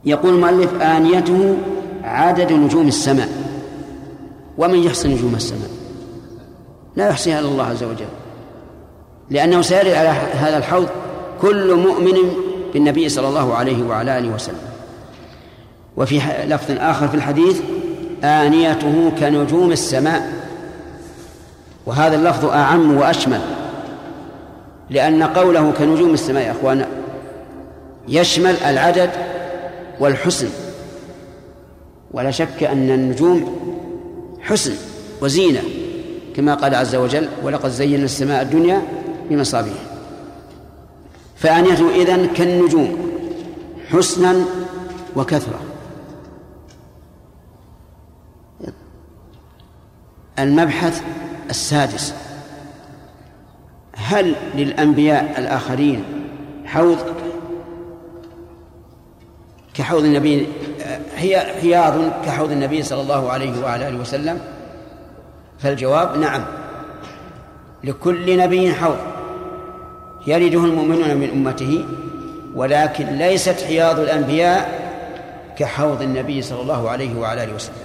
يقول 0.06 0.34
المؤلف 0.34 0.82
آنيته 0.82 1.58
عدد 2.04 2.54
نجوم 2.54 2.88
السماء. 2.88 3.30
ومن 4.58 4.84
يحصي 4.84 5.08
نجوم 5.08 5.36
السماء؟ 5.36 5.70
لا 6.96 7.10
يحصيها 7.10 7.40
إلا 7.40 7.48
الله 7.48 7.66
عز 7.66 7.84
وجل. 7.84 8.06
لأنه 9.30 9.62
سيرد 9.62 9.88
على 9.88 10.10
هذا 10.34 10.58
الحوض 10.58 10.88
كل 11.42 11.76
مؤمن 11.76 12.16
بالنبي 12.74 13.10
صلى 13.10 13.28
الله 13.28 13.56
عليه 13.56 13.84
وعلى 13.84 14.18
آله 14.18 14.36
وسلم. 14.36 14.62
وفي 15.98 16.22
لفظ 16.46 16.72
آخر 16.80 17.08
في 17.08 17.16
الحديث 17.16 17.62
آنيته 18.24 19.12
كنجوم 19.20 19.72
السماء. 19.72 20.44
وهذا 21.86 22.16
اللفظ 22.16 22.46
أعم 22.46 22.98
وأشمل 22.98 23.42
لأن 24.90 25.24
قوله 25.24 25.72
كنجوم 25.72 26.14
السماء 26.14 26.44
يا 26.44 26.52
أخوانا 26.52 26.88
يشمل 28.08 28.56
العدد 28.56 29.10
والحسن. 30.00 30.50
ولا 32.12 32.32
شك 32.32 32.64
أن 32.64 32.90
النجوم 32.90 33.60
حسن 34.42 34.74
وزينة 35.22 35.62
كما 36.36 36.56
قال 36.56 36.76
عز 36.76 36.96
وجل 36.96 37.28
ولقد 37.44 37.70
زينا 37.70 38.06
السماء 38.06 38.42
الدنيا 38.42 38.82
بمصابيح 39.30 39.74
فآنيته 41.36 41.96
إذن 41.96 42.28
كالنجوم 42.36 42.98
حسنا 43.92 44.36
وكثرة. 45.16 45.60
المبحث 50.40 51.02
السادس. 51.50 52.14
هل 53.96 54.36
للأنبياء 54.56 55.36
الآخرين 55.38 56.04
حوض 56.66 56.98
كحوض 59.74 60.04
النبي 60.04 60.48
هي 61.16 61.40
حياض 61.62 61.94
كحوض 62.26 62.52
النبي 62.52 62.84
صلى 62.84 63.02
الله 63.02 63.32
عليه 63.32 63.64
وعلى 63.64 63.88
آله 63.88 63.98
وسلم؟ 63.98 64.40
فالجواب 65.60 66.18
نعم. 66.18 66.44
لكل 67.84 68.38
نبي 68.38 68.74
حوض. 68.74 68.98
يرده 70.28 70.66
المؤمنون 70.66 71.18
من 71.18 71.30
أمته 71.30 71.86
ولكن 72.56 73.06
ليست 73.06 73.62
حياض 73.62 74.00
الأنبياء 74.00 74.84
كحوض 75.58 76.02
النبي 76.02 76.42
صلى 76.42 76.62
الله 76.62 76.90
عليه 76.90 77.20
وعلى 77.20 77.44
آله 77.44 77.56
وسلم. 77.56 77.83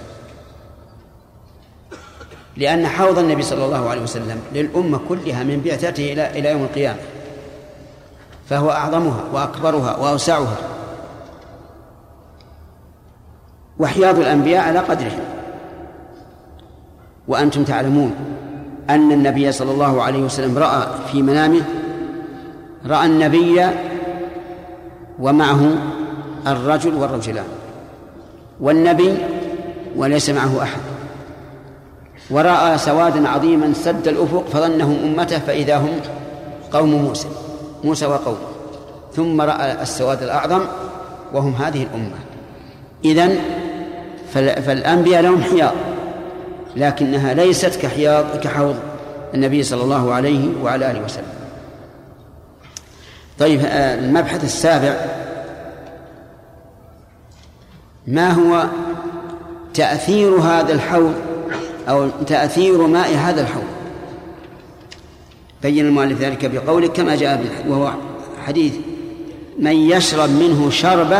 لأن 2.59 2.87
حوض 2.87 3.19
النبي 3.19 3.43
صلى 3.43 3.65
الله 3.65 3.89
عليه 3.89 4.01
وسلم 4.01 4.41
للأمة 4.53 4.99
كلها 5.09 5.43
من 5.43 5.61
بعثته 5.65 6.13
إلى 6.13 6.39
إلى 6.39 6.49
يوم 6.51 6.63
القيامة. 6.63 6.99
فهو 8.49 8.71
أعظمها 8.71 9.23
وأكبرها 9.33 9.97
وأوسعها. 9.97 10.57
وحياض 13.79 14.19
الأنبياء 14.19 14.67
على 14.67 14.79
قدرهم 14.79 15.19
وأنتم 17.27 17.63
تعلمون 17.63 18.15
أن 18.89 19.11
النبي 19.11 19.51
صلى 19.51 19.71
الله 19.71 20.03
عليه 20.03 20.23
وسلم 20.23 20.57
رأى 20.57 20.87
في 21.11 21.21
منامه 21.21 21.63
رأى 22.85 23.05
النبي 23.05 23.67
ومعه 25.19 25.71
الرجل 26.47 26.93
والرجلان. 26.93 27.47
والنبي 28.59 29.17
وليس 29.95 30.29
معه 30.29 30.63
أحد. 30.63 30.88
ورأى 32.31 32.77
سوادا 32.77 33.29
عظيما 33.29 33.73
سد 33.73 34.07
الأفق 34.07 34.45
فظنهم 34.53 34.97
أمته 35.03 35.39
فإذا 35.39 35.77
هم 35.77 35.99
قوم 36.71 36.89
موسى 36.89 37.27
موسى 37.83 38.05
وقومه. 38.05 38.37
ثم 39.15 39.41
رأى 39.41 39.81
السواد 39.81 40.23
الأعظم 40.23 40.61
وهم 41.33 41.53
هذه 41.53 41.83
الأمة. 41.83 42.15
إذن 43.05 43.39
فالأنبياء 44.33 45.21
لهم 45.21 45.43
حياض 45.43 45.73
لكنها 46.75 47.33
ليست 47.33 47.81
كحياض 47.81 48.25
كحوض 48.41 48.75
النبي 49.33 49.63
صلى 49.63 49.83
الله 49.83 50.13
عليه 50.13 50.49
وعلى 50.63 50.91
آله 50.91 51.03
وسلم. 51.03 51.39
طيب 53.39 53.59
آه، 53.65 53.95
المبحث 53.95 54.43
السابع 54.43 54.95
ما 58.07 58.31
هو 58.31 58.65
تأثير 59.73 60.35
هذا 60.35 60.73
الحوض 60.73 61.13
أو 61.89 62.09
تأثير 62.09 62.87
ماء 62.87 63.15
هذا 63.15 63.41
الحوض. 63.41 63.63
بين 65.61 65.85
المؤلف 65.85 66.21
ذلك 66.21 66.45
بقوله 66.45 66.87
كما 66.87 67.15
جاء 67.15 67.41
وهو 67.67 67.91
حديث 68.45 68.73
من 69.59 69.75
يشرب 69.75 70.29
منه 70.29 70.69
شربة 70.69 71.19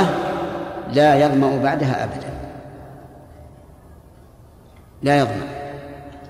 لا 0.94 1.26
يظمأ 1.26 1.60
بعدها 1.64 2.04
أبدا. 2.04 2.34
لا 5.04 5.18
يظمأ 5.18 5.48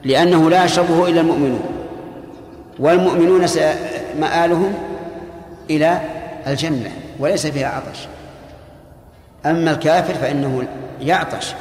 لأنه 0.03 0.49
لا 0.49 0.65
يشربه 0.65 1.07
إلا 1.07 1.21
المؤمنون. 1.21 1.61
والمؤمنون 2.79 3.45
مآلهم 4.19 4.73
إلى 5.69 6.01
الجنة 6.47 6.91
وليس 7.19 7.47
فيها 7.47 7.67
عطش. 7.67 8.07
أما 9.45 9.71
الكافر 9.71 10.13
فإنه 10.13 10.67
يعطش. 11.01 11.53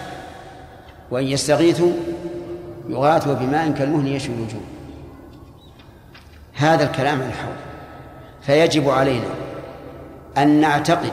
وإن 1.11 1.25
يستغيثوا 1.25 1.93
يغاثوا 2.89 3.35
بماء 3.35 3.71
كالمهل 3.71 4.09
يشوي 4.09 4.35
الوجوه. 4.35 4.61
هذا 6.55 6.85
الكلام 6.85 7.23
عن 7.23 7.29
الحوض. 7.29 7.57
فيجب 8.43 8.91
علينا 8.91 9.29
أن 10.39 10.61
نعتقد 10.61 11.13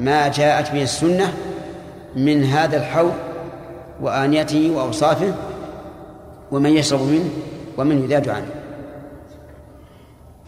ما 0.00 0.28
جاءت 0.28 0.72
به 0.72 0.82
السنة 0.82 1.32
من 2.16 2.44
هذا 2.44 2.76
الحوض 2.76 3.12
وآنيته 4.00 4.70
وأوصافه 4.74 5.34
ومن 6.52 6.70
يشرب 6.70 7.00
منه 7.00 7.30
ومن 7.78 8.04
يذاد 8.04 8.28
عنه. 8.28 8.50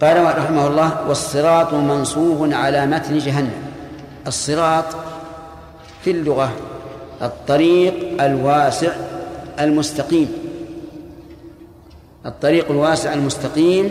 قال 0.01 0.39
رحمه 0.39 0.67
الله 0.67 1.09
والصراط 1.09 1.75
منصوب 1.75 2.53
على 2.53 2.87
متن 2.87 3.19
جهنم. 3.19 3.63
الصراط 4.27 4.85
في 6.03 6.11
اللغة 6.11 6.53
الطريق 7.23 8.23
الواسع 8.23 8.93
المستقيم. 9.61 10.33
الطريق 12.27 12.71
الواسع 12.71 13.13
المستقيم 13.13 13.91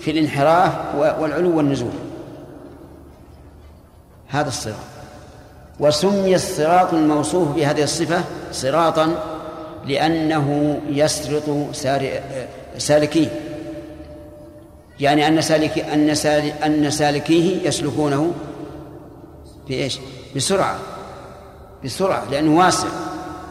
في 0.00 0.10
الانحراف 0.10 0.72
والعلو 0.94 1.56
والنزول. 1.56 1.90
هذا 4.28 4.48
الصراط. 4.48 4.74
وسمي 5.80 6.34
الصراط 6.34 6.94
الموصوف 6.94 7.48
بهذه 7.48 7.82
الصفة 7.82 8.24
صراطا 8.52 9.22
لأنه 9.86 10.78
يسرط 10.88 11.74
سالكيه. 12.78 13.40
يعني 15.00 15.28
أن 15.28 15.40
سالك 15.40 15.78
أن 15.78 16.08
أن 16.64 16.90
سالكيه 16.90 17.68
يسلكونه 17.68 18.32
بإيش؟ 19.68 19.98
بسرعة. 20.36 20.78
بسرعة 21.84 22.30
لأنه 22.30 22.58
واسع. 22.58 22.88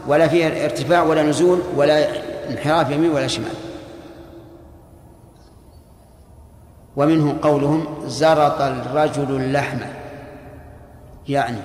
ولا 0.06 0.28
فيه 0.28 0.64
ارتفاع 0.64 1.02
ولا 1.02 1.22
نزول 1.22 1.60
ولا 1.76 2.06
انحراف 2.50 2.90
يمين 2.90 3.10
ولا 3.10 3.26
شمال. 3.26 3.54
ومنه 6.96 7.36
قولهم 7.42 7.86
زرط 8.06 8.60
الرجل 8.60 9.36
اللحم. 9.36 9.78
يعني 11.28 11.58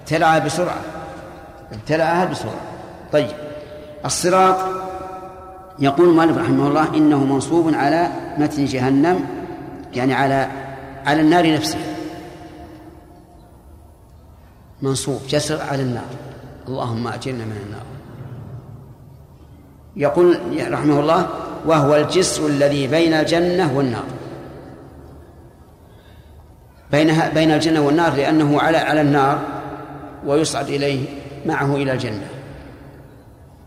ابتلعها 0.00 0.38
بسرعة. 0.38 0.80
ابتلعها 1.72 2.24
بسرعة. 2.24 2.60
طيب. 3.12 3.30
الصراط 4.04 4.56
يقول 5.78 6.08
المؤلف 6.08 6.38
رحمه 6.38 6.68
الله 6.68 6.94
إنه 6.94 7.24
منصوب 7.24 7.74
على 7.74 8.08
متن 8.38 8.64
جهنم 8.64 9.24
يعني 9.94 10.14
على 10.14 10.48
على 11.06 11.20
النار 11.20 11.54
نفسها. 11.54 11.80
منصوب 14.82 15.20
جسر 15.28 15.62
على 15.62 15.82
النار. 15.82 16.31
اللهم 16.72 17.08
أجرنا 17.08 17.44
من 17.44 17.56
النار. 17.66 17.86
يقول 19.96 20.38
رحمه 20.72 21.00
الله 21.00 21.28
وهو 21.66 21.96
الجسر 21.96 22.46
الذي 22.46 22.86
بين 22.86 23.12
الجنة 23.12 23.76
والنار. 23.76 24.04
بينها 26.92 27.28
بين 27.28 27.50
الجنة 27.50 27.80
والنار 27.80 28.14
لأنه 28.14 28.60
على 28.60 28.76
على 28.76 29.00
النار 29.00 29.38
ويصعد 30.26 30.68
إليه 30.68 31.06
معه 31.46 31.76
إلى 31.76 31.92
الجنة. 31.92 32.28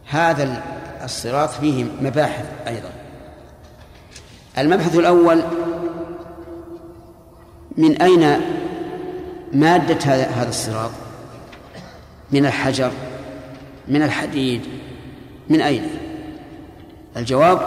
هذا 0.09 0.63
الصراط 1.03 1.49
فيه 1.49 1.85
مباحث 2.01 2.45
أيضا. 2.67 2.89
المبحث 4.57 4.95
الأول 4.95 5.41
من 7.77 8.01
أين 8.01 8.41
مادة 9.53 10.05
هذا 10.13 10.49
الصراط؟ 10.49 11.04
من 12.31 12.45
الحجر 12.45 12.91
من 13.87 14.01
الحديد 14.01 14.61
من 15.49 15.61
أين؟ 15.61 15.87
الجواب 17.17 17.59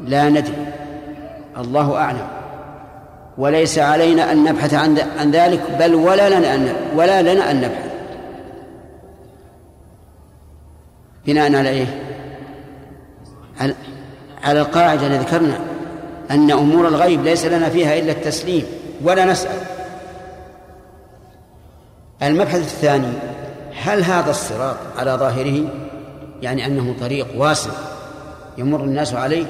لا 0.00 0.28
ندري 0.28 0.66
الله 1.58 1.96
أعلم. 1.96 2.28
وليس 3.38 3.78
علينا 3.78 4.32
أن 4.32 4.44
نبحث 4.44 4.74
عن 4.74 4.98
عن 5.18 5.30
ذلك 5.30 5.60
بل 5.78 5.94
ولا 5.94 6.38
لنا 6.38 6.54
أن 6.54 6.72
ولا 6.96 7.34
لنا 7.34 7.50
أن 7.50 7.56
نبحث. 7.56 7.90
بناء 11.26 11.54
على 11.54 11.68
إيه؟ 11.68 11.86
على 14.44 14.60
القاعدة 14.60 15.06
التي 15.06 15.18
ذكرنا 15.18 15.60
أن 16.30 16.50
أمور 16.50 16.88
الغيب 16.88 17.24
ليس 17.24 17.44
لنا 17.46 17.68
فيها 17.68 17.98
إلا 17.98 18.12
التسليم 18.12 18.64
ولا 19.04 19.24
نسأل. 19.24 19.77
المبحث 22.22 22.58
الثاني 22.58 23.12
هل 23.82 24.04
هذا 24.04 24.30
الصراط 24.30 24.76
على 24.96 25.10
ظاهره؟ 25.10 25.64
يعني 26.42 26.66
أنه 26.66 26.94
طريق 27.00 27.26
واسع 27.36 27.70
يمر 28.58 28.84
الناس 28.84 29.14
عليه 29.14 29.46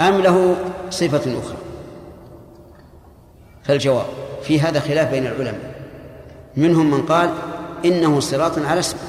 أم 0.00 0.20
له 0.20 0.56
صفة 0.90 1.38
أخرى؟ 1.38 1.56
فالجواب 3.62 4.06
في 4.42 4.60
هذا 4.60 4.80
خلاف 4.80 5.10
بين 5.10 5.26
العلماء. 5.26 5.74
منهم 6.56 6.90
من 6.90 7.02
قال 7.02 7.30
إنه 7.84 8.20
صراط 8.20 8.58
على 8.58 8.80
اسمه 8.80 9.00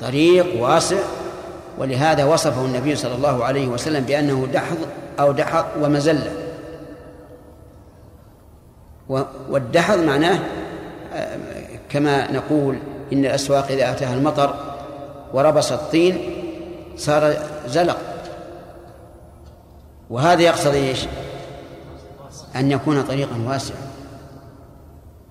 طريق 0.00 0.62
واسع 0.62 0.98
ولهذا 1.78 2.24
وصفه 2.24 2.64
النبي 2.64 2.96
صلى 2.96 3.14
الله 3.14 3.44
عليه 3.44 3.68
وسلم 3.68 4.04
بأنه 4.04 4.48
دحض 4.52 4.76
أو 5.20 5.32
دحض 5.32 5.64
ومزلة. 5.80 6.32
والدحض 9.48 9.98
معناه 9.98 10.38
كما 11.92 12.32
نقول 12.32 12.78
إن 13.12 13.24
الأسواق 13.24 13.66
إذا 13.70 13.90
أتاها 13.90 14.14
المطر 14.14 14.54
وربص 15.32 15.72
الطين 15.72 16.18
صار 16.96 17.34
زلق. 17.66 17.98
وهذا 20.10 20.42
يقصد 20.42 20.74
إيش؟ 20.74 21.06
أن 22.56 22.70
يكون 22.70 23.02
طريقا 23.02 23.44
واسعا. 23.46 23.76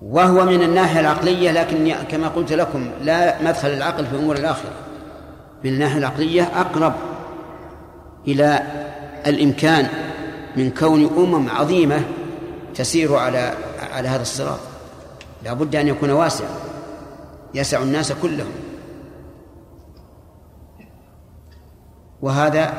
وهو 0.02 0.44
من 0.44 0.62
الناحية 0.62 1.00
العقلية 1.00 1.50
لكن 1.50 1.94
كما 2.10 2.28
قلت 2.28 2.52
لكم 2.52 2.90
لا 3.02 3.42
مدخل 3.42 3.68
العقل 3.68 4.06
في 4.06 4.16
أمور 4.16 4.36
الآخرة. 4.36 4.70
من 5.64 5.70
الناحية 5.70 5.98
العقلية 5.98 6.42
أقرب 6.42 6.92
إلى 8.28 8.62
الإمكان 9.26 9.88
من 10.56 10.70
كون 10.70 11.04
أمم 11.16 11.50
عظيمة 11.50 12.02
تسير 12.74 13.16
على 13.16 13.52
على 13.92 14.08
هذا 14.08 14.22
الصراط. 14.22 14.71
لا 15.44 15.52
بد 15.52 15.76
أن 15.76 15.88
يكون 15.88 16.10
واسعا 16.10 16.48
يسع 17.54 17.82
الناس 17.82 18.12
كلهم. 18.12 18.52
وهذا 22.22 22.74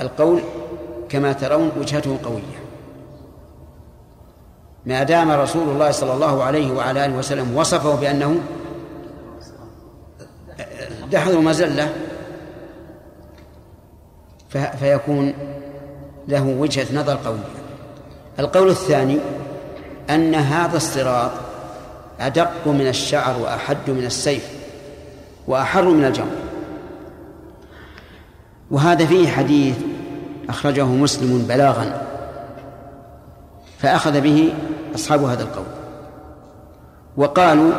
القول 0.00 0.40
كما 1.08 1.32
ترون 1.32 1.72
وجهته 1.78 2.18
قوية. 2.24 2.60
ما 4.86 5.02
دام 5.02 5.30
رسول 5.30 5.68
الله 5.68 5.90
صلى 5.90 6.14
الله 6.14 6.42
عليه 6.42 6.72
وعلى 6.72 7.06
آله 7.06 7.16
وسلم 7.16 7.56
وصفه 7.56 7.94
بأنه 7.94 8.40
دحض 11.10 11.32
مزلة 11.32 11.94
فيكون 14.78 15.34
له 16.28 16.46
وجهة 16.46 16.94
نظر 16.94 17.16
قوية. 17.16 17.60
القول 18.38 18.68
الثاني 18.68 19.18
أن 20.10 20.34
هذا 20.34 20.76
الصراط 20.76 21.30
أدق 22.20 22.66
من 22.66 22.86
الشعر 22.88 23.38
وأحد 23.38 23.76
من 23.90 24.04
السيف 24.04 24.48
وأحر 25.46 25.84
من 25.84 26.04
الجمر. 26.04 26.36
وهذا 28.70 29.06
فيه 29.06 29.28
حديث 29.28 29.76
أخرجه 30.48 30.84
مسلم 30.84 31.46
بلاغا 31.48 32.02
فأخذ 33.78 34.20
به 34.20 34.52
أصحاب 34.94 35.24
هذا 35.24 35.42
القول. 35.42 35.64
وقالوا 37.16 37.72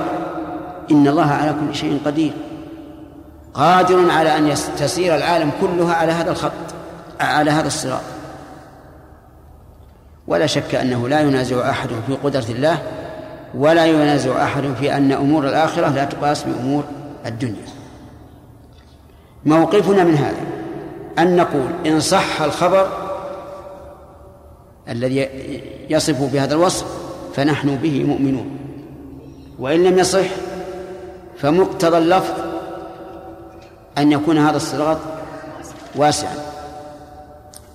إن 0.92 1.08
الله 1.08 1.32
على 1.32 1.54
كل 1.54 1.76
شيء 1.76 2.00
قدير 2.06 2.34
قادر 3.54 4.12
على 4.12 4.38
أن 4.38 4.54
تسير 4.78 5.16
العالم 5.16 5.52
كلها 5.62 5.94
على 5.94 6.12
هذا 6.12 6.32
الخط 6.32 6.52
على 7.20 7.52
هذا 7.52 7.68
الصراط. 7.68 8.02
ولا 10.28 10.46
شك 10.46 10.76
أنه 10.76 11.08
لا 11.08 11.22
ينازع 11.22 11.70
أحد 11.70 11.90
في 12.08 12.14
قدرة 12.24 12.46
الله 12.50 12.78
ولا 13.56 13.86
ينازع 13.86 14.44
أحد 14.44 14.64
في 14.80 14.98
أن 14.98 15.12
أمور 15.12 15.48
الآخرة 15.48 15.90
لا 15.90 16.06
تقاس 16.06 16.44
بأمور 16.44 16.84
الدنيا. 17.26 17.66
موقفنا 19.46 20.04
من 20.04 20.16
هذا 20.16 20.42
أن 21.20 21.36
نقول 21.36 21.68
إن 21.86 22.00
صح 22.00 22.42
الخبر 22.42 22.88
الذي 24.90 25.30
يصف 25.90 26.34
بهذا 26.34 26.54
الوصف 26.54 26.86
فنحن 27.36 27.76
به 27.76 28.04
مؤمنون 28.04 28.58
وإن 29.60 29.84
لم 29.84 30.00
يصح 30.00 30.28
فمقتضى 31.38 31.98
اللفظ 31.98 32.34
أن 33.98 34.12
يكون 34.12 34.38
هذا 34.38 34.58
الصراط 34.58 34.98
واسعا. 35.96 36.36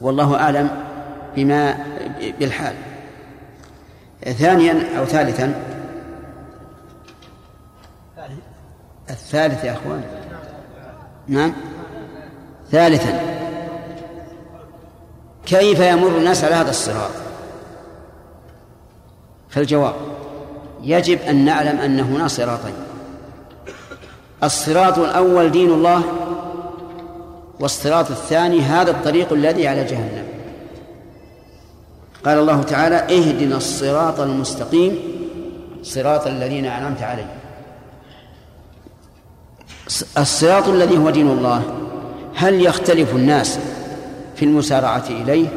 والله 0.01 0.35
أعلم 0.35 0.71
بما 1.37 1.77
بالحال. 2.41 2.75
ثانيا 4.33 4.99
أو 4.99 5.05
ثالثا. 5.05 5.63
الثالث 9.11 9.65
يا 9.65 9.73
أخوان. 9.73 10.03
نعم. 11.29 11.53
ثالثا. 12.71 13.21
كيف 15.47 15.81
يمر 15.81 16.09
الناس 16.09 16.45
على 16.45 16.55
هذا 16.55 16.71
الصراط؟ 16.71 17.11
فالجواب 19.49 19.95
يجب 20.83 21.21
أن 21.21 21.45
نعلم 21.45 21.79
أن 21.79 22.01
هنا 22.01 22.29
صراطين. 22.29 22.75
الصراط 24.43 24.99
الأول 24.99 25.51
دين 25.51 25.71
الله 25.71 26.03
والصراط 27.61 28.11
الثاني 28.11 28.61
هذا 28.61 28.91
الطريق 28.91 29.33
الذي 29.33 29.69
على 29.69 29.85
جهنم. 29.85 30.36
قال 32.27 32.39
الله 32.39 32.63
تعالى 32.63 32.97
اهدنا 32.97 33.57
الصراط 33.57 34.21
المستقيم 34.21 34.99
صراط 35.83 36.27
الذين 36.27 36.65
أنعمت 36.65 37.03
عليهم. 37.03 37.29
الصراط 40.19 40.69
الذي 40.69 40.99
هو 40.99 41.11
دين 41.11 41.31
الله. 41.31 41.63
هل 42.35 42.61
يختلف 42.61 43.15
الناس 43.15 43.59
في 44.37 44.45
المسارعة 44.45 45.05
إليه 45.11 45.49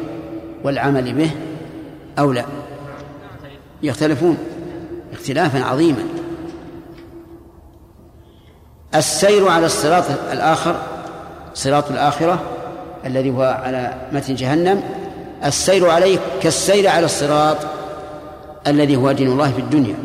والعمل 0.64 1.14
به 1.14 1.30
أو 2.18 2.32
لا؟ 2.32 2.44
يختلفون 3.82 4.38
اختلافا 5.12 5.64
عظيما. 5.64 6.04
السير 8.94 9.48
على 9.48 9.66
الصراط 9.66 10.04
الآخر 10.32 10.76
صراط 11.54 11.90
الآخرة 11.90 12.42
الذي 13.06 13.30
هو 13.30 13.42
على 13.42 13.94
متن 14.12 14.34
جهنم 14.34 14.99
السير 15.44 15.90
عليه 15.90 16.18
كالسير 16.42 16.88
على 16.88 17.04
الصراط 17.04 17.56
الذي 18.66 18.96
هو 18.96 19.12
دين 19.12 19.28
الله 19.28 19.52
في 19.52 19.60
الدنيا. 19.60 19.96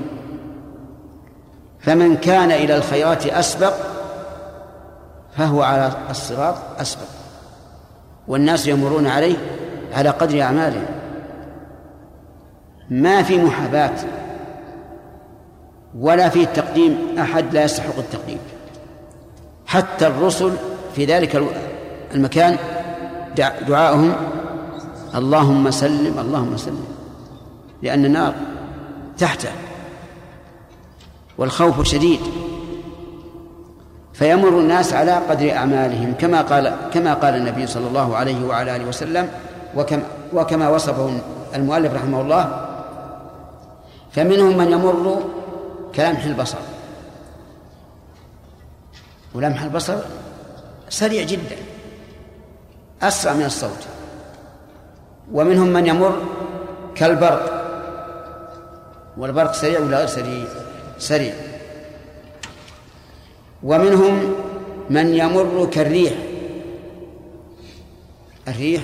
فمن 1.79 2.17
كان 2.17 2.51
إلى 2.51 2.75
الخيرات 2.75 3.27
أسبق 3.27 3.73
فهو 5.37 5.63
على 5.63 5.91
الصراط 6.09 6.55
أسبق. 6.79 7.07
والناس 8.27 8.67
يمرون 8.67 9.07
عليه 9.07 9.35
على 9.93 10.09
قدر 10.09 10.41
أعمالهم. 10.41 10.85
ما 12.89 13.23
في 13.23 13.37
محاباة 13.37 13.95
ولا 15.99 16.29
في 16.29 16.45
تقديم 16.45 17.15
أحد 17.19 17.53
لا 17.53 17.63
يستحق 17.63 17.97
التقديم. 17.97 18.39
حتى 19.67 20.07
الرسل 20.07 20.51
في 20.95 21.05
ذلك 21.05 21.43
المكان 22.13 22.57
دعاءهم 23.67 24.15
اللهم 25.15 25.71
سلم 25.71 26.19
اللهم 26.19 26.57
سلم. 26.57 26.85
لأن 27.81 28.05
النار 28.05 28.33
تحته. 29.17 29.51
والخوف 31.37 31.87
شديد. 31.87 32.19
فيمر 34.13 34.59
الناس 34.59 34.93
على 34.93 35.11
قدر 35.11 35.51
أعمالهم 35.51 36.13
كما 36.13 36.41
قال 36.41 36.75
كما 36.93 37.13
قال 37.13 37.35
النبي 37.35 37.67
صلى 37.67 37.87
الله 37.87 38.15
عليه 38.15 38.45
وعلى 38.45 38.75
آله 38.75 38.85
وسلم 38.85 39.29
وكما 39.75 40.03
وكما 40.33 40.69
وصفه 40.69 41.19
المؤلف 41.55 41.93
رحمه 41.93 42.21
الله 42.21 42.67
فمنهم 44.11 44.57
من 44.57 44.71
يمر 44.71 45.23
كلمح 45.95 46.23
البصر. 46.23 46.57
ولمح 49.33 49.61
البصر 49.61 49.97
سريع 50.89 51.23
جدا 51.23 51.57
أسرع 53.01 53.33
من 53.33 53.45
الصوت. 53.45 53.94
ومنهم 55.33 55.67
من 55.67 55.87
يمر 55.87 56.21
كالبرق. 56.95 57.65
والبرق 59.17 59.53
سريع 59.53 59.79
ولا 59.79 59.97
غير 59.97 60.07
سريع؟ 60.07 60.45
سريع. 60.99 61.33
ومنهم 63.63 64.35
من 64.89 65.13
يمر 65.13 65.69
كالريح. 65.71 66.13
الريح 68.47 68.83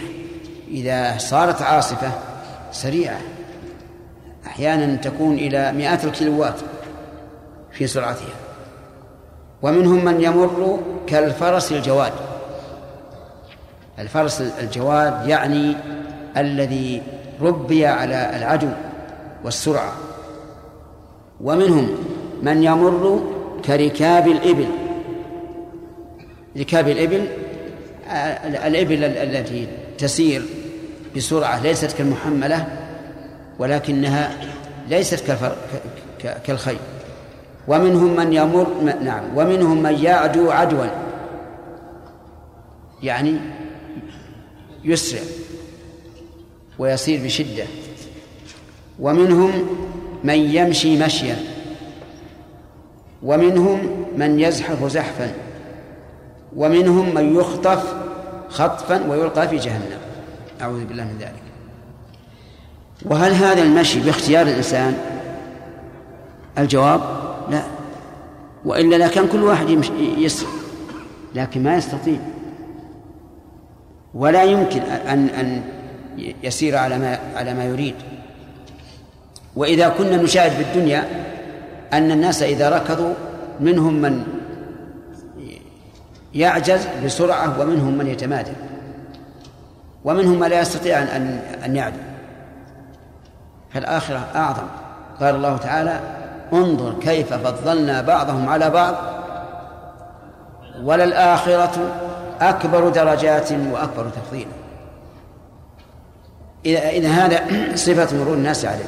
إذا 0.68 1.18
صارت 1.18 1.62
عاصفة 1.62 2.12
سريعة. 2.72 3.22
أحيانا 4.48 4.96
تكون 4.96 5.36
إلى 5.36 5.72
مئات 5.72 6.06
الكيلوات 6.06 6.56
في 7.72 7.88
سرعتها. 7.88 8.36
ومنهم 9.62 10.06
من 10.06 10.22
يمر 10.22 10.80
كالفرس 11.08 11.72
الجواد. 11.72 12.14
الفرس 14.00 14.42
الجواد 14.42 15.28
يعني 15.28 15.76
الذي 16.38 17.02
ربي 17.42 17.86
على 17.86 18.38
العدو 18.38 18.70
والسرعة. 19.44 19.94
ومنهم 21.42 21.90
من 22.44 22.64
يمر 22.64 23.24
كركاب 23.66 24.28
الإبل. 24.28 24.68
ركاب 26.58 26.88
الإبل 26.88 27.28
الإبل 28.66 29.04
التي 29.04 29.68
تسير 29.98 30.42
بسرعة 31.16 31.64
ليست 31.64 31.92
كالمحملة 31.98 32.68
ولكنها 33.60 34.32
ليست 34.90 35.38
كالخيل. 36.46 36.80
ومنهم 37.68 38.16
من 38.16 38.34
يمر 38.34 38.68
نعم 39.04 39.24
ومنهم 39.38 39.84
من 39.84 39.94
يعدو 40.04 40.52
عدوا 40.52 40.86
يعني 43.04 43.38
يسرع. 44.84 45.22
ويصير 46.82 47.24
بشدة. 47.24 47.64
ومنهم 49.00 49.52
من 50.24 50.36
يمشي 50.56 51.04
مشيا. 51.04 51.36
ومنهم 53.24 54.06
من 54.18 54.40
يزحف 54.40 54.86
زحفا. 54.86 55.34
ومنهم 56.56 57.16
من 57.16 57.36
يخطف 57.36 57.94
خطفا 58.50 59.08
ويلقى 59.10 59.48
في 59.48 59.58
جهنم. 59.58 60.00
أعوذ 60.62 60.86
بالله 60.86 61.04
من 61.04 61.18
ذلك. 61.20 61.44
وهل 63.06 63.32
هذا 63.32 63.62
المشي 63.62 64.00
باختيار 64.00 64.48
الإنسان؟ 64.48 64.98
الجواب 66.58 67.02
لا. 67.50 67.64
وإلا 68.66 68.96
لكان 68.96 69.28
كل 69.28 69.44
واحد 69.44 69.70
يسر 70.18 70.48
لكن 71.36 71.64
ما 71.64 71.76
يستطيع. 71.76 72.20
ولا 74.14 74.44
يمكن 74.44 74.82
أن 74.82 75.30
أن 75.30 75.81
يسير 76.18 76.78
على 76.78 77.00
ما 77.00 77.20
على 77.36 77.54
ما 77.54 77.64
يريد. 77.64 77.96
وإذا 79.56 79.90
كنا 79.90 80.18
نشاهد 80.18 80.52
في 80.52 80.62
الدنيا 80.62 81.04
أن 81.94 82.12
الناس 82.12 82.44
إذا 82.44 82.70
ركضوا 82.70 83.14
منهم 83.60 83.94
من 83.94 84.24
يعجز 86.34 86.88
بسرعة 87.06 87.62
ومنهم 87.62 87.98
من 87.98 88.08
يتمادى. 88.08 88.52
ومنهم 90.06 90.40
من 90.40 90.48
لا 90.48 90.62
يستطيع 90.62 91.00
أن 91.00 91.40
أن 91.66 91.76
يعدل 91.76 92.02
فالآخرة 93.74 94.28
أعظم. 94.36 94.68
قال 95.20 95.36
الله 95.36 95.58
تعالى 95.58 96.00
انظر 96.54 96.94
كيف 97.00 97.34
فضلنا 97.34 98.02
بعضهم 98.02 98.50
على 98.50 98.70
بعض 98.70 98.96
وللآخرة 100.84 101.96
أكبر 102.42 102.90
درجات 102.90 103.52
وأكبر 103.52 104.10
تفضيلا. 104.10 104.52
إذا 106.66 106.90
إذا 106.90 107.10
هذا 107.10 107.46
صفة 107.76 108.18
مرور 108.18 108.34
الناس 108.34 108.66
عليه 108.66 108.86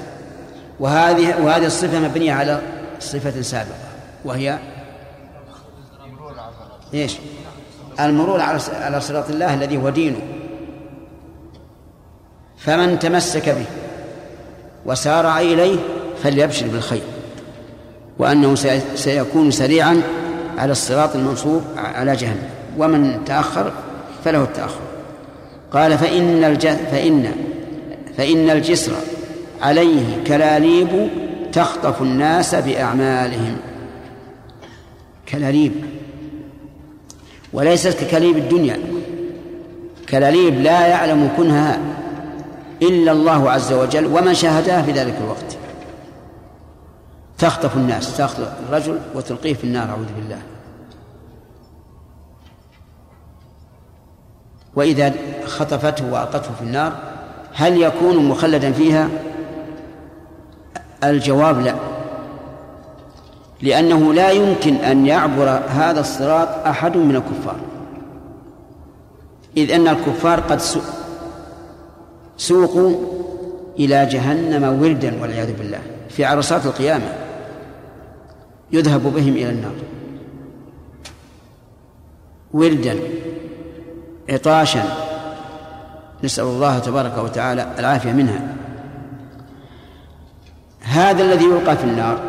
وهذه 0.80 1.41
وهذه 1.41 1.65
الصفة 1.65 1.99
مبنية 1.99 2.34
على 2.34 2.61
صفة 2.99 3.41
سابقة 3.41 3.76
وهي 4.26 4.59
إيش؟ 6.93 7.17
المرور 7.99 8.41
على 8.41 8.59
على 8.74 9.01
صراط 9.01 9.30
الله 9.30 9.53
الذي 9.53 9.78
هو 9.78 9.89
دينه 9.89 10.19
فمن 12.57 12.99
تمسك 12.99 13.49
به 13.49 13.65
وسارع 14.86 15.39
إليه 15.39 15.78
فليبشر 16.24 16.67
بالخير 16.67 17.01
وأنه 18.19 18.55
سيكون 18.95 19.51
سريعا 19.51 20.01
على 20.57 20.71
الصراط 20.71 21.15
المنصوب 21.15 21.63
على 21.78 22.15
جهنم 22.15 22.49
ومن 22.78 23.26
تأخر 23.26 23.71
فله 24.26 24.43
التأخر 24.43 24.80
قال 25.71 25.97
فإن. 25.97 26.57
فإن 26.91 27.32
فإن 28.18 28.49
الجسر 28.49 28.93
عليه 29.61 30.24
كلاليب 30.24 31.09
تخطف 31.51 32.01
الناس 32.01 32.55
بأعمالهم. 32.55 33.57
كلاليب. 35.30 35.72
وليست 37.53 38.03
ككليب 38.03 38.38
الدنيا. 38.38 38.80
كلاليب 40.09 40.61
لا 40.61 40.88
يعلم 40.88 41.30
كنها 41.38 41.80
إلا 42.82 43.11
الله 43.11 43.51
عز 43.51 43.74
وجل 43.74 44.05
ومن 44.05 44.34
شاهدها 44.34 44.82
في 44.82 44.91
ذلك 44.91 45.16
الوقت. 45.24 45.57
تخطف 47.38 47.78
الناس 47.78 48.18
تأخذ 48.18 48.43
الرجل 48.70 48.99
وتلقيه 49.16 49.53
في 49.53 49.64
النار 49.64 49.89
أعوذ 49.89 50.14
بالله. 50.16 50.39
وإذا 54.76 55.14
خطفته 55.45 56.14
وألقته 56.14 56.53
في 56.53 56.61
النار 56.61 57.12
هل 57.54 57.82
يكون 57.82 58.26
مخلدا 58.26 58.72
فيها؟ 58.72 59.10
الجواب 61.04 61.60
لا. 61.62 61.76
لأنه 63.62 64.14
لا 64.14 64.32
يمكن 64.32 64.76
أن 64.76 65.06
يعبر 65.06 65.49
هذا 65.68 65.99
الصراط 65.99 66.47
أحد 66.68 66.97
من 66.97 67.16
الكفار. 67.16 67.56
إذ 69.58 69.72
أن 69.72 69.88
الكفار 69.88 70.39
قد 70.39 70.62
سوقوا 72.38 72.95
إلى 73.80 74.06
جهنم 74.06 74.82
وردا 74.82 75.22
والعياذ 75.22 75.54
بالله 75.58 75.80
في 76.10 76.26
عرصات 76.26 76.66
القيامة 76.66 77.16
يذهب 78.72 79.01
بهم 79.01 79.34
إلى 79.34 79.49
النار. 79.49 79.76
وردا 82.54 82.99
عطاشا 84.30 85.03
نسأل 86.24 86.43
الله 86.43 86.80
تبارك 86.80 87.17
وتعالى 87.17 87.67
العافية 87.80 88.11
منها. 88.11 88.55
هذا 90.82 91.24
الذي 91.24 91.45
يلقى 91.45 91.78
في 91.78 91.84
النار 91.84 92.19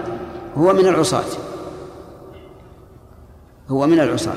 هو 0.56 0.72
من 0.72 0.86
العصاة. 0.86 1.24
هو 3.68 3.86
من 3.86 4.00
العصاة. 4.00 4.32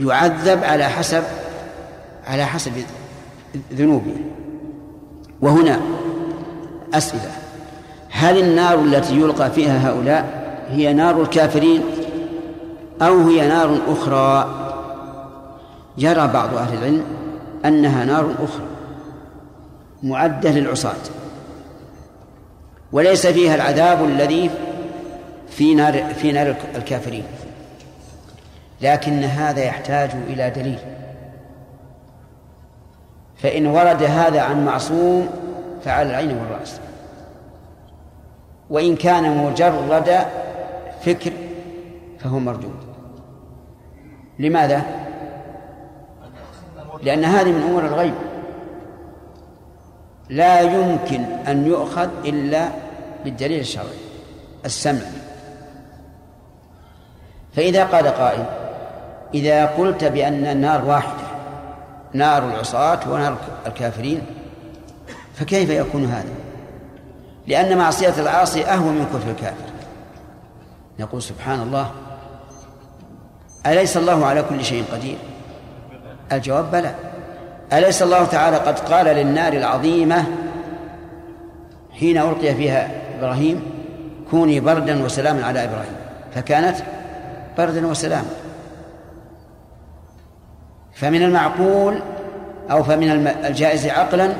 يعذب 0.00 0.64
على 0.64 0.84
حسب 0.84 1.22
على 2.26 2.44
حسب 2.44 2.72
ذنوبه. 3.72 4.16
وهنا 5.40 5.80
أسئلة. 6.94 7.32
هل 8.10 8.38
النار 8.38 8.78
التي 8.78 9.16
يلقى 9.16 9.50
فيها 9.50 9.90
هؤلاء 9.90 10.44
هي 10.68 10.92
نار 10.92 11.22
الكافرين 11.22 11.82
أو 13.02 13.28
هي 13.28 13.48
نار 13.48 13.78
أخرى؟ 13.88 14.63
يرى 15.98 16.28
بعض 16.28 16.54
أهل 16.54 16.78
العلم 16.78 17.04
أنها 17.64 18.04
نار 18.04 18.34
أخرى 18.38 18.66
معدة 20.02 20.50
للعصاة 20.50 21.02
وليس 22.92 23.26
فيها 23.26 23.54
العذاب 23.54 24.04
الذي 24.04 24.50
في 25.48 25.74
نار 25.74 26.14
في 26.14 26.32
نار 26.32 26.56
الكافرين. 26.74 27.24
لكن 28.80 29.22
هذا 29.22 29.64
يحتاج 29.64 30.10
إلى 30.28 30.50
دليل. 30.50 30.78
فإن 33.36 33.66
ورد 33.66 34.02
هذا 34.02 34.40
عن 34.42 34.64
معصوم 34.64 35.28
فعلى 35.84 36.10
العين 36.10 36.36
والرأس. 36.36 36.80
وإن 38.70 38.96
كان 38.96 39.44
مجرد 39.44 40.26
فكر 41.02 41.32
فهو 42.18 42.38
مردود. 42.38 42.76
لماذا؟ 44.38 45.03
لأن 47.04 47.24
هذه 47.24 47.52
من 47.52 47.62
أمور 47.62 47.86
الغيب 47.86 48.14
لا 50.30 50.60
يمكن 50.60 51.22
أن 51.22 51.66
يؤخذ 51.66 52.08
إلا 52.24 52.68
بالدليل 53.24 53.60
الشرعي 53.60 54.04
السمع 54.64 55.00
فإذا 57.56 57.84
قال 57.84 58.06
قائل 58.06 58.44
إذا 59.34 59.66
قلت 59.66 60.04
بأن 60.04 60.46
النار 60.46 60.84
واحدة 60.84 61.24
نار 62.12 62.48
العصاة 62.48 63.00
ونار 63.10 63.36
الكافرين 63.66 64.22
فكيف 65.34 65.70
يكون 65.70 66.04
هذا؟ 66.04 66.34
لأن 67.46 67.78
معصية 67.78 68.14
العاصي 68.18 68.64
أهون 68.64 68.94
من 68.94 69.04
كفر 69.04 69.30
الكافر 69.30 69.74
نقول 70.98 71.22
سبحان 71.22 71.60
الله 71.60 71.90
أليس 73.66 73.96
الله 73.96 74.26
على 74.26 74.42
كل 74.42 74.64
شيء 74.64 74.84
قدير؟ 74.92 75.16
الجواب 76.32 76.70
بلى. 76.70 76.94
أليس 77.72 78.02
الله 78.02 78.24
تعالى 78.24 78.56
قد 78.56 78.78
قال 78.78 79.06
للنار 79.06 79.52
العظيمة 79.52 80.24
حين 82.00 82.18
ألقي 82.18 82.54
فيها 82.54 82.90
إبراهيم 83.18 83.62
كوني 84.30 84.60
بردا 84.60 85.04
وسلاما 85.04 85.46
على 85.46 85.64
إبراهيم؟ 85.64 85.96
فكانت 86.34 86.76
بردا 87.58 87.86
وسلاما. 87.86 88.30
فمن 90.94 91.22
المعقول 91.22 92.00
أو 92.70 92.82
فمن 92.82 93.26
الجائز 93.26 93.86
عقلا 93.86 94.32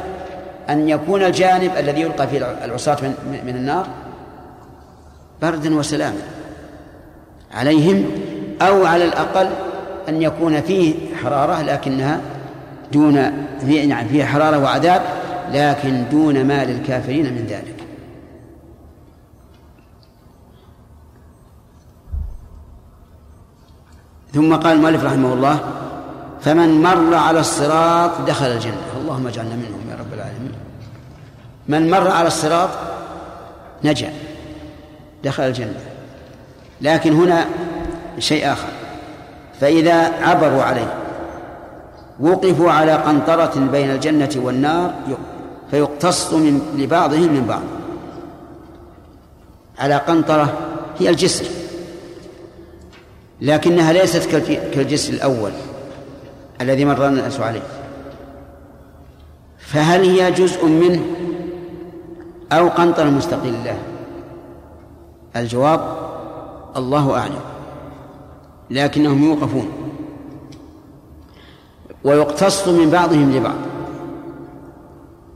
أن 0.70 0.88
يكون 0.88 1.22
الجانب 1.22 1.70
الذي 1.76 2.00
يلقى 2.00 2.26
فيه 2.28 2.64
العصاة 2.64 2.96
من, 3.02 3.40
من 3.46 3.56
النار 3.56 3.86
بردا 5.42 5.74
وسلاما 5.74 6.20
عليهم 7.54 8.10
أو 8.62 8.86
على 8.86 9.04
الأقل 9.04 9.50
أن 10.08 10.22
يكون 10.22 10.60
فيه 10.60 10.94
حرارة 11.16 11.62
لكنها 11.62 12.20
دون 12.92 13.46
فيه 13.60 13.88
يعني 13.88 14.08
فيه 14.08 14.24
حرارة 14.24 14.58
وعذاب 14.58 15.02
لكن 15.52 16.04
دون 16.10 16.44
ما 16.44 16.64
للكافرين 16.64 17.24
من 17.24 17.46
ذلك. 17.48 17.74
ثم 24.32 24.54
قال 24.54 24.76
المؤلف 24.76 25.04
رحمه 25.04 25.32
الله 25.32 25.60
فمن 26.40 26.82
مر 26.82 27.14
على 27.14 27.40
الصراط 27.40 28.20
دخل 28.20 28.46
الجنة. 28.46 28.74
اللهم 29.00 29.26
اجعلنا 29.26 29.54
منهم 29.54 29.90
يا 29.90 29.96
رب 29.96 30.12
العالمين. 30.12 30.52
من 31.68 31.90
مر 31.90 32.10
على 32.10 32.26
الصراط 32.26 32.70
نجا 33.84 34.12
دخل 35.24 35.42
الجنة. 35.42 35.80
لكن 36.80 37.12
هنا 37.12 37.46
شيء 38.18 38.52
آخر. 38.52 38.68
فإذا 39.60 39.94
عبروا 40.22 40.62
عليه 40.62 40.94
وقفوا 42.20 42.70
على 42.70 42.92
قنطرة 42.92 43.68
بين 43.72 43.90
الجنة 43.90 44.30
والنار 44.36 44.94
فيقتص 45.70 46.32
من 46.32 46.60
لبعضهم 46.78 47.32
من 47.32 47.46
بعض. 47.46 47.62
على 49.78 49.94
قنطرة 49.94 50.58
هي 50.98 51.10
الجسر 51.10 51.44
لكنها 53.40 53.92
ليست 53.92 54.30
كالجسر 54.74 55.12
الأول 55.12 55.52
الذي 56.60 56.84
مر 56.84 57.06
الناس 57.06 57.40
عليه. 57.40 57.62
فهل 59.58 60.00
هي 60.04 60.32
جزء 60.32 60.66
منه 60.66 61.02
أو 62.52 62.68
قنطرة 62.68 63.04
مستقلة؟ 63.04 63.78
الجواب 65.36 65.80
الله 66.76 67.18
أعلم. 67.18 67.53
لكنهم 68.74 69.24
يوقفون 69.24 69.68
ويقتص 72.04 72.68
من 72.68 72.90
بعضهم 72.90 73.36
لبعض. 73.36 73.56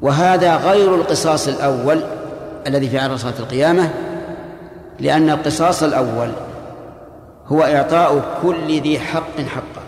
وهذا 0.03 0.57
غير 0.57 0.95
القصاص 0.95 1.49
الأول 1.49 2.03
الذي 2.66 2.89
في 2.89 2.99
عرصات 2.99 3.41
القيامة 3.41 3.91
لأن 5.01 5.30
القصاص 5.30 5.82
الأول 5.82 6.30
هو 7.47 7.62
إعطاء 7.62 8.39
كل 8.43 8.80
ذي 8.80 9.01
حق 9.01 9.41
حقه 9.41 9.82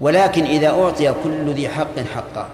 ولكن 0.00 0.44
إذا 0.44 0.68
أعطي 0.68 1.14
كل 1.24 1.50
ذي 1.50 1.68
حق 1.68 1.98
حقه 2.14 2.46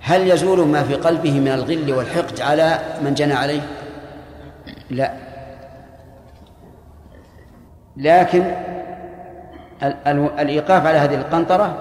هل 0.00 0.30
يزول 0.30 0.68
ما 0.68 0.82
في 0.82 0.94
قلبه 0.94 1.40
من 1.40 1.48
الغل 1.48 1.92
والحقد 1.92 2.40
على 2.40 2.78
من 3.04 3.14
جنى 3.14 3.32
عليه؟ 3.32 3.66
لا. 4.90 5.31
لكن 7.96 8.44
الإيقاف 10.38 10.86
على 10.86 10.98
هذه 10.98 11.14
القنطرة 11.14 11.76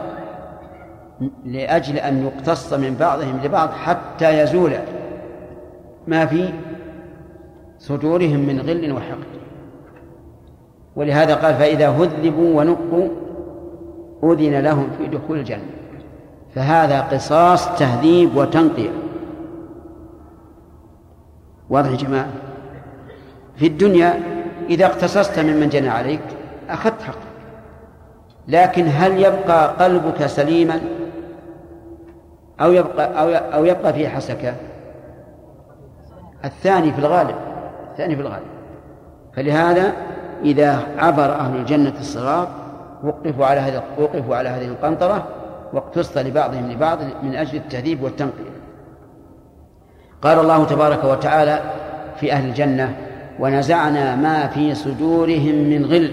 لأجل 1.46 1.98
أن 1.98 2.26
يقتص 2.26 2.74
من 2.74 2.96
بعضهم 3.00 3.40
لبعض 3.44 3.70
حتى 3.70 4.40
يزول 4.40 4.72
ما 6.08 6.26
في 6.26 6.50
صدورهم 7.80 8.40
من 8.40 8.60
غل 8.60 8.92
وحقد. 8.92 9.32
ولهذا 10.96 11.36
قال 11.36 11.56
فإذا 11.56 11.90
هذبوا 11.90 12.62
ونقوا 12.62 13.10
أذن 14.24 14.60
لهم 14.60 14.88
في 14.98 15.08
دخول 15.08 15.38
الجنة. 15.40 15.66
فهذا 16.56 17.02
قصاص 17.02 17.80
تهذيب 17.80 18.38
وتنقية 18.38 18.90
واضح 21.70 21.90
يا 21.90 21.96
جماعة؟ 21.96 22.28
في 23.56 23.68
الدنيا 23.68 24.20
إذا 24.70 24.86
اقتصصت 24.86 25.40
ممن 25.40 25.70
جنى 25.70 25.90
عليك 25.90 26.22
أخذت 26.70 27.02
حقك. 27.02 27.18
لكن 28.48 28.88
هل 28.88 29.18
يبقى 29.18 29.74
قلبك 29.80 30.26
سليما؟ 30.26 30.82
أو 32.62 32.72
يبقى 32.72 33.22
أو 33.22 33.30
أو 33.30 33.66
يبقى 33.66 33.94
في 33.94 34.10
حسكة؟ 34.10 34.54
الثاني 36.46 36.92
في 36.92 37.00
الغالب 37.00 37.36
الثاني 37.92 38.16
في 38.16 38.22
الغالب. 38.22 38.48
فلهذا 39.36 39.94
إذا 40.44 40.80
عبر 40.98 41.32
أهل 41.32 41.56
الجنة 41.56 41.94
الصراط 42.00 42.48
وقفوا 43.04 43.46
على 43.46 43.60
هذه 43.60 43.84
وقفوا 43.98 44.36
على 44.36 44.50
هذه 44.50 44.66
القنطرة 44.66 45.28
واقتص 45.74 46.18
لبعضهم 46.18 46.72
لبعض 46.72 46.98
من 47.24 47.36
أجل 47.36 47.58
التهذيب 47.58 48.04
والتنقية. 48.04 48.52
قال 50.22 50.40
الله 50.40 50.66
تبارك 50.66 51.04
وتعالى 51.04 51.62
في 52.20 52.34
أهل 52.34 52.50
الجنة 52.50 52.98
ونزعنا 53.40 54.16
ما 54.16 54.48
في 54.48 54.76
صدورهم 54.76 55.56
من 55.56 55.86
غل. 55.86 56.12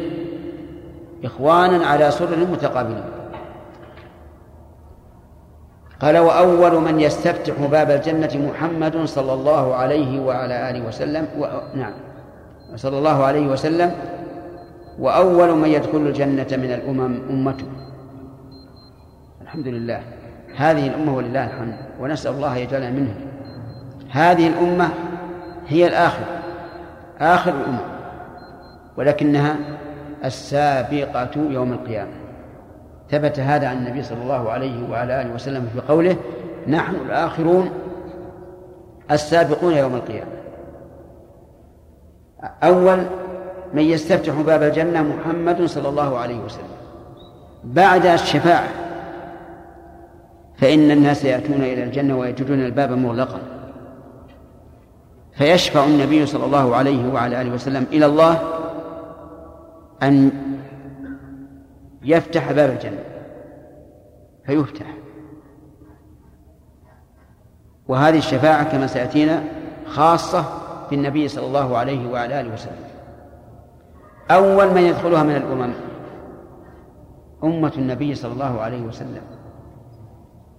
إخوانا 1.25 1.87
على 1.87 2.11
سرر 2.11 2.37
متقابلين. 2.53 3.05
قال 6.01 6.19
وأول 6.19 6.83
من 6.83 7.01
يستفتح 7.01 7.67
باب 7.71 7.91
الجنة 7.91 8.51
محمد 8.51 9.05
صلى 9.05 9.33
الله 9.33 9.75
عليه 9.75 10.21
وعلى 10.21 10.71
آله 10.71 10.87
وسلم 10.87 11.27
و... 11.39 11.47
نعم 11.75 11.93
صلى 12.77 12.99
الله 12.99 13.25
عليه 13.25 13.47
وسلم. 13.47 13.91
وأول 14.99 15.59
من 15.59 15.69
يدخل 15.69 15.99
الجنة 15.99 16.47
من 16.53 16.71
الأمم 16.73 17.19
أمته. 17.31 17.67
الحمد 19.43 19.69
لله. 19.69 20.01
هذه 20.57 20.87
الأمة 20.87 21.17
ولله 21.17 21.47
الحمد 21.47 21.77
ونسأل 22.01 22.33
الله 22.33 22.57
يجعلنا 22.57 22.91
منهم. 22.91 23.15
هذه 24.11 24.49
الأمة 24.49 24.89
هي 25.69 25.87
الآخر 25.87 26.25
آخر 27.21 27.51
الأمم 27.51 27.79
ولكنها 28.97 29.57
السابقة 30.25 31.31
يوم 31.37 31.73
القيامة. 31.73 32.13
ثبت 33.11 33.41
هذا 33.41 33.69
عن 33.69 33.77
النبي 33.77 34.03
صلى 34.03 34.23
الله 34.23 34.51
عليه 34.51 34.91
وعلى 34.91 35.23
آله 35.23 35.35
وسلم 35.35 35.69
في 35.75 35.81
قوله 35.81 36.17
نحن 36.69 36.95
الآخرون 36.95 37.71
السابقون 39.11 39.73
يوم 39.73 39.95
القيامة. 39.95 40.31
أول 42.63 42.99
من 43.75 43.83
يستفتح 43.83 44.35
باب 44.41 44.63
الجنة 44.63 45.03
محمد 45.03 45.65
صلى 45.65 45.89
الله 45.89 46.19
عليه 46.19 46.39
وسلم. 46.39 46.69
بعد 47.65 48.07
الشفاعة 48.07 48.69
فإن 50.57 50.91
الناس 50.91 51.25
يأتون 51.25 51.63
إلى 51.63 51.85
الجنة 51.85 52.19
ويجدون 52.19 52.61
الباب 52.61 52.91
مغلقا. 52.91 53.39
فيشفع 55.39 55.85
النبي 55.85 56.27
صلى 56.27 56.45
الله 56.45 56.77
عليه 56.77 57.13
وعلى 57.13 57.41
آله 57.41 57.55
وسلم 57.55 57.87
إلى 57.93 58.07
الله 58.07 58.43
أن 60.03 60.31
يفتح 62.03 62.53
باب 62.53 62.71
الجنة 62.71 63.05
فيفتح. 64.47 64.87
وهذه 67.89 68.19
الشفاعة 68.19 68.73
كما 68.73 68.87
سيأتينا 68.87 69.43
خاصة 69.87 70.45
بالنبي 70.91 71.29
صلى 71.29 71.47
الله 71.47 71.77
عليه 71.77 72.11
وعلى 72.11 72.41
آله 72.41 72.55
وسلم. 72.55 72.89
أول 74.31 74.75
من 74.75 74.83
يدخلها 74.83 75.23
من 75.23 75.37
الأمم 75.37 75.73
أمة 77.45 77.73
النبي 77.79 78.15
صلى 78.15 78.33
الله 78.33 78.61
عليه 78.61 78.83
وسلم. 78.83 79.23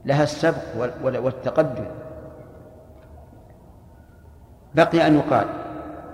لها 0.06 0.24
السبق 0.24 0.76
والتقدم. 1.04 1.86
بقي 4.76 5.08
أن 5.08 5.16
يقال. 5.16 5.46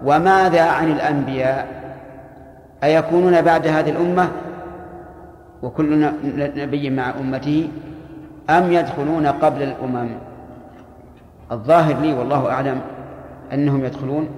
وماذا 0.04 0.62
عن 0.62 0.92
الأنبياء؟ 0.92 1.86
أيكونون 2.84 3.42
بعد 3.42 3.68
هذه 3.68 3.90
الأمة 3.90 4.30
وكل 5.64 6.12
نبي 6.36 6.90
مع 6.90 7.10
أمته 7.20 7.70
أم 8.50 8.74
يدخلون 8.74 9.28
قبل 9.28 9.64
الأمم؟ 9.64 10.10
الظاهر 11.52 11.96
لي 12.00 12.14
والله 12.14 12.52
أعلم 12.52 12.82
أنهم 13.54 13.86
يدخلون 13.86 14.30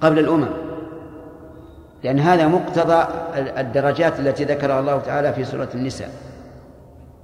قبل 0.00 0.18
الأمم. 0.18 0.48
لأن 2.04 2.18
هذا 2.18 2.48
مقتضى 2.48 3.04
الدرجات 3.36 4.20
التي 4.20 4.44
ذكرها 4.44 4.80
الله 4.80 4.98
تعالى 4.98 5.32
في 5.32 5.44
سورة 5.44 5.68
النساء. 5.74 6.10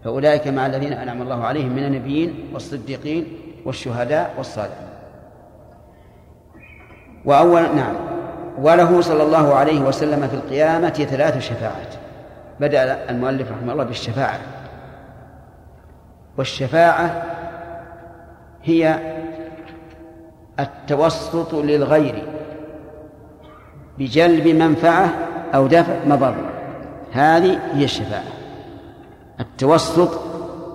فأولئك 0.04 0.48
مع 0.48 0.66
الذين 0.66 0.92
أنعم 0.92 1.22
الله 1.22 1.44
عليهم 1.44 1.72
من 1.72 1.84
النبيين 1.84 2.34
والصديقين 2.52 3.26
والشهداء 3.64 4.34
والصالحين. 4.38 4.85
وأول 7.26 7.62
نعم. 7.62 7.94
وله 8.58 9.00
صلى 9.00 9.22
الله 9.22 9.54
عليه 9.54 9.80
وسلم 9.80 10.28
في 10.28 10.34
القيامة 10.34 10.88
ثلاث 10.88 11.38
شفاعات. 11.38 11.94
بدأ 12.60 13.10
المؤلف 13.10 13.50
رحمه 13.50 13.72
الله 13.72 13.84
بالشفاعة. 13.84 14.40
والشفاعة 16.38 17.22
هي 18.64 18.98
التوسط 20.60 21.54
للغير 21.54 22.22
بجلب 23.98 24.48
منفعة 24.48 25.10
أو 25.54 25.66
دفع 25.66 25.94
مضرة 26.06 26.50
هذه 27.12 27.58
هي 27.72 27.84
الشفاعة. 27.84 28.36
التوسط 29.40 30.20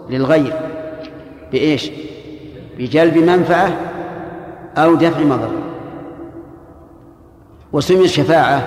للغير 0.09 0.53
بإيش؟ 1.51 1.91
بجلب 2.77 3.17
منفعة 3.17 3.71
أو 4.77 4.95
دفع 4.95 5.19
مضرة 5.19 5.61
وسمي 7.74 8.03
الشفاعة 8.03 8.63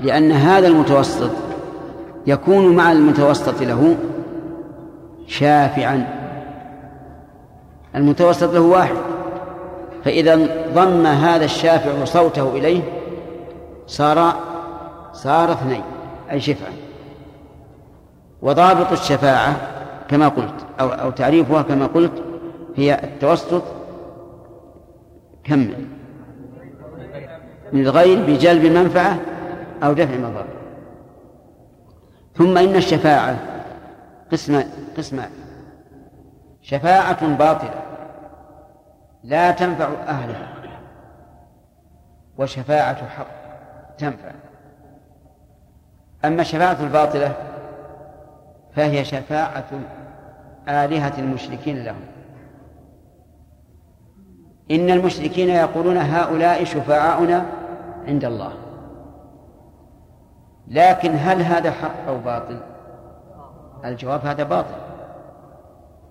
لأن 0.00 0.32
هذا 0.32 0.68
المتوسط 0.68 1.30
يكون 2.26 2.76
مع 2.76 2.92
المتوسط 2.92 3.62
له 3.62 3.96
شافعا. 5.26 6.06
المتوسط 7.96 8.54
له 8.54 8.60
واحد 8.60 8.96
فإذا 10.04 10.48
ضم 10.74 11.06
هذا 11.06 11.44
الشافع 11.44 12.04
صوته 12.04 12.56
إليه 12.56 12.82
صار 13.86 14.34
صار 15.12 15.52
اثنين 15.52 15.82
أي 16.30 16.40
شفعا. 16.40 16.72
وضابط 18.42 18.92
الشفاعة 18.92 19.56
كما 20.08 20.28
قلت 20.28 20.54
أو 20.80 20.88
أو 20.88 21.10
تعريفها 21.10 21.62
كما 21.62 21.86
قلت 21.86 22.22
هي 22.76 23.00
التوسط 23.04 23.62
كمل. 25.44 25.86
من 27.74 27.80
الغير 27.80 28.26
بجلب 28.26 28.64
منفعة 28.64 29.18
أو 29.82 29.92
دفع 29.92 30.16
مضرة 30.16 30.46
ثم 32.34 32.58
إن 32.58 32.76
الشفاعة 32.76 33.36
قسم 34.32 34.62
قسمان 34.96 35.30
شفاعة 36.62 37.36
باطلة 37.36 37.82
لا 39.24 39.50
تنفع 39.50 39.88
أهلها 40.08 40.54
وشفاعة 42.38 43.08
حق 43.08 43.26
تنفع. 43.98 44.30
أما 46.24 46.42
الشفاعة 46.42 46.76
الباطلة 46.80 47.32
فهي 48.76 49.04
شفاعة 49.04 49.70
آلهة 50.68 51.18
المشركين 51.18 51.84
لهم. 51.84 52.00
إن 54.70 54.90
المشركين 54.90 55.48
يقولون 55.48 55.96
هؤلاء 55.96 56.64
شفعاؤنا 56.64 57.46
عند 58.08 58.24
الله. 58.24 58.52
لكن 60.68 61.10
هل 61.18 61.42
هذا 61.42 61.70
حق 61.70 62.08
أو 62.08 62.18
باطل؟ 62.18 62.60
الجواب 63.84 64.26
هذا 64.26 64.44
باطل. 64.44 64.74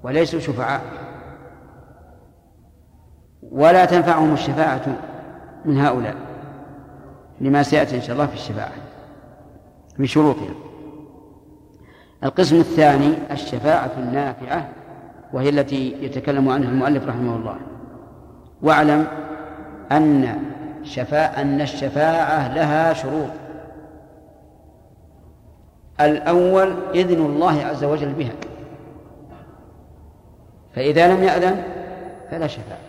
وليسوا 0.04 0.40
شفعاء. 0.40 0.82
ولا 3.52 3.86
تنفعهم 3.86 4.34
الشفاعة 4.34 4.82
من 5.66 5.78
هؤلاء. 5.78 6.16
لما 7.42 7.64
سيأتي 7.64 7.96
إن 7.96 8.02
شاء 8.02 8.14
الله 8.14 8.26
في 8.26 8.34
الشفاعة 8.34 8.72
من 9.98 10.06
شروطها. 10.06 10.54
القسم 12.24 12.56
الثاني 12.56 13.14
الشفاعة 13.32 13.92
النافعة 13.98 14.70
وهي 15.34 15.50
التي 15.50 16.04
يتكلم 16.06 16.50
عنها 16.50 16.70
المؤلف 16.70 17.08
رحمه 17.08 17.36
الله. 17.36 17.56
واعلم 18.62 19.08
أن 19.92 20.53
شفاء 20.84 21.42
أن 21.42 21.62
الشفاعة 21.62 22.54
لها 22.54 22.94
شروط. 22.94 23.30
الأول 26.02 26.74
إذن 26.96 27.26
الله 27.26 27.66
عز 27.66 27.84
وجل 27.84 28.14
بها. 28.14 28.34
فإذا 30.76 31.16
لم 31.16 31.24
يأذن 31.24 31.64
فلا 32.32 32.48
شفاعة. 32.48 32.80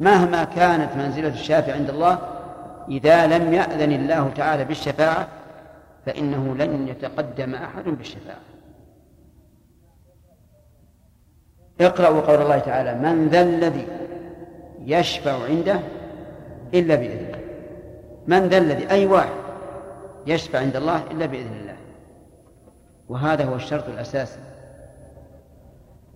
مهما 0.00 0.44
كانت 0.44 0.96
منزلة 0.96 1.28
الشافع 1.28 1.72
عند 1.72 1.90
الله 1.90 2.18
إذا 2.88 3.26
لم 3.26 3.54
يأذن 3.54 3.92
الله 3.92 4.30
تعالى 4.36 4.64
بالشفاعة 4.64 5.28
فإنه 6.06 6.54
لن 6.54 6.88
يتقدم 6.88 7.54
أحد 7.54 7.84
بالشفاعة. 7.84 8.40
اقرأوا 11.80 12.20
قول 12.20 12.42
الله 12.42 12.58
تعالى 12.58 12.94
من 12.94 13.28
ذا 13.28 13.42
الذي 13.42 13.86
يشفع 14.84 15.44
عنده 15.44 15.80
إلا 16.74 16.94
بإذنه 16.94 17.38
من 18.26 18.48
ذا 18.48 18.58
الذي 18.58 18.90
أي 18.90 19.06
واحد 19.06 19.36
يشفع 20.26 20.58
عند 20.58 20.76
الله 20.76 21.02
إلا 21.10 21.26
بإذن 21.26 21.52
الله. 21.60 21.76
وهذا 23.08 23.44
هو 23.44 23.56
الشرط 23.56 23.88
الأساسي. 23.88 24.38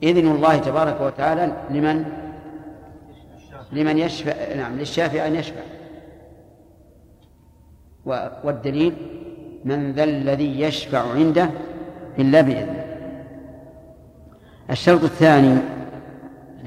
إذن 0.03 0.31
الله 0.31 0.57
تبارك 0.57 1.01
وتعالى 1.01 1.53
لمن؟ 1.71 2.05
لمن 3.73 3.99
يشفع 3.99 4.55
نعم 4.55 4.79
للشافع 4.79 5.27
أن 5.27 5.35
يشفع. 5.35 5.61
والدليل 8.45 8.95
من 9.65 9.93
ذا 9.93 10.05
الذي 10.05 10.61
يشفع 10.61 11.11
عنده 11.11 11.51
إلا 12.19 12.41
بإذنه 12.41 12.85
الشرط 14.71 15.03
الثاني 15.03 15.59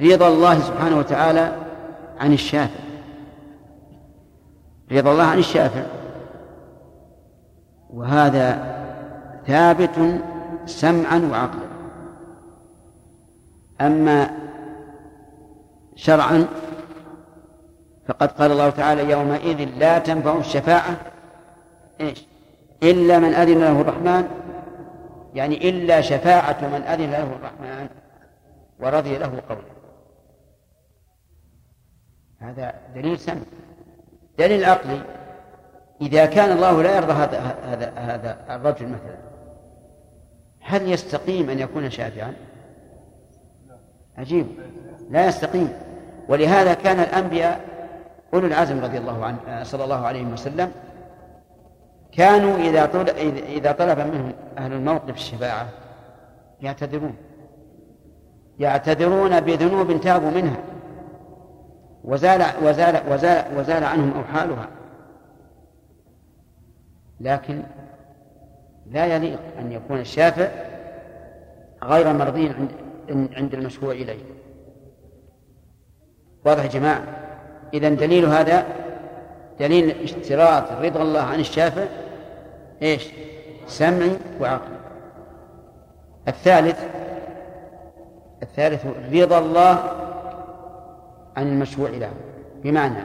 رضا 0.01 0.27
الله 0.27 0.59
سبحانه 0.59 0.97
وتعالى 0.97 1.51
عن 2.19 2.33
الشافع 2.33 2.82
رضا 4.93 5.11
الله 5.11 5.23
عن 5.23 5.37
الشافع 5.37 5.83
وهذا 7.89 8.73
ثابت 9.47 10.21
سمعا 10.65 11.29
وعقلا. 11.31 11.73
أما 13.81 14.37
شرعا 15.95 16.47
فقد 18.07 18.31
قال 18.31 18.51
الله 18.51 18.69
تعالى 18.69 19.11
يومئذ 19.11 19.69
لا 19.77 19.99
تنفع 19.99 20.37
الشفاعة. 20.37 20.97
إيش؟ 22.01 22.27
إلا 22.83 23.19
من 23.19 23.33
أذن 23.33 23.59
له 23.59 23.81
الرحمن. 23.81 24.27
يعني 25.33 25.69
إلا 25.69 26.01
شفاعة 26.01 26.67
من 26.67 26.81
أذن 26.81 27.11
له 27.11 27.23
الرحمن 27.23 27.87
ورضي 28.79 29.17
له 29.17 29.41
قوله. 29.49 29.73
هذا 32.39 32.73
دليل 32.95 33.19
سمع. 33.19 33.41
دليل 34.39 34.65
عقلي. 34.65 35.01
إذا 36.01 36.25
كان 36.25 36.51
الله 36.51 36.83
لا 36.83 36.95
يرضى 36.95 37.13
هذا 37.13 37.55
هذا 37.63 37.93
هذا 37.95 38.37
الرجل 38.49 38.85
مثلا 38.85 39.17
هل 40.61 40.91
يستقيم 40.91 41.49
أن 41.49 41.59
يكون 41.59 41.89
شافعا؟ 41.89 42.33
عجيب. 44.17 44.47
لا 45.09 45.27
يستقيم. 45.27 45.73
ولهذا 46.29 46.73
كان 46.73 46.99
الأنبياء 46.99 47.61
أولو 48.33 48.47
العزم 48.47 48.83
رضي 48.83 48.97
الله 48.97 49.25
عنه 49.25 49.63
صلى 49.63 49.83
الله 49.83 50.05
عليه 50.05 50.25
وسلم 50.25 50.71
كانوا 52.11 52.57
إذا 52.57 52.85
إذا 53.47 53.71
طلب 53.71 53.99
منهم 53.99 54.33
أهل 54.57 54.73
الموقف 54.73 55.15
الشفاعة 55.15 55.67
يعتذرون. 56.61 57.15
يعتذرون 58.59 59.39
بذنوب 59.39 60.01
تابوا 60.01 60.31
منها. 60.31 60.57
وزال 62.03 62.43
وزال 62.63 63.01
وزال 63.09 63.57
وزال 63.57 63.83
عنهم 63.83 64.13
أوحالها 64.17 64.67
لكن 67.19 67.63
لا 68.91 69.05
يليق 69.05 69.39
أن 69.59 69.71
يكون 69.71 69.99
الشافع 69.99 70.47
غير 71.83 72.13
مرضي 72.13 72.51
عند 73.09 73.53
المشفوع 73.53 73.91
إليه. 73.91 74.19
واضح 76.45 76.63
يا 76.63 76.69
جماعة؟ 76.69 77.03
إذا 77.73 77.89
دليل 77.89 78.25
هذا 78.25 78.65
دليل 79.59 80.03
اشتراط 80.03 80.71
رضا 80.71 81.01
الله 81.01 81.21
عن 81.21 81.39
الشافع 81.39 81.85
إيش؟ 82.81 83.07
سمعي 83.67 84.17
وعقلي. 84.41 84.77
الثالث 86.27 86.79
الثالث 88.43 88.85
رضا 89.13 89.39
الله 89.39 90.02
عن 91.37 91.47
المشفوع 91.47 91.89
له. 91.89 92.11
بمعنى 92.63 93.03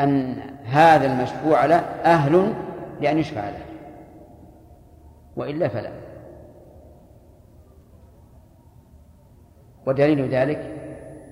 أن 0.00 0.36
هذا 0.64 1.06
المشفوع 1.06 1.64
له 1.64 1.76
أهل 2.04 2.52
لأن 3.00 3.18
يشفع 3.18 3.48
له. 3.48 3.64
وإلا 5.36 5.68
فلا. 5.68 5.90
ودليل 9.86 10.28
ذلك 10.28 10.74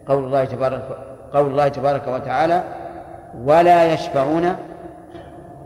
قول 0.06 0.24
الله 0.24 0.44
تبارك 0.44 0.98
قول 1.32 1.50
الله 1.50 1.68
تبارك 1.68 2.08
وتعالى 2.08 2.64
ولا 3.34 3.92
يشفعون 3.92 4.56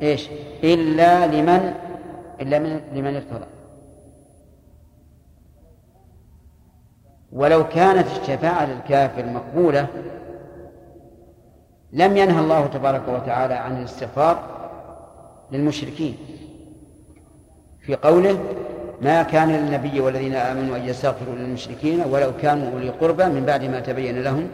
إيش؟ 0.02 0.30
إلا 0.64 1.26
لمن 1.26 1.74
إلا 2.40 2.58
من 2.58 2.80
لمن 2.94 3.16
ارتضى. 3.16 3.46
ولو 7.32 7.68
كانت 7.68 8.06
الشفاعة 8.06 8.66
للكافر 8.66 9.26
مقبولة 9.26 9.86
لم 11.92 12.16
ينهى 12.16 12.40
الله 12.40 12.66
تبارك 12.66 13.08
وتعالى 13.08 13.54
عن 13.54 13.78
الاستغفار 13.78 14.42
للمشركين. 15.52 16.16
في 17.80 17.94
قوله 17.94 18.38
ما 19.00 19.22
كان 19.22 19.48
للنبي 19.48 20.00
والذين 20.00 20.34
آمنوا 20.34 20.76
أن 20.76 20.82
يستغفروا 20.82 21.34
للمشركين 21.34 22.00
ولو 22.00 22.32
كانوا 22.42 22.72
أولي 22.72 22.90
قربى 22.90 23.24
من 23.24 23.46
بعد 23.46 23.64
ما 23.64 23.80
تبين 23.80 24.22
لهم 24.22 24.48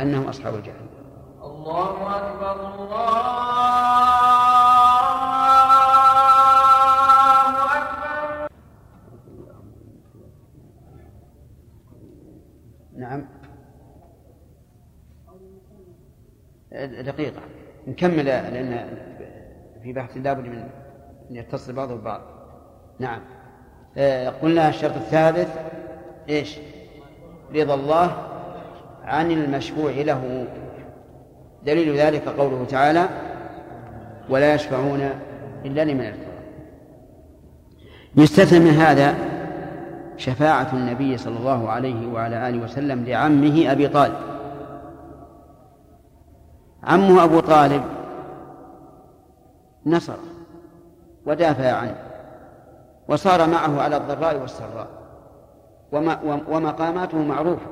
أنهم 0.00 0.28
أصحاب 0.28 0.54
الجحيم. 0.54 0.88
الله 1.42 2.16
أكبر 2.16 2.74
الله 2.74 3.18
أكبر. 7.76 8.48
نعم. 12.96 13.37
دقيقة. 16.86 17.40
نكمل 17.86 18.24
لأن 18.24 18.88
في 19.82 19.92
بحث 19.92 20.16
لابد 20.16 20.46
من 20.46 20.58
أن 21.30 21.36
يتصل 21.36 21.72
بعضه 21.72 21.94
ببعض. 21.94 22.20
نعم. 22.98 23.20
آه، 23.96 24.28
قلنا 24.28 24.68
الشرط 24.68 24.96
الثالث 24.96 25.48
إيش؟ 26.28 26.58
رضا 27.54 27.74
الله 27.74 28.16
عن 29.04 29.30
المشفوع 29.30 29.90
له. 29.90 30.46
دليل 31.66 31.96
ذلك 31.96 32.28
قوله 32.28 32.64
تعالى 32.68 33.08
ولا 34.28 34.54
يشفعون 34.54 35.10
إلا 35.64 35.84
لمن 35.84 36.04
ارتضى. 36.04 36.28
يستثنى 38.16 38.58
من 38.58 38.70
هذا 38.70 39.14
شفاعة 40.16 40.72
النبي 40.72 41.16
صلى 41.16 41.38
الله 41.38 41.70
عليه 41.70 42.06
وعلى 42.06 42.48
آله 42.48 42.64
وسلم 42.64 43.04
لعمه 43.04 43.72
أبي 43.72 43.88
طالب. 43.88 44.37
عمه 46.88 47.24
أبو 47.24 47.40
طالب 47.40 47.82
نصر 49.86 50.16
ودافع 51.26 51.72
عنه 51.72 51.96
وصار 53.08 53.46
معه 53.48 53.80
على 53.80 53.96
الضراء 53.96 54.40
والسراء 54.40 54.88
ومقاماته 56.48 57.18
معروفة. 57.18 57.66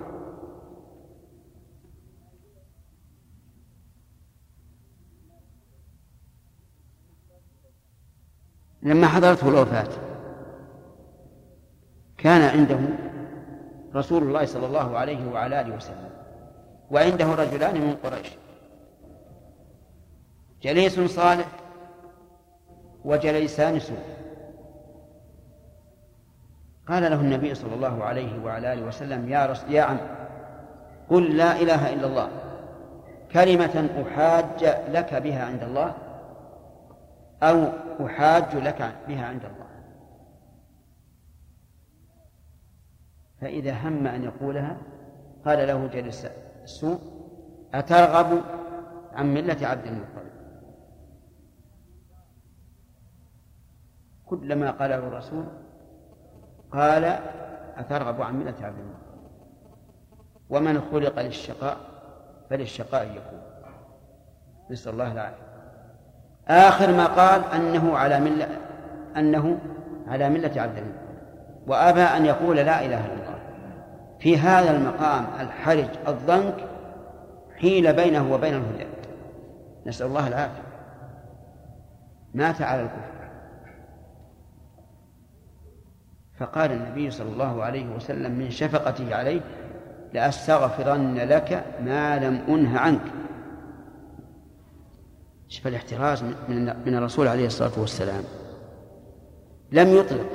لما 8.83 9.07
حضرته 9.07 9.49
الوفاة 9.49 9.89
كان 12.19 12.43
عنده 12.43 12.79
رسول 13.95 14.23
الله 14.23 14.45
صلى 14.45 14.67
الله 14.67 14.99
عليه 14.99 15.33
وعلى 15.33 15.61
آله 15.61 15.77
وسلم 15.77 16.11
وعنده 16.91 17.35
رجلان 17.35 17.81
من 17.81 17.97
قريش. 18.05 18.46
جليس 20.67 21.01
صالح 21.01 21.47
وجليسان 23.05 23.79
سوء. 23.79 23.99
قال 26.89 27.03
له 27.03 27.21
النبي 27.21 27.55
صلى 27.55 27.75
الله 27.75 28.05
عليه 28.05 28.45
وعلى 28.45 28.73
آله 28.73 28.87
وسلم 28.87 29.29
يا, 29.29 29.47
رس 29.47 29.65
يا 29.69 29.83
عم 29.83 29.99
قل 31.11 31.37
لا 31.37 31.61
إله 31.61 31.95
إلا 31.95 32.07
الله 32.07 32.31
كلمة 33.33 33.91
أحاج 34.03 34.65
لك 34.89 35.15
بها 35.15 35.45
عند 35.45 35.63
الله 35.63 35.95
أو 37.43 37.65
أحاج 38.07 38.57
لك 38.57 38.95
بها 39.09 39.27
عند 39.27 39.45
الله. 39.45 39.67
فإذا 43.41 43.73
هم 43.73 44.07
أن 44.07 44.25
يقولها 44.25 44.77
قال 45.45 45.69
له 45.69 45.87
جلس 45.87 46.27
السوء 46.63 46.99
أترغب 47.75 48.43
عن 49.13 49.35
ملة 49.35 49.67
عبد 49.67 49.87
المطلب؟ 49.87 50.26
كلما 54.27 54.71
قاله 54.71 54.97
الرسول 54.97 55.45
قال 56.73 57.19
أترغب 57.77 58.23
عن 58.23 58.41
ملة 58.41 58.55
عبد 58.63 58.79
المطلب 58.79 59.07
ومن 60.51 60.81
خلق 60.93 61.21
للشقاء 61.21 61.77
فللشقاء 62.51 63.05
يكون. 63.05 63.41
نسأل 64.71 64.93
الله 64.93 65.13
العافية. 65.13 65.47
آخر 66.49 66.93
ما 66.93 67.07
قال 67.07 67.45
أنه 67.45 67.97
على 67.97 68.21
ملة 68.21 68.49
أنه 69.17 69.59
على 70.09 70.29
ملة 70.29 70.63
عبد 70.63 70.79
المطلب 70.79 71.07
وأبى 71.67 72.03
أن 72.03 72.27
يقول 72.27 72.57
لا 72.57 72.85
إله 72.85 73.07
إلا 73.07 73.15
الله. 73.15 73.39
في 74.21 74.39
هذا 74.39 74.71
المقام 74.71 75.27
الحرج 75.41 75.89
الضنك 76.09 76.55
حيل 77.57 77.93
بينه 77.93 78.33
وبين 78.33 78.55
الهدى. 78.55 78.87
نسأل 79.87 80.07
الله 80.07 80.29
العافية. 80.29 80.63
مات 82.35 82.63
على 82.63 82.83
الكفر. 82.83 83.16
فقال 86.39 86.73
النبي 86.73 87.11
صلى 87.11 87.29
الله 87.29 87.63
عليه 87.63 87.95
وسلم 87.97 88.33
من 88.33 88.51
شفقته 88.51 89.15
عليه 89.15 89.41
لأستغفرن 90.15 91.15
لك 91.15 91.65
ما 91.85 92.19
لم 92.19 92.41
أنه 92.49 92.79
عنك. 92.79 93.01
شوف 95.49 95.67
الاحتراز 95.67 96.23
من 96.87 96.95
الرسول 96.95 97.29
عليه 97.29 97.47
الصلاة 97.47 97.81
والسلام. 97.81 98.23
لم 99.73 99.89
يطلق. 99.97 100.27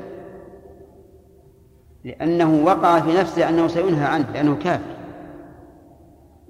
لأنه 2.03 2.63
وقع 2.65 2.99
في 2.99 3.13
نفسه 3.13 3.49
أنه 3.49 3.67
سينهى 3.67 4.05
عنه 4.05 4.25
لأنه 4.33 4.55
كافر. 4.55 4.95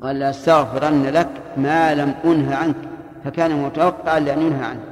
قال 0.01 0.19
لأستغفرن 0.19 1.03
لك 1.03 1.29
ما 1.57 1.95
لم 1.95 2.13
أنهى 2.25 2.53
عنك. 2.53 2.75
فكان 3.23 3.63
متوقعا 3.63 4.19
لأن 4.19 4.41
ينهى 4.41 4.65
عنه. 4.65 4.90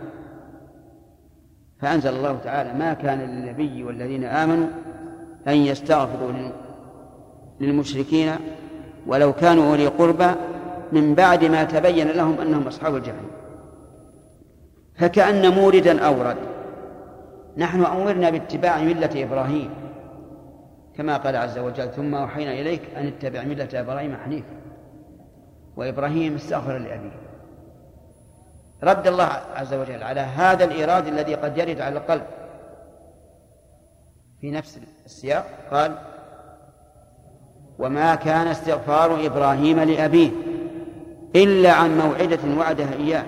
فأنزل 1.82 2.10
الله 2.10 2.40
تعالى 2.44 2.74
ما 2.74 2.94
كان 2.94 3.20
للنبي 3.20 3.84
والذين 3.84 4.24
آمنوا 4.24 4.68
أن 5.48 5.54
يستغفروا 5.54 6.32
للمشركين 7.60 8.32
ولو 9.08 9.34
كانوا 9.34 9.70
أولي 9.70 9.88
قربى 9.88 10.32
من 10.92 11.16
بعد 11.16 11.46
ما 11.46 11.64
تبين 11.64 12.08
لهم 12.08 12.42
أنهم 12.42 12.68
أصحاب 12.68 12.96
الجحيم. 12.96 13.30
فكأن 14.96 15.54
موردا 15.54 16.06
أورد. 16.06 16.38
نحن 17.58 17.86
أمرنا 17.86 18.30
باتباع 18.30 18.82
ملة 18.84 19.24
إبراهيم 19.24 19.70
كما 20.96 21.18
قال 21.18 21.36
عز 21.36 21.58
وجل 21.58 21.90
ثم 21.90 22.16
أوحينا 22.16 22.52
إليك 22.52 22.82
أن 22.98 23.08
اتبع 23.08 23.44
ملة 23.44 23.70
إبراهيم 23.74 24.16
حنيفا. 24.26 24.60
وإبراهيم 25.78 26.36
استغفر 26.36 26.78
لأبيه. 26.78 27.29
رد 28.84 29.08
الله 29.08 29.24
عز 29.56 29.74
وجل 29.74 30.04
على 30.04 30.20
هذا 30.20 30.64
الإيراد 30.66 31.08
الذي 31.08 31.36
قد 31.36 31.58
يرد 31.58 31.82
على 31.82 31.98
القلب. 31.98 32.26
في 34.42 34.52
نفس 34.52 34.80
السياق 35.06 35.46
قال 35.72 35.98
وما 37.80 38.16
كان 38.16 38.48
استغفار 38.48 39.26
إبراهيم 39.26 39.80
لأبيه 39.80 40.32
إلا 41.36 41.72
عن 41.74 41.98
موعدة 41.98 42.40
وعدها 42.58 42.94
إياه. 42.94 43.26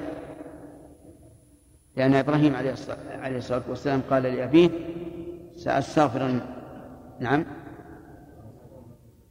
لأن 1.96 2.16
إبراهيم 2.16 2.56
عليه 2.56 3.38
الصلاة 3.38 3.62
والسلام 3.70 4.02
قال 4.10 4.24
لأبيه 4.24 4.70
سأستغفر 5.58 6.40
نعم. 7.20 7.46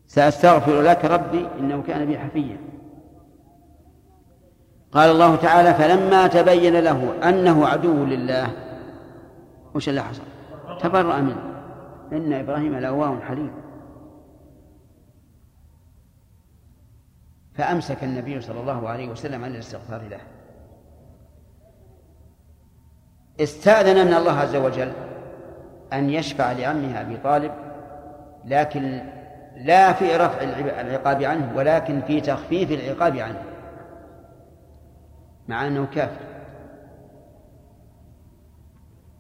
سأستغفر 0.07 0.81
لك 0.81 1.05
ربي 1.05 1.49
إنه 1.59 1.83
كان 1.83 2.07
بي 2.07 2.19
حفيا. 2.19 2.57
قال 4.93 5.11
الله 5.11 5.37
تعالى 5.37 5.75
فلما 5.75 6.27
تبين 6.27 6.77
له 6.81 7.29
أنه 7.29 7.67
عدو 7.67 8.05
لله 8.05 8.49
وش 9.75 9.89
اللي 9.89 10.03
حصل؟ 10.03 10.23
تبرأ 10.81 11.21
منه. 11.21 11.51
إن 12.13 12.33
إبراهيم 12.33 12.77
لأواه 12.77 13.21
حليم. 13.21 13.53
فأمسك 17.55 18.05
النبي 18.05 18.41
صلى 18.41 18.61
الله 18.61 18.89
عليه 18.89 19.09
وسلم 19.09 19.45
عن 19.45 19.51
الاستغفار 19.51 20.03
له. 20.11 20.21
استأذن 23.41 24.07
من 24.07 24.15
الله 24.15 24.33
عز 24.33 24.57
وجل 24.57 24.93
أن 25.93 26.11
يشفع 26.11 26.53
لعمه 26.53 27.01
أبي 27.01 27.17
طالب 27.17 27.53
لكن 28.45 29.01
لا 29.57 29.93
في 29.93 30.17
رفع 30.17 30.43
العقاب 30.81 31.23
عنه 31.23 31.53
ولكن 31.57 32.01
في 32.01 32.21
تخفيف 32.21 32.71
العقاب 32.71 33.17
عنه. 33.17 33.50
مع 35.49 35.67
أنه 35.67 35.87
كافر. 35.95 36.21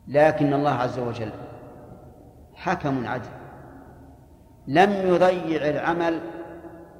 لكن 0.08 0.52
الله 0.52 0.70
عز 0.70 0.98
وجل 0.98 1.30
حكم 2.54 3.06
عدل 3.06 3.28
لم 4.66 4.90
يضيع 4.90 5.68
العمل 5.68 6.20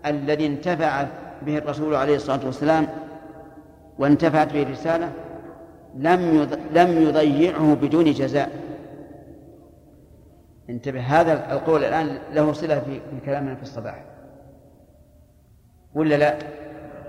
الذي 0.06 0.46
انتفع 0.46 1.06
به 1.42 1.58
الرسول 1.58 1.94
عليه 1.94 2.16
الصلاة 2.16 2.46
والسلام 2.46 2.86
وانتفعت 3.98 4.52
به 4.52 4.62
الرسالة 4.62 5.12
لم 5.94 6.48
لم 6.72 7.02
يضيعه 7.02 7.74
بدون 7.74 8.04
جزاء. 8.04 8.50
انتبه 10.70 11.00
هذا 11.00 11.52
القول 11.52 11.84
الآن 11.84 12.18
له 12.32 12.52
صلة 12.52 12.80
في 12.80 13.00
كلامنا 13.26 13.54
في 13.54 13.62
الصباح. 13.62 14.04
ولا 15.94 16.14
لا؟ 16.14 16.38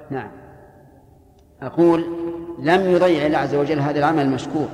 نعم. 0.09 0.31
أقول 1.61 2.05
لم 2.59 2.81
يضيع 2.81 3.25
الله 3.25 3.37
عز 3.37 3.55
وجل 3.55 3.79
هذا 3.79 3.99
العمل 3.99 4.21
المشكور. 4.21 4.67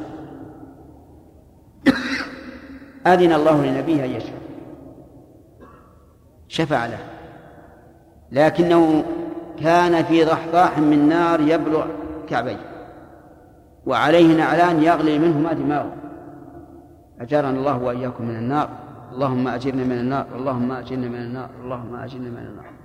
أذن 3.07 3.33
الله 3.33 3.65
لنبيه 3.65 4.05
أن 4.05 4.09
يشفع. 4.09 4.37
شفع 6.47 6.85
له. 6.85 6.99
لكنه 8.31 9.03
كان 9.59 10.03
في 10.03 10.23
ضحضاح 10.23 10.79
من 10.79 11.09
نار 11.09 11.41
يبلغ 11.41 11.85
كعبيه. 12.29 12.59
وعليه 13.85 14.37
نعلان 14.37 14.83
يغلي 14.83 15.19
منهما 15.19 15.53
دماغه 15.53 15.95
أجارنا 17.21 17.59
الله 17.59 17.77
وإياكم 17.77 18.25
من 18.25 18.35
النار. 18.35 18.69
اللهم 19.13 19.47
أجرنا 19.47 19.83
من 19.83 19.99
النار. 19.99 20.25
اللهم 20.35 20.71
أجرنا 20.71 21.07
من 21.07 21.15
النار. 21.15 21.49
اللهم 21.63 21.95
أجرنا 21.95 22.29
من 22.29 22.37
النار. 22.37 22.76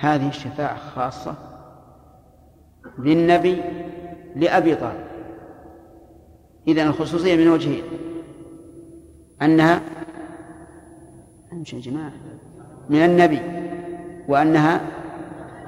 هذه 0.00 0.28
الشفاعة 0.28 0.76
خاصة 0.76 1.34
للنبي 2.98 3.62
لأبي 4.36 4.74
طالب. 4.74 5.04
إذا 6.68 6.82
الخصوصية 6.82 7.36
من 7.36 7.48
وجهين 7.48 7.82
أنها 9.42 9.80
يا 11.52 11.80
جماعة 11.80 12.12
من 12.88 13.04
النبي 13.04 13.40
وأنها 14.28 14.80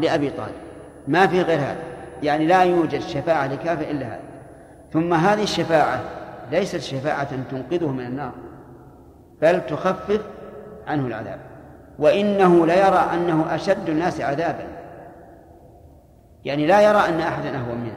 لأبي 0.01 0.31
طالب. 0.31 0.55
ما 1.09 1.27
في 1.27 1.43
غير 1.43 1.59
هذا. 1.59 1.83
يعني 2.23 2.47
لا 2.47 2.63
يوجد 2.63 3.01
شفاعة 3.01 3.47
لكافر 3.47 3.91
إلا 3.91 4.07
هذا. 4.07 4.23
ثم 4.93 5.15
هذه 5.15 5.43
الشفاعة 5.43 6.01
ليست 6.51 6.77
شفاعة 6.77 7.43
تنقذه 7.51 7.89
من 7.89 8.07
النار 8.07 8.33
بل 9.43 9.67
تخفف 9.67 10.21
عنه 10.87 11.07
العذاب. 11.07 11.50
وإنه 12.01 12.67
ليرى 12.67 13.07
أنه 13.15 13.55
أشد 13.55 13.89
الناس 13.89 14.21
عذابا. 14.21 14.67
يعني 16.45 16.67
لا 16.67 16.81
يرى 16.81 16.99
أن 16.99 17.21
أحدا 17.21 17.59
أهون 17.59 17.79
منه. 17.79 17.97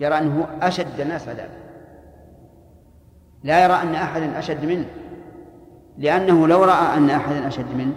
يرى 0.00 0.18
أنه 0.18 0.46
أشد 0.62 1.00
الناس 1.00 1.28
عذابا. 1.28 1.54
لا 3.44 3.64
يرى 3.64 3.72
أن 3.72 3.94
أحدا 3.94 4.38
أشد 4.38 4.64
منه. 4.64 4.86
لأنه 5.98 6.48
لو 6.48 6.64
رأى 6.64 6.96
أن 6.96 7.10
أحدا 7.10 7.48
أشد 7.48 7.74
منه 7.76 7.94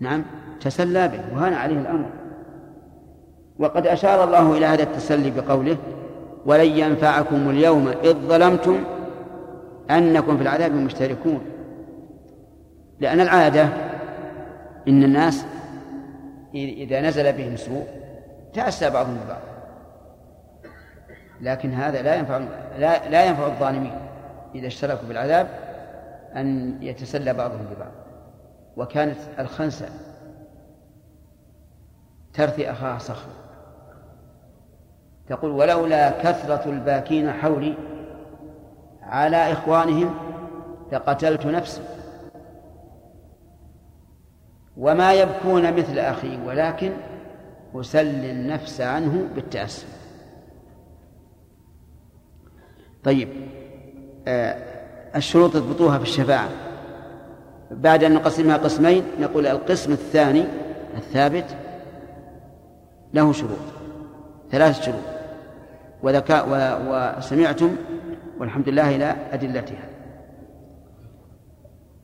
نعم 0.00 0.24
تسلى 0.60 1.08
به 1.08 1.20
وهان 1.34 1.52
عليه 1.52 1.80
الأمر. 1.80 2.10
وقد 3.58 3.86
أشار 3.86 4.24
الله 4.24 4.56
إلى 4.56 4.66
هذا 4.66 4.82
التسلي 4.82 5.30
بقوله 5.30 5.76
ولن 6.46 6.66
ينفعكم 6.66 7.50
اليوم 7.50 7.88
إذ 7.88 8.14
ظلمتم 8.14 8.84
أنكم 9.90 10.36
في 10.36 10.42
العذاب 10.42 10.72
مشتركون 10.72 11.40
لأن 13.00 13.20
العادة 13.20 13.68
إن 14.88 15.02
الناس 15.02 15.44
إذا 16.54 17.00
نزل 17.00 17.32
بهم 17.32 17.56
سوء 17.56 17.86
تأسى 18.54 18.90
بعضهم 18.90 19.18
ببعض. 19.24 19.40
لكن 21.40 21.72
هذا 21.72 22.02
لا 22.02 22.14
ينفع 22.14 22.38
لا, 22.78 23.08
لا 23.08 23.24
ينفع 23.24 23.46
الظالمين 23.46 24.00
إذا 24.54 24.66
اشتركوا 24.66 25.06
في 25.06 25.12
العذاب 25.12 25.48
أن 26.36 26.78
يتسلى 26.82 27.34
بعضهم 27.34 27.66
ببعض. 27.74 27.92
وكانت 28.76 29.18
الخنسة 29.38 29.88
ترثي 32.34 32.70
أخاها 32.70 32.98
صخر 32.98 33.30
تقول 35.28 35.50
ولولا 35.50 36.10
كثرة 36.10 36.70
الباكين 36.70 37.32
حولي 37.32 37.74
على 39.02 39.52
إخوانهم 39.52 40.14
لقتلت 40.92 41.46
نفسي. 41.46 41.97
وما 44.78 45.12
يبكون 45.12 45.72
مثل 45.76 45.98
أخي 45.98 46.38
ولكن 46.46 46.92
أسلي 47.74 48.30
النفس 48.30 48.80
عنه 48.80 49.28
بالتأسف. 49.34 49.88
طيب 53.04 53.28
آه 54.28 54.56
الشروط 55.16 55.56
اضبطوها 55.56 55.98
في 55.98 56.04
الشفاعة. 56.04 56.48
بعد 57.70 58.04
أن 58.04 58.14
نقسمها 58.14 58.56
قسمين 58.56 59.02
نقول 59.20 59.46
القسم 59.46 59.92
الثاني 59.92 60.44
الثابت 60.96 61.56
له 63.14 63.32
شروط 63.32 63.58
ثلاث 64.50 64.82
شروط. 64.82 65.04
وذكاء 66.02 66.46
وسمعتم 67.18 67.76
والحمد 68.40 68.68
لله 68.68 68.96
إلى 68.96 69.16
أدلتها. 69.32 69.88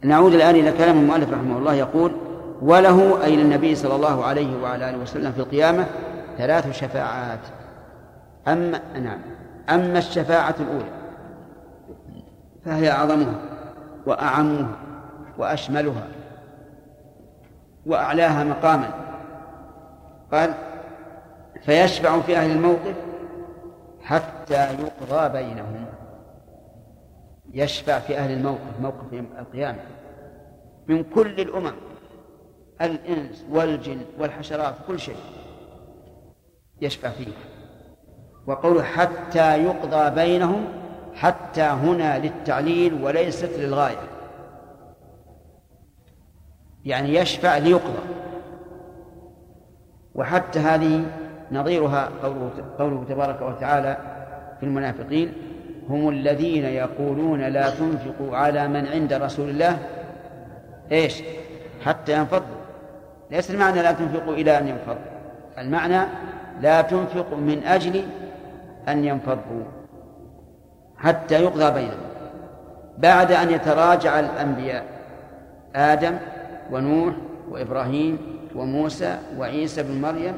نعود 0.03 0.35
الآن 0.35 0.55
إلى 0.55 0.73
كلام 0.73 0.99
المؤلف 0.99 1.33
رحمه 1.33 1.59
الله 1.59 1.75
يقول 1.75 2.13
وله 2.63 3.25
أي 3.25 3.37
للنبي 3.37 3.75
صلى 3.75 3.97
الله 3.97 4.25
عليه 4.25 4.63
وعلى 4.63 4.91
آله 4.91 4.99
وسلم 4.99 5.33
في 5.33 5.39
القيامة 5.39 5.87
ثلاث 6.39 6.71
شفاعات. 6.71 7.41
أما 8.49 8.81
نعم. 8.99 9.19
أما 9.71 9.99
الشفاعة 9.99 10.55
الأولى 10.61 10.91
فهي 12.65 12.91
أعظمها 12.91 13.35
وأعمها 14.07 14.77
وأشملها 15.39 16.09
وأعلاها 17.87 18.45
مقاما. 18.45 18.91
قال 20.33 20.55
فيشفع 21.63 22.21
في 22.21 22.37
أهل 22.37 22.51
الموقف 22.51 22.95
حتى 24.03 24.69
يقضى 24.73 25.29
بينهم. 25.29 25.85
يشفع 27.53 27.99
في 27.99 28.19
أهل 28.19 28.31
الموقف 28.31 28.81
موقف 28.83 29.13
القيامة. 29.39 29.79
من 30.89 31.05
كل 31.05 31.41
الأمم. 31.41 31.73
الإنس 32.83 33.45
والجن 33.51 34.01
والحشرات 34.19 34.75
كل 34.87 35.01
شيء 35.01 35.17
يشفع 36.81 37.09
فيه. 37.09 37.33
وقوله 38.47 38.83
حتى 38.83 39.65
يقضى 39.65 40.15
بينهم 40.15 40.65
حتى 41.15 41.63
هنا 41.63 42.19
للتعليل 42.19 43.05
وليست 43.05 43.51
للغاية. 43.59 44.09
يعني 46.85 47.15
يشفع 47.15 47.59
ليقضى. 47.59 48.03
وحتى 50.15 50.59
هذه 50.59 51.05
نظيرها 51.53 52.11
قوله, 52.23 52.51
قوله 52.79 53.05
تبارك 53.09 53.43
وتعالى 53.43 53.97
في 54.61 54.67
المنافقين 54.67 55.33
هم 55.89 56.09
الذين 56.09 56.65
يقولون 56.65 57.41
لا 57.41 57.71
تنفقوا 57.71 58.37
على 58.37 58.69
من 58.69 58.87
عند 58.87 59.13
رسول 59.13 59.49
الله. 59.51 59.79
إيش؟ 60.93 61.23
حتى 61.85 62.13
ينفضوا. 62.13 62.64
ليس 63.31 63.51
المعنى 63.51 63.83
لا 63.83 63.93
تنفقوا 63.93 64.35
إلى 64.35 64.59
أن 64.59 64.69
ينفضوا. 64.69 65.15
المعنى 65.59 66.07
لا 66.61 66.83
تنفقوا 66.83 67.39
من 67.39 67.63
أجل 67.65 68.05
أن 68.89 69.05
ينفضوا. 69.05 69.65
حتى 70.97 71.35
يقضى 71.35 71.71
بينهم. 71.71 72.05
بعد 72.99 73.33
أن 73.33 73.51
يتراجع 73.51 74.21
الأنبياء. 74.21 74.85
آدم 75.75 76.19
ونوح 76.71 77.15
وإبراهيم 77.51 78.19
وموسى 78.55 79.19
وعيسى 79.39 79.83
بن 79.83 80.01
مريم. 80.01 80.35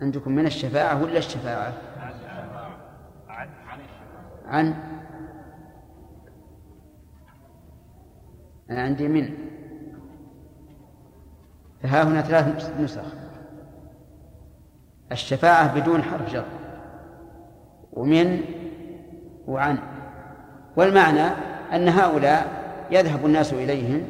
عندكم 0.00 0.32
من 0.32 0.46
الشفاعة 0.46 1.02
ولا 1.02 1.18
الشفاعة؟ 1.18 1.72
عن؟ 4.46 4.74
أنا 8.70 8.82
عندي 8.82 9.08
من؟ 9.08 9.34
فها 11.82 12.02
هنا 12.02 12.22
ثلاث 12.22 12.80
نسخ. 12.80 13.14
الشفاعة 15.12 15.80
بدون 15.80 16.02
حرف 16.02 16.32
جر. 16.32 16.44
ومن 17.92 18.40
وعن. 19.46 19.78
والمعنى 20.76 21.26
أن 21.72 21.88
هؤلاء 21.88 22.46
يذهب 22.90 23.26
الناس 23.26 23.52
إليهم 23.52 24.04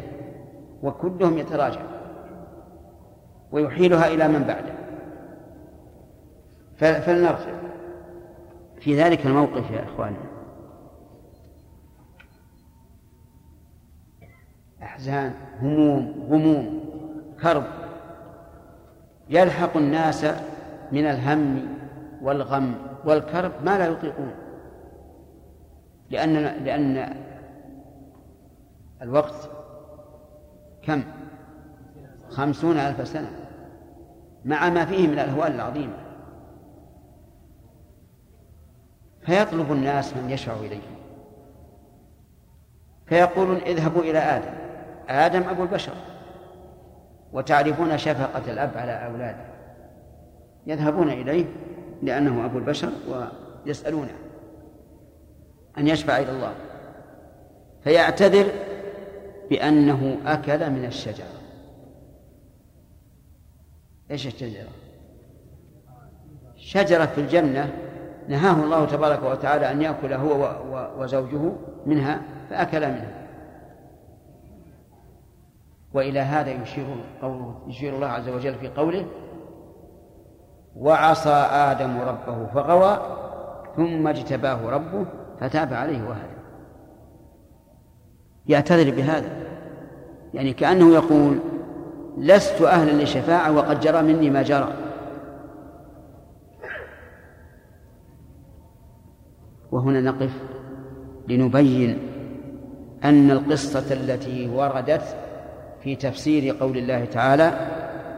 وكلهم 0.82 1.38
يتراجع. 1.38 1.82
ويحيلها 3.52 4.06
إلى 4.06 4.28
من 4.28 4.44
بعده. 4.44 4.74
فلنرجع. 7.00 7.58
في 8.80 9.02
ذلك 9.02 9.26
الموقف 9.26 9.70
يا 9.70 9.84
إخواني 9.84 10.16
أحزان 14.82 15.34
هموم 15.62 16.26
غموم. 16.30 16.87
كرب. 17.42 17.64
يلحق 19.28 19.76
الناس 19.76 20.24
من 20.92 21.04
الهم 21.04 21.66
والغم 22.22 22.74
والكرب 23.04 23.52
ما 23.64 23.78
لا 23.78 23.86
يطيقون. 23.86 24.32
لأن 26.10 26.34
لأن 26.64 27.14
الوقت 29.02 29.50
كم؟ 30.82 31.02
خمسون 32.28 32.78
ألف 32.78 33.08
سنة. 33.08 33.30
مع 34.44 34.68
ما 34.68 34.84
فيه 34.84 35.06
من 35.06 35.12
الأهوال 35.12 35.54
العظيمة. 35.54 35.96
فيطلب 39.20 39.72
الناس 39.72 40.16
من 40.16 40.30
يشفع 40.30 40.52
إليهم 40.52 40.98
فيقولون 43.06 43.56
اذهبوا 43.56 44.02
إلى 44.02 44.18
آدم. 44.18 44.52
آدم 45.08 45.48
أبو 45.48 45.62
البشر. 45.62 45.92
وتعرفون 47.32 47.98
شفقة 47.98 48.52
الأب 48.52 48.70
على 48.76 49.06
أولاده. 49.06 49.44
يذهبون 50.66 51.10
إليه 51.10 51.44
لأنه 52.02 52.44
أبو 52.44 52.58
البشر 52.58 52.90
ويسألونه 53.66 54.14
أن 55.78 55.88
يشفع 55.88 56.18
إلى 56.18 56.30
الله. 56.30 56.52
فيعتذر 57.84 58.52
بأنه 59.50 60.18
أكل 60.26 60.70
من 60.70 60.84
الشجرة. 60.84 61.38
إيش 64.10 64.26
الشجرة؟ 64.26 64.68
شجرة 66.56 67.06
في 67.06 67.20
الجنة 67.20 67.72
نهاه 68.28 68.64
الله 68.64 68.84
تبارك 68.84 69.22
وتعالى 69.22 69.70
أن 69.70 69.82
يأكل 69.82 70.12
هو 70.12 70.56
وزوجه 70.98 71.52
منها 71.86 72.22
فأكل 72.50 72.80
منها. 72.80 73.17
وإلى 75.94 76.20
هذا 76.20 76.50
يشير 76.50 76.86
قوله 77.22 77.54
يشير 77.66 77.94
الله 77.94 78.06
عز 78.06 78.28
وجل 78.28 78.54
في 78.54 78.68
قوله 78.68 79.06
وعصى 80.76 81.48
آدم 81.52 82.00
ربه 82.00 82.46
فغوى 82.46 82.98
ثم 83.76 84.08
اجتباه 84.08 84.70
ربه 84.70 85.06
فتاب 85.40 85.72
عليه 85.72 86.08
وهدى. 86.08 86.38
يعتذر 88.46 88.96
بهذا 88.96 89.30
يعني 90.34 90.52
كأنه 90.52 90.94
يقول 90.94 91.38
لست 92.18 92.62
أهلا 92.62 92.90
للشفاعة 92.90 93.56
وقد 93.56 93.80
جرى 93.80 94.02
مني 94.02 94.30
ما 94.30 94.42
جرى. 94.42 94.72
وهنا 99.72 100.00
نقف 100.00 100.30
لنبين 101.28 101.98
أن 103.04 103.30
القصة 103.30 103.94
التي 103.94 104.48
وردت 104.48 105.27
في 105.88 105.96
تفسير 105.96 106.56
قول 106.60 106.78
الله 106.78 107.04
تعالى 107.04 107.52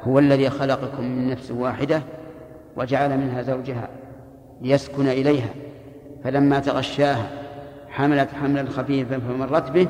هو 0.02 0.18
الذي 0.18 0.50
خلقكم 0.50 1.04
من 1.04 1.30
نفس 1.30 1.50
واحدة 1.50 2.02
وجعل 2.76 3.18
منها 3.18 3.42
زوجها 3.42 3.88
ليسكن 4.60 5.06
إليها 5.06 5.48
فلما 6.24 6.60
تغشاها 6.60 7.26
حملت 7.88 8.28
حملا 8.42 8.70
خفيفا 8.70 9.18
فمرت 9.18 9.70
به 9.70 9.86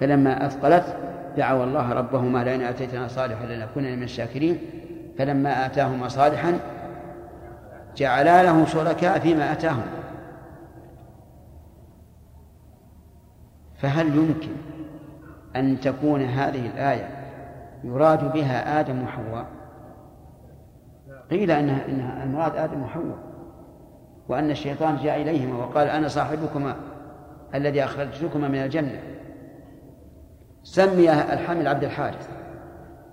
فلما 0.00 0.46
أثقلت 0.46 0.96
دعوا 1.36 1.64
الله 1.64 1.92
ربهما 1.92 2.44
لئن 2.44 2.60
آتيتنا 2.60 3.08
صالحا 3.08 3.46
لنكون 3.46 3.82
من 3.82 4.02
الشاكرين 4.02 4.58
فلما 5.18 5.66
آتاهما 5.66 6.08
صالحا 6.08 6.58
جعلا 7.96 8.42
له 8.42 8.66
شركاء 8.66 9.18
فيما 9.18 9.52
آتاهم 9.52 9.84
فهل 13.78 14.06
يمكن 14.06 14.71
أن 15.56 15.80
تكون 15.80 16.22
هذه 16.22 16.66
الآية 16.66 17.08
يراد 17.84 18.32
بها 18.32 18.80
آدم 18.80 19.02
وحواء. 19.02 19.46
قيل 21.30 21.50
أنها, 21.50 21.88
إنها 21.88 22.24
المراد 22.24 22.56
آدم 22.56 22.82
وحواء. 22.82 23.18
وأن 24.28 24.50
الشيطان 24.50 24.96
جاء 24.96 25.22
إليهما 25.22 25.64
وقال 25.64 25.88
أنا 25.88 26.08
صاحبكما 26.08 26.74
الذي 27.54 27.84
أخرجتكما 27.84 28.48
من 28.48 28.62
الجنة. 28.62 29.00
سمي 30.62 31.12
الحمل 31.12 31.68
عبد 31.68 31.84
الحارث 31.84 32.28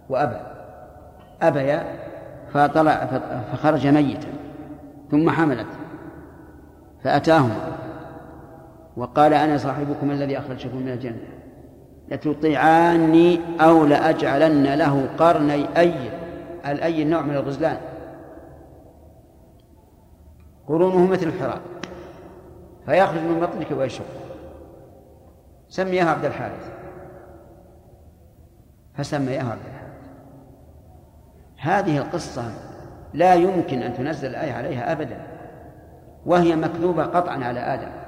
وأبى. 0.09 0.39
أبيا 1.41 1.83
فطلع 2.53 3.05
فخرج 3.51 3.87
ميتا 3.87 4.27
ثم 5.11 5.29
حملت 5.29 5.67
فأتاهما. 7.03 7.77
وقال 8.97 9.33
أنا 9.33 9.57
صاحبكم 9.57 10.11
الذي 10.11 10.37
أخرجكم 10.37 10.77
من 10.77 10.89
الجنة. 10.89 11.38
لتطيعاني 12.09 13.39
أو 13.61 13.85
لأجعلن 13.85 14.73
له 14.73 15.09
قرني 15.17 15.77
أي 15.77 15.93
الأي 16.65 17.03
نوع 17.03 17.21
من 17.21 17.35
الغزلان؟ 17.35 17.77
قرونه 20.67 21.05
مثل 21.05 21.27
الحراب 21.27 21.61
فيخرج 22.85 23.21
من 23.21 23.39
بطنك 23.39 23.71
ويشق. 23.71 24.05
سميها 25.69 26.11
عبد 26.11 26.25
الحارث. 26.25 26.71
فسميها 28.93 29.51
عبد 29.51 29.61
الحارث. 29.65 29.89
هذه 31.57 31.97
القصة 31.97 32.43
لا 33.13 33.33
يمكن 33.33 33.81
أن 33.81 33.93
تنزل 33.93 34.29
الآية 34.29 34.53
عليها 34.53 34.91
أبدا 34.91 35.27
وهي 36.25 36.55
مكذوبة 36.55 37.03
قطعا 37.03 37.43
على 37.43 37.59
آدم. 37.59 37.98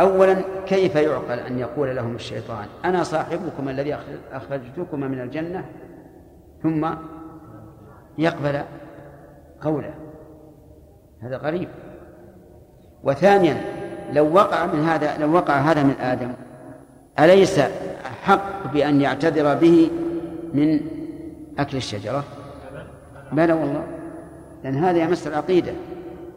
أولا 0.00 0.36
كيف 0.66 0.94
يعقل 0.94 1.38
أن 1.38 1.58
يقول 1.58 1.96
لهم 1.96 2.14
الشيطان؟ 2.14 2.66
أنا 2.84 3.02
صاحبكم 3.02 3.68
الذي 3.68 3.98
أخرجتكما 4.32 5.08
من 5.08 5.20
الجنة. 5.20 5.64
ثم 6.62 6.88
يقبل 8.18 8.60
قوله. 9.60 9.94
هذا 11.22 11.36
غريب. 11.36 11.68
وثانيا 13.04 13.56
لو 14.12 14.34
وقع 14.34 14.66
من 14.66 14.84
هذا 14.84 15.18
لو 15.18 15.34
وقع 15.34 15.58
هذا 15.58 15.82
من 15.82 15.94
آدم 16.00 16.32
أليس 17.18 17.60
حق 18.22 18.72
بأن 18.72 19.00
يعتذر 19.00 19.54
به 19.54 19.90
من 20.54 20.80
أكل 21.58 21.76
الشجرة؟ 21.76 22.24
بلى 23.32 23.52
والله 23.52 23.86
لأن 24.64 24.76
هذا 24.76 24.98
يمس 24.98 25.26
العقيدة 25.26 25.72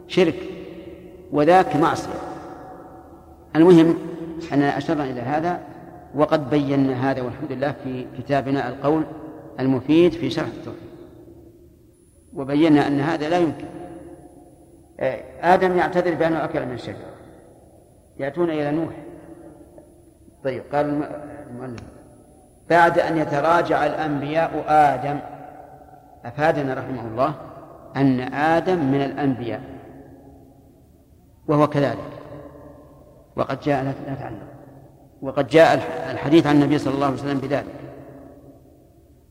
شرك 0.08 0.36
وذاك 1.32 1.76
معصية. 1.76 2.23
المهم 3.56 3.94
أننا 4.52 4.78
أشرنا 4.78 5.04
إلى 5.04 5.20
هذا 5.20 5.60
وقد 6.14 6.50
بينا 6.50 7.10
هذا 7.10 7.22
والحمد 7.22 7.52
لله 7.52 7.74
في 7.84 8.06
كتابنا 8.18 8.68
القول 8.68 9.04
المفيد 9.60 10.12
في 10.12 10.30
شرح 10.30 10.46
التوحيد. 10.46 10.80
وبينا 12.34 12.86
أن 12.86 13.00
هذا 13.00 13.28
لا 13.28 13.38
يمكن. 13.38 13.66
آدم 15.40 15.76
يعتذر 15.76 16.14
بأنه 16.14 16.44
أكل 16.44 16.66
من 16.66 16.72
الشجرة 16.72 17.14
يأتون 18.18 18.50
إلى 18.50 18.70
نوح. 18.70 18.94
طيب 20.44 20.62
قال 20.72 21.08
المؤلف. 21.50 21.82
بعد 22.70 22.98
أن 22.98 23.18
يتراجع 23.18 23.86
الأنبياء 23.86 24.64
آدم 24.68 25.18
أفادنا 26.24 26.74
رحمه 26.74 27.08
الله 27.08 27.34
أن 27.96 28.20
آدم 28.34 28.78
من 28.92 29.02
الأنبياء 29.02 29.60
وهو 31.48 31.66
كذلك. 31.66 32.13
وقد 33.36 33.60
جاء 33.60 33.84
لا 33.84 34.14
تعلم. 34.14 34.48
وقد 35.22 35.46
جاء 35.46 35.74
الحديث 36.10 36.46
عن 36.46 36.54
النبي 36.54 36.78
صلى 36.78 36.94
الله 36.94 37.06
عليه 37.06 37.16
وسلم 37.16 37.38
بذلك. 37.38 37.74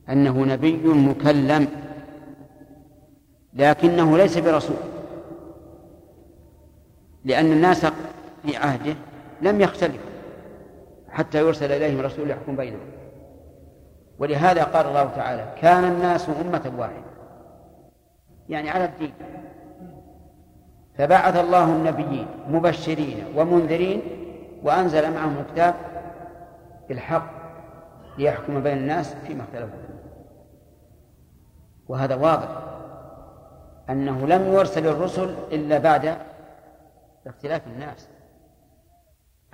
أنه 0.09 0.45
نبي 0.45 0.87
مكلم. 0.87 1.67
لكنه 3.53 4.17
ليس 4.17 4.37
برسول. 4.37 4.75
لأن 7.25 7.51
الناس 7.51 7.85
في 8.45 8.57
عهده 8.57 8.95
لم 9.41 9.61
يختلفوا 9.61 10.09
حتى 11.09 11.37
يرسل 11.37 11.71
إليهم 11.71 12.01
رسول 12.01 12.29
يحكم 12.29 12.55
بينهم. 12.55 12.91
ولهذا 14.19 14.63
قال 14.63 14.85
الله 14.85 15.05
تعالى 15.15 15.53
كان 15.61 15.83
الناس 15.83 16.29
أمة 16.29 16.73
واحدة. 16.77 17.13
يعني 18.49 18.69
على 18.69 18.85
الدين. 18.85 19.13
فبعث 20.97 21.35
الله 21.35 21.63
النبيين 21.63 22.27
مبشرين 22.47 23.25
ومنذرين 23.35 24.01
وأنزل 24.63 25.13
معهم 25.13 25.37
الكتاب 25.37 25.75
بالحق 26.89 27.31
ليحكم 28.17 28.63
بين 28.63 28.77
الناس 28.77 29.15
فيما 29.27 29.43
اختلفوا 29.43 29.79
فيه. 29.87 30.03
وهذا 31.87 32.15
واضح 32.15 32.47
أنه 33.89 34.27
لم 34.27 34.53
يرسل 34.53 34.87
الرسل 34.87 35.35
إلا 35.51 35.77
بعد 35.77 36.17
اختلاف 37.27 37.67
الناس. 37.67 38.07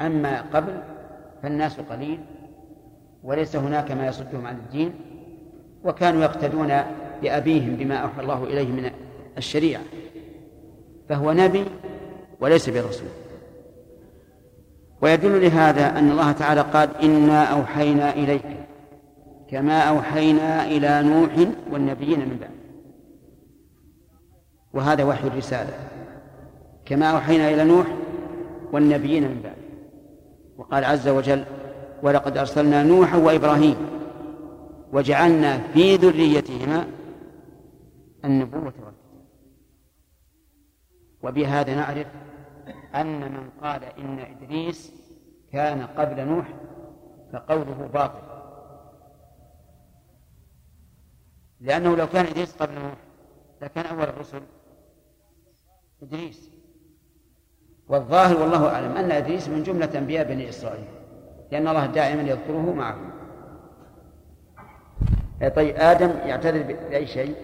أما 0.01 0.41
قبل 0.41 0.81
فالناس 1.43 1.79
قليل 1.79 2.19
وليس 3.23 3.55
هناك 3.55 3.91
ما 3.91 4.07
يصدهم 4.07 4.47
عن 4.47 4.55
الدين 4.55 4.93
وكانوا 5.83 6.21
يقتدون 6.23 6.73
بأبيهم 7.21 7.75
بما 7.75 7.95
أوحى 7.97 8.21
الله 8.21 8.43
إليه 8.43 8.67
من 8.67 8.91
الشريعة. 9.37 9.81
فهو 11.09 11.31
نبي 11.31 11.65
وليس 12.39 12.69
برسول. 12.69 13.07
ويدل 15.01 15.41
لهذا 15.41 15.99
أن 15.99 16.11
الله 16.11 16.31
تعالى 16.31 16.61
قال 16.61 16.89
إنا 17.03 17.43
أوحينا 17.43 18.13
إليك 18.13 18.45
كما 19.49 19.79
أوحينا 19.79 20.65
إلى 20.65 21.03
نوح 21.03 21.31
والنبيين 21.71 22.19
من 22.19 22.37
بعد. 22.41 22.49
وهذا 24.73 25.03
وحي 25.03 25.27
الرسالة. 25.27 25.73
كما 26.85 27.05
أوحينا 27.05 27.49
إلى 27.49 27.63
نوح 27.63 27.87
والنبيين 28.71 29.23
من 29.23 29.41
بعد. 29.43 29.59
وقال 30.57 30.85
عز 30.85 31.07
وجل 31.07 31.43
ولقد 32.03 32.37
أرسلنا 32.37 32.83
نوحا 32.83 33.17
وإبراهيم 33.17 33.75
وجعلنا 34.93 35.57
في 35.57 35.95
ذريتهما 35.95 36.85
النبوة 38.25 38.73
وبهذا 41.23 41.75
نعرف 41.75 42.07
أن 42.95 43.31
من 43.31 43.49
قال 43.61 43.83
إن 43.83 44.19
إدريس 44.19 44.93
كان 45.51 45.81
قبل 45.81 46.25
نوح 46.25 46.53
فقوله 47.33 47.89
باطل. 47.93 48.29
لأنه 51.59 51.95
لو 51.95 52.07
كان 52.07 52.25
إدريس 52.25 52.55
قبل 52.55 52.73
نوح 52.73 52.97
لكان 53.61 53.85
أول 53.85 54.03
الرسل 54.03 54.41
إدريس. 56.03 56.49
والظاهر 57.87 58.41
والله 58.41 58.67
أعلم 58.67 58.97
أن 58.97 59.11
إدريس 59.11 59.49
من 59.49 59.63
جملة 59.63 59.97
أنبياء 59.97 60.27
بني 60.27 60.49
إسرائيل 60.49 60.87
لأن 61.51 61.67
الله 61.67 61.85
دائما 61.85 62.21
يذكره 62.21 62.73
معهم. 62.73 63.11
طيب 65.55 65.75
آدم 65.75 66.09
يعتذر 66.09 66.63
بأي 66.63 67.07
شيء؟ 67.07 67.35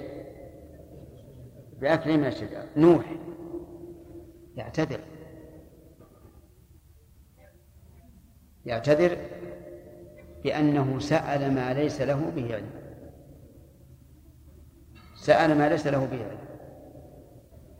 بأكل 1.82 2.18
من 2.18 2.26
الشجر 2.26 2.64
نوح. 2.78 3.06
يعتذر. 4.56 5.00
يعتذر 8.66 9.18
بأنه 10.44 11.00
سأل 11.00 11.54
ما 11.54 11.74
ليس 11.74 12.02
له 12.02 12.32
به 12.36 12.56
علم. 12.56 12.70
سأل 15.16 15.58
ما 15.58 15.70
ليس 15.70 15.88
له 15.88 16.06
به 16.06 16.18
علم. 16.18 16.46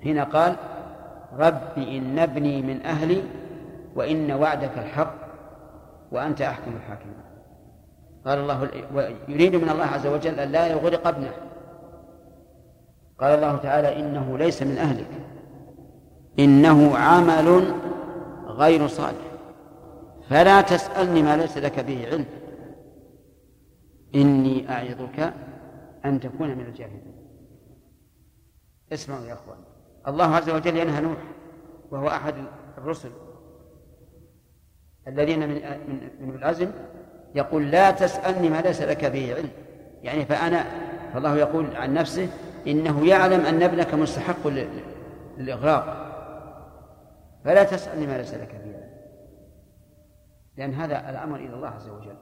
حين 0.04 0.20
قال 0.20 0.56
رب 1.34 1.78
إن 1.78 2.20
ابني 2.20 2.62
من 2.62 2.82
أهلي 2.82 3.24
وإن 3.96 4.32
وعدك 4.32 4.78
الحق 4.78 5.16
وأنت 6.12 6.42
أحكم 6.42 6.76
الحاكمين. 6.76 7.26
قال 8.26 8.40
الله 8.40 8.70
يريد 9.28 9.56
من 9.56 9.70
الله 9.70 9.86
عز 9.86 10.08
وجل 10.08 10.40
أن 10.40 10.52
لا 10.52 10.68
يغرق 10.68 11.08
ابنه. 11.08 11.34
قال 13.20 13.36
الله 13.36 13.58
تعالى 13.58 14.00
إنه 14.00 14.38
ليس 14.38 14.64
من 14.64 14.78
أهلك. 14.78 15.25
إنه 16.40 16.98
عمل 16.98 17.74
غير 18.46 18.88
صالح. 18.88 19.26
فلا 20.30 20.62
تسألني 20.62 21.24
ما 21.24 21.38
ليس 21.38 21.58
لك 21.58 21.80
به 21.80 22.08
علم. 22.08 22.26
إني 24.16 24.72
أعظك 24.72 25.34
أن 26.06 26.20
تكون 26.20 26.50
من 26.58 26.66
الجاهلين. 26.66 27.16
اسمعوا 28.94 29.26
يا 29.26 29.34
أخوان. 29.34 29.58
الله 30.08 30.36
عز 30.36 30.50
وجل 30.50 30.78
ينهى 30.78 31.02
نوح 31.02 31.18
وهو 31.92 32.08
أحد 32.08 32.34
الرسل 32.78 33.10
الذين 35.08 35.40
من 35.40 35.56
من 35.88 36.28
من 36.28 36.36
العزم 36.36 36.72
يقول 37.36 37.72
لا 37.72 37.92
تسألني 37.92 38.50
ما 38.50 38.62
ليس 38.62 38.82
لك 38.82 39.06
به 39.06 39.36
علم. 39.36 39.50
يعني 40.04 40.26
فأنا 40.26 40.66
فالله 41.14 41.38
يقول 41.38 41.76
عن 41.76 41.94
نفسه 41.94 42.30
إنه 42.68 43.08
يعلم 43.08 43.46
أن 43.46 43.64
ابنك 43.64 43.94
مستحق 43.94 44.48
للإغراق. 45.38 46.05
فلا 47.46 47.64
تسألني 47.64 48.08
ما 48.08 48.18
ليس 48.18 48.34
لك 48.34 48.56
به 48.66 48.72
علم 48.72 48.96
لأن 50.58 50.74
هذا 50.74 51.10
الأمر 51.10 51.36
إلى 51.36 51.54
الله 51.54 51.68
عز 51.68 51.90
وجل. 51.90 52.16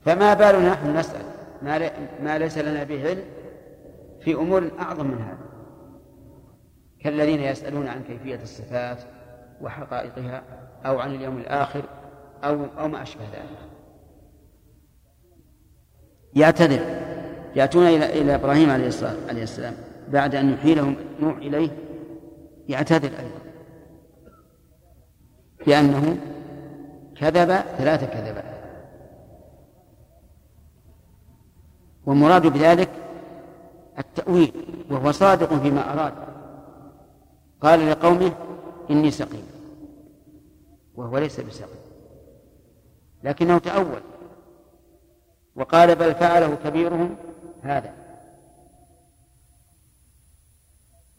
فما 0.00 0.34
بالنا 0.34 0.72
نحن 0.72 0.96
نسأل؟ 0.96 1.22
ما, 1.62 1.90
ما 2.22 2.38
ليس 2.38 2.58
لنا 2.58 2.84
به 2.84 3.08
علم 3.08 3.24
في 4.20 4.34
أمور 4.34 4.70
أعظم 4.78 5.06
من 5.06 5.22
هذا. 5.22 5.38
كالذين 7.00 7.40
يسألون 7.40 7.88
عن 7.88 8.02
كيفية 8.02 8.42
الصفات 8.42 8.98
وحقائقها 9.60 10.42
أو 10.86 10.98
عن 10.98 11.14
اليوم 11.14 11.38
الآخر 11.38 11.82
أو 12.44 12.64
أو 12.78 12.88
ما 12.88 13.02
أشبه 13.02 13.24
ذلك. 13.24 13.58
يعتذر. 16.34 16.80
يأتون 17.56 17.86
إلى 17.86 18.20
إلى 18.22 18.34
إبراهيم 18.34 18.70
عليه 18.70 19.42
السلام 19.42 19.74
بعد 20.08 20.34
أن 20.34 20.52
يحيلهم 20.52 20.96
نوح 21.20 21.36
إليه. 21.36 21.70
يعتذر 22.68 23.10
أيضا. 23.18 23.45
بأنه 25.66 26.16
كذب 27.16 27.56
ثلاث 27.56 28.04
كذبات. 28.04 28.56
والمراد 32.06 32.46
بذلك 32.46 32.90
التأويل 33.98 34.84
وهو 34.90 35.12
صادق 35.12 35.54
فيما 35.54 35.92
أراد. 35.92 36.14
قال 37.60 37.90
لقومه 37.90 38.32
إني 38.90 39.10
سقيم. 39.10 39.46
وهو 40.94 41.18
ليس 41.18 41.40
بسقيم. 41.40 41.86
لكنه 43.24 43.58
تأول. 43.58 44.00
وقال 45.56 45.94
بل 45.94 46.14
فعله 46.14 46.56
كبيرهم 46.64 47.16
هذا. 47.62 47.92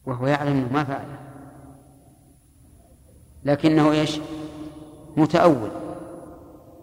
وهو 0.05 0.27
يعلم 0.27 0.69
ما 0.73 0.83
فعله. 0.83 1.26
لكنه 3.47 3.91
إيش؟ 3.91 4.19
متأول. 5.17 5.71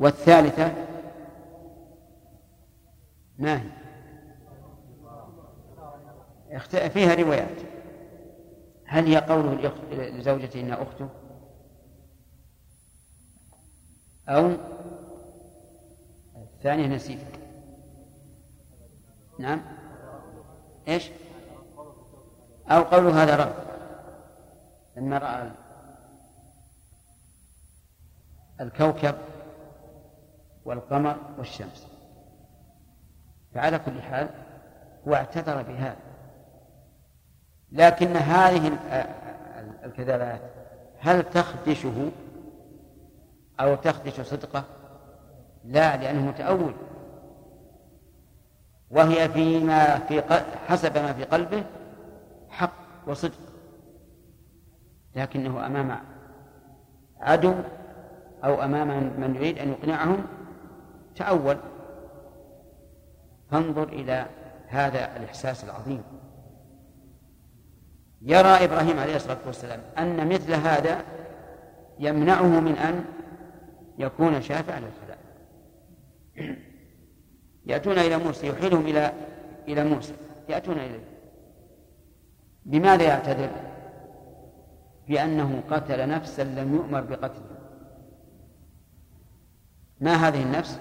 والثالثة 0.00 0.72
ما 3.38 3.62
هي؟ 3.62 3.70
فيها 6.88 7.14
روايات. 7.14 7.58
هل 8.86 9.06
هي 9.06 9.16
قوله 9.16 9.72
لزوجته 9.92 10.60
إنها 10.60 10.82
أخته 10.82 11.08
أو 14.28 14.52
الثانية 16.36 16.86
نسيت 16.86 17.18
نعم. 19.38 19.62
إيش؟ 20.88 21.10
أو 22.70 22.82
قوله 22.82 23.22
هذا 23.22 23.36
رب 23.36 23.54
لما 24.96 25.18
رأى 25.18 25.63
الكوكب 28.60 29.14
والقمر 30.64 31.16
والشمس. 31.38 31.86
فعلى 33.54 33.78
كل 33.78 34.02
حال 34.02 34.28
هو 35.08 35.14
اعتذر 35.14 35.62
بهذا 35.62 35.96
لكن 37.72 38.16
هذه 38.16 38.78
الكذبات 39.84 40.40
هل 40.98 41.22
تخدشه 41.22 42.10
أو 43.60 43.74
تخدش 43.74 44.20
صدقه؟ 44.20 44.64
لا 45.64 45.96
لأنه 45.96 46.28
متأول. 46.28 46.74
وهي 48.90 49.28
فيما 49.28 49.98
في 49.98 50.22
حسب 50.68 50.98
ما 50.98 51.12
في 51.12 51.24
قلبه 51.24 51.64
حق 52.48 52.72
وصدق. 53.06 53.38
لكنه 55.16 55.66
أمام 55.66 55.98
عدو 57.20 57.54
أو 58.44 58.62
أمام 58.62 58.88
من 59.20 59.34
يريد 59.34 59.58
أن 59.58 59.68
يقنعهم 59.68 60.24
تأول. 61.16 61.56
فانظر 63.50 63.88
إلى 63.88 64.26
هذا 64.68 65.16
الإحساس 65.16 65.64
العظيم. 65.64 66.02
يرى 68.22 68.48
إبراهيم 68.48 68.98
عليه 68.98 69.16
الصلاة 69.16 69.38
والسلام 69.46 69.80
أن 69.98 70.28
مثل 70.28 70.52
هذا 70.52 71.04
يمنعه 71.98 72.60
من 72.60 72.72
أن 72.72 73.04
يكون 73.98 74.42
شافعا 74.42 74.80
للخلائق 74.80 75.18
يأتون 77.66 77.98
إلى 77.98 78.18
موسى 78.18 78.48
يحيلهم 78.48 78.86
إلى 78.86 79.12
إلى 79.68 79.84
موسى. 79.84 80.14
يأتون 80.48 80.78
إليه. 80.78 81.04
بماذا 82.64 83.02
يعتذر؟ 83.02 83.50
بأنه 85.08 85.62
قتل 85.70 86.08
نفسا 86.08 86.44
لم 86.44 86.74
يؤمر 86.74 87.00
بقتلها 87.00 87.53
ما 90.04 90.14
هذه 90.14 90.42
النفس؟ 90.42 90.78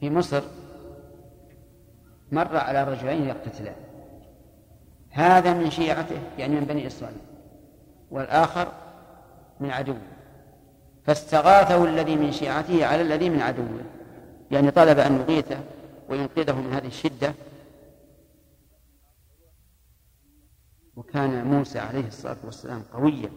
في 0.00 0.10
مصر 0.10 0.42
مر 2.32 2.56
على 2.56 2.84
رجلين 2.84 3.24
يقتتلان. 3.24 3.74
هذا 5.10 5.54
من 5.54 5.70
شيعته 5.70 6.20
يعني 6.38 6.54
من 6.54 6.64
بني 6.64 6.86
إسرائيل. 6.86 7.18
والآخر 8.10 8.72
من 9.60 9.70
عدوه. 9.70 10.00
فاستغاثه 11.04 11.84
الذي 11.84 12.16
من 12.16 12.32
شيعته 12.32 12.86
على 12.86 13.02
الذي 13.02 13.30
من 13.30 13.40
عدوه. 13.40 13.80
يعني 14.50 14.70
طلب 14.70 14.98
أن 14.98 15.16
يغيثه 15.16 15.60
وينقذه 16.08 16.60
من 16.60 16.72
هذه 16.72 16.86
الشدة. 16.86 17.34
وكان 20.96 21.44
موسى 21.44 21.78
عليه 21.78 22.06
الصلاة 22.06 22.36
والسلام 22.44 22.82
قويا. 22.92 23.30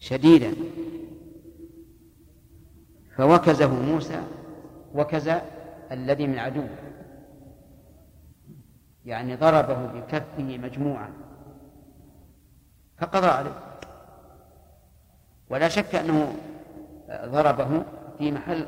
شديدا. 0.00 0.54
فوكزه 3.16 3.82
موسى 3.82 4.22
وكز 4.94 5.30
الذي 5.92 6.26
من 6.26 6.38
عدوه 6.38 6.68
يعني 9.04 9.36
ضربه 9.36 9.86
بكفه 9.86 10.58
مجموعا 10.58 11.12
فقضى 12.98 13.26
عليه. 13.26 13.60
ولا 15.50 15.68
شك 15.68 15.94
أنه 15.94 16.34
ضربه 17.10 17.82
في 18.18 18.32
محل 18.32 18.66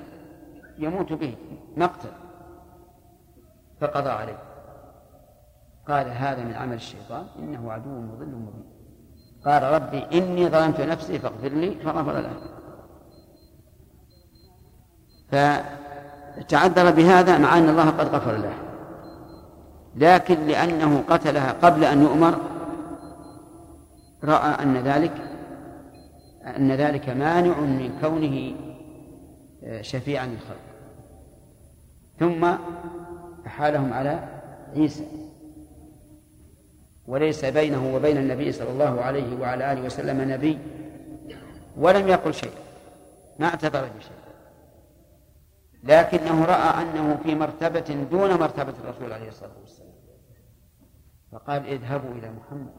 يموت 0.78 1.12
به 1.12 1.36
مقتل. 1.76 2.12
فقضى 3.80 4.10
عليه. 4.10 4.38
قال 5.88 6.06
هذا 6.08 6.44
من 6.44 6.54
عمل 6.54 6.74
الشيطان 6.74 7.26
إنه 7.38 7.72
عدو 7.72 8.00
مضل 8.00 8.26
مبين. 8.26 8.71
قال 9.46 9.62
ربي 9.62 10.18
إني 10.18 10.48
ظلمت 10.48 10.80
نفسي 10.80 11.18
فاغفر 11.18 11.48
لي 11.48 11.74
فغفر 11.74 12.20
له. 12.20 12.32
فتعذر 15.30 16.90
بهذا 16.90 17.38
مع 17.38 17.58
أن 17.58 17.68
الله 17.68 17.90
قد 17.90 18.14
غفر 18.14 18.36
له. 18.36 18.54
لكن 19.96 20.46
لأنه 20.46 21.02
قتلها 21.08 21.52
قبل 21.52 21.84
أن 21.84 22.02
يؤمر 22.02 22.38
رأى 24.24 24.62
أن 24.62 24.76
ذلك 24.76 25.12
أن 26.56 26.72
ذلك 26.72 27.08
مانع 27.08 27.60
من 27.60 27.98
كونه 28.00 28.54
شفيعا 29.80 30.26
للخلق. 30.26 30.56
ثم 32.18 32.54
أحالهم 33.46 33.92
على 33.92 34.28
عيسى. 34.76 35.06
وليس 37.12 37.44
بينه 37.44 37.94
وبين 37.94 38.16
النبي 38.16 38.52
صلى 38.52 38.70
الله 38.70 39.00
عليه 39.00 39.40
وعلى 39.40 39.72
آله 39.72 39.82
وسلم 39.82 40.30
نبي 40.30 40.58
ولم 41.76 42.08
يقل 42.08 42.34
شيء 42.34 42.52
ما 43.38 43.46
اعتذر 43.46 43.88
بشيء. 43.98 44.12
لكنه 45.82 46.44
رأى 46.44 46.82
أنه 46.82 47.16
في 47.22 47.34
مرتبة 47.34 48.06
دون 48.10 48.30
مرتبة 48.30 48.74
الرسول 48.84 49.12
عليه 49.12 49.28
الصلاة 49.28 49.58
والسلام. 49.60 49.92
فقال 51.32 51.66
اذهبوا 51.66 52.14
إلى 52.14 52.30
محمد. 52.30 52.72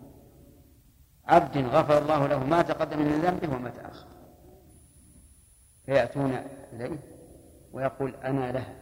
عبد 1.25 1.57
غفر 1.57 1.97
الله 1.97 2.27
له 2.27 2.43
ما 2.43 2.61
تقدم 2.61 2.99
من 2.99 3.21
ذنبه 3.21 3.55
وما 3.55 3.69
تأخر. 3.69 4.07
فيأتون 5.85 6.31
إليه 6.73 6.99
ويقول 7.73 8.15
أنا 8.15 8.51
له. 8.51 8.75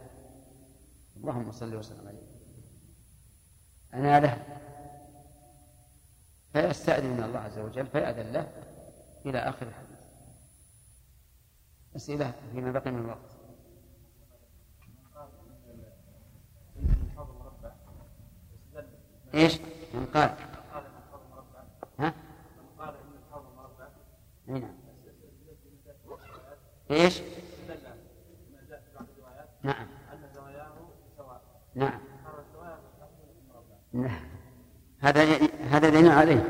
اللهم 1.16 1.52
صل 1.52 1.76
وسلم 1.76 2.08
عليه. 2.08 2.26
أنا 3.94 4.20
له. 4.20 4.61
فيستأذن 6.52 7.10
من 7.10 7.22
الله 7.22 7.38
عز 7.38 7.58
وجل 7.58 7.86
فيأذن 7.86 8.32
له 8.32 8.46
إلى 9.26 9.38
آخر 9.38 9.66
الحديث 9.66 9.98
أسئلة 11.96 12.32
فيما 12.52 12.72
بقي 12.72 12.90
من 12.90 12.98
الوقت 12.98 13.32
إيش؟ 19.34 19.60
من 19.94 20.06
قال 20.14 20.34
ها؟ 21.98 22.14
نعم 24.46 24.74
إيش؟ 26.90 27.22
نعم 29.62 29.86
نعم 31.74 32.00
نعم 33.92 34.20
هذا 35.00 35.24
هذا 35.70 35.88
دليل 35.88 36.08
عليه 36.12 36.44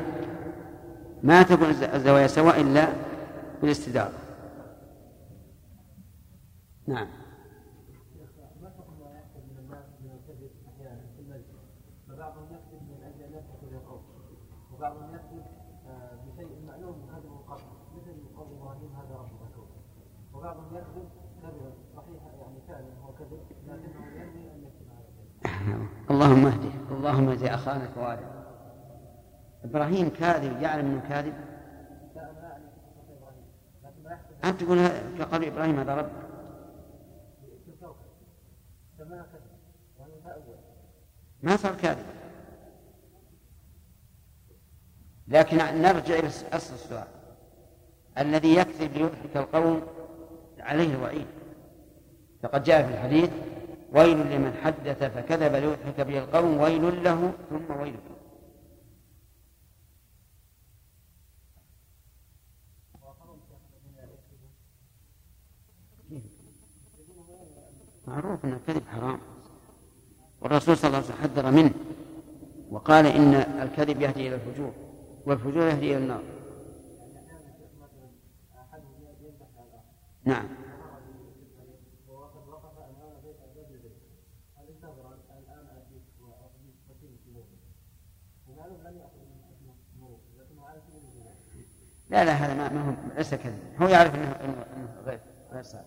ما 1.23 1.32
تكون 1.43 1.69
الز- 1.69 1.83
الزوايا 1.83 2.27
سواء 2.27 2.61
إلا 2.61 2.87
بالاستدارة 3.61 4.11
نعم 6.87 7.07
ما 8.61 8.69
حكم 8.69 8.93
ما 8.99 9.11
يحصل 9.19 9.39
من 9.51 9.57
الناس 9.59 9.85
من 10.03 10.11
الكذب 10.11 10.51
أحيانا 10.67 11.01
في 11.15 11.21
المجلس 11.21 11.45
فبعضهم 12.07 12.45
يكذب 12.45 12.81
من 12.89 13.03
أجل 13.03 13.23
ان 13.23 13.31
يضحك 13.33 13.63
بالقول 13.71 14.01
وبعضهم 14.73 15.15
يكذب 15.15 15.45
آه، 15.87 16.11
بشيء 16.27 16.49
معلوم 16.67 16.95
كذب 17.11 17.31
قطع 17.47 17.63
مثل 17.95 18.35
قول 18.37 18.47
إبراهيم 18.57 18.89
هذا 18.95 19.15
رب 19.15 19.29
الكون 19.49 19.67
وبعضهم 20.33 20.65
يكذب 20.77 21.09
كذبا 21.41 21.71
صحيحا 21.95 22.29
يعني 22.41 22.59
فعلا 22.67 22.87
هو 23.05 23.13
كذب 23.13 23.39
لكنه 23.67 24.05
ينوي 24.15 24.51
ان 24.51 24.63
يكذب 24.63 24.87
هذا 24.91 25.07
الكذب 25.09 26.11
اللهم 26.11 26.45
اهده 26.45 26.71
اللهم 26.97 27.29
اهد 27.29 27.43
اخانا 27.43 27.85
كوارث 27.85 28.33
إبراهيم 29.63 30.09
كاذب 30.09 30.11
يعلم 30.11 30.11
انه 30.11 30.11
كاذب 30.11 30.11
لا 30.11 30.11
أنا 30.11 30.11
اعني 30.11 30.11
قصه 30.11 30.12
إبراهيم 33.09 33.45
لكن 33.83 34.03
ما 34.03 34.11
يحصل 34.11 34.33
أنت 34.43 34.63
تقول 34.63 34.87
كقول 35.19 35.45
إبراهيم 35.45 35.79
هذا 35.79 35.95
رب. 35.95 36.09
ما 41.43 41.55
صار 41.55 41.75
كاذب. 41.75 42.05
لكن 45.27 45.57
نرجع 45.57 46.15
إلى 46.15 46.27
أصل 46.27 46.73
السؤال. 46.73 47.07
الذي 48.17 48.55
يكذب 48.55 48.93
ليضحك 48.93 49.37
القوم 49.37 49.81
عليه 50.59 50.95
الوعيد. 50.95 51.27
فقد 52.43 52.63
جاء 52.63 52.87
في 52.87 52.93
الحديث 52.93 53.29
ويل 53.93 54.17
لمن 54.17 54.53
حدث 54.63 55.03
فكذب 55.03 55.55
ليضحك 55.55 56.01
به 56.01 56.17
القوم 56.17 56.57
ويل 56.57 57.03
له 57.03 57.31
ثم 57.49 57.79
ويل 57.79 57.95
معروف 68.07 68.45
أن 68.45 68.53
الكذب 68.53 68.83
حرام. 68.87 69.19
والرسول 70.41 70.77
صلى 70.77 70.87
الله 70.87 70.97
عليه 70.97 71.07
وسلم 71.07 71.21
حذر 71.21 71.51
منه 71.51 71.73
وقال 72.71 73.05
إن 73.05 73.33
الكذب 73.33 74.01
يهدي 74.01 74.27
إلى 74.27 74.35
الفجور 74.35 74.73
والفجور 75.25 75.63
يهدي 75.63 75.97
إلى 75.97 75.97
النار. 75.97 76.23
نعم. 80.25 80.45
لا 92.09 92.25
لا 92.25 92.31
هذا 92.31 92.53
ما, 92.53 92.89
هو 92.89 92.93
ليس 93.17 93.35
كذب. 93.35 93.59
هو 93.81 93.87
يعرف 93.87 94.15
انه 94.15 94.31
انه, 94.31 95.01
غير 95.05 95.19
غير 95.51 95.63
صادق 95.63 95.85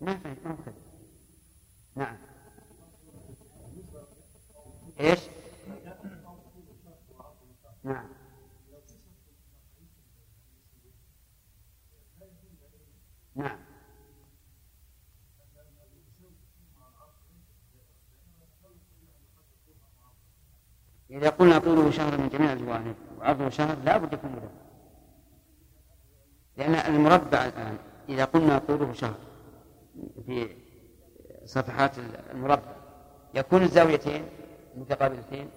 ما 0.00 0.16
في 0.16 0.28
ما 0.44 0.50
هو 0.50 0.56
كذب. 0.66 0.85
نعم. 1.96 2.16
إيش؟ 5.00 5.20
نعم. 7.84 8.08
نعم. 13.36 13.58
إذا 21.10 21.30
قلنا 21.30 21.58
طوله 21.58 21.90
شهر 21.90 22.20
من 22.20 22.28
جميع 22.28 22.52
الجوانب 22.52 22.96
وعرضه 23.18 23.48
شهر 23.48 23.78
لا 23.84 23.96
بد 23.96 24.12
يكون 24.12 24.30
مربع. 24.30 24.48
لأن 26.56 26.94
المربع 26.94 27.46
الآن 27.46 27.78
إذا 28.08 28.24
قلنا 28.24 28.58
طوله 28.58 28.92
شهر 28.92 29.18
في 30.26 30.65
صفحات 31.46 31.98
المربع. 32.30 32.76
يكون 33.34 33.62
الزاويتين 33.62 34.24
متقابلتين؟ 34.76 35.50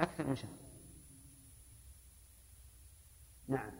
أكثر 0.00 0.26
من 0.26 0.36
شهر. 0.36 0.50
نعم. 3.48 3.70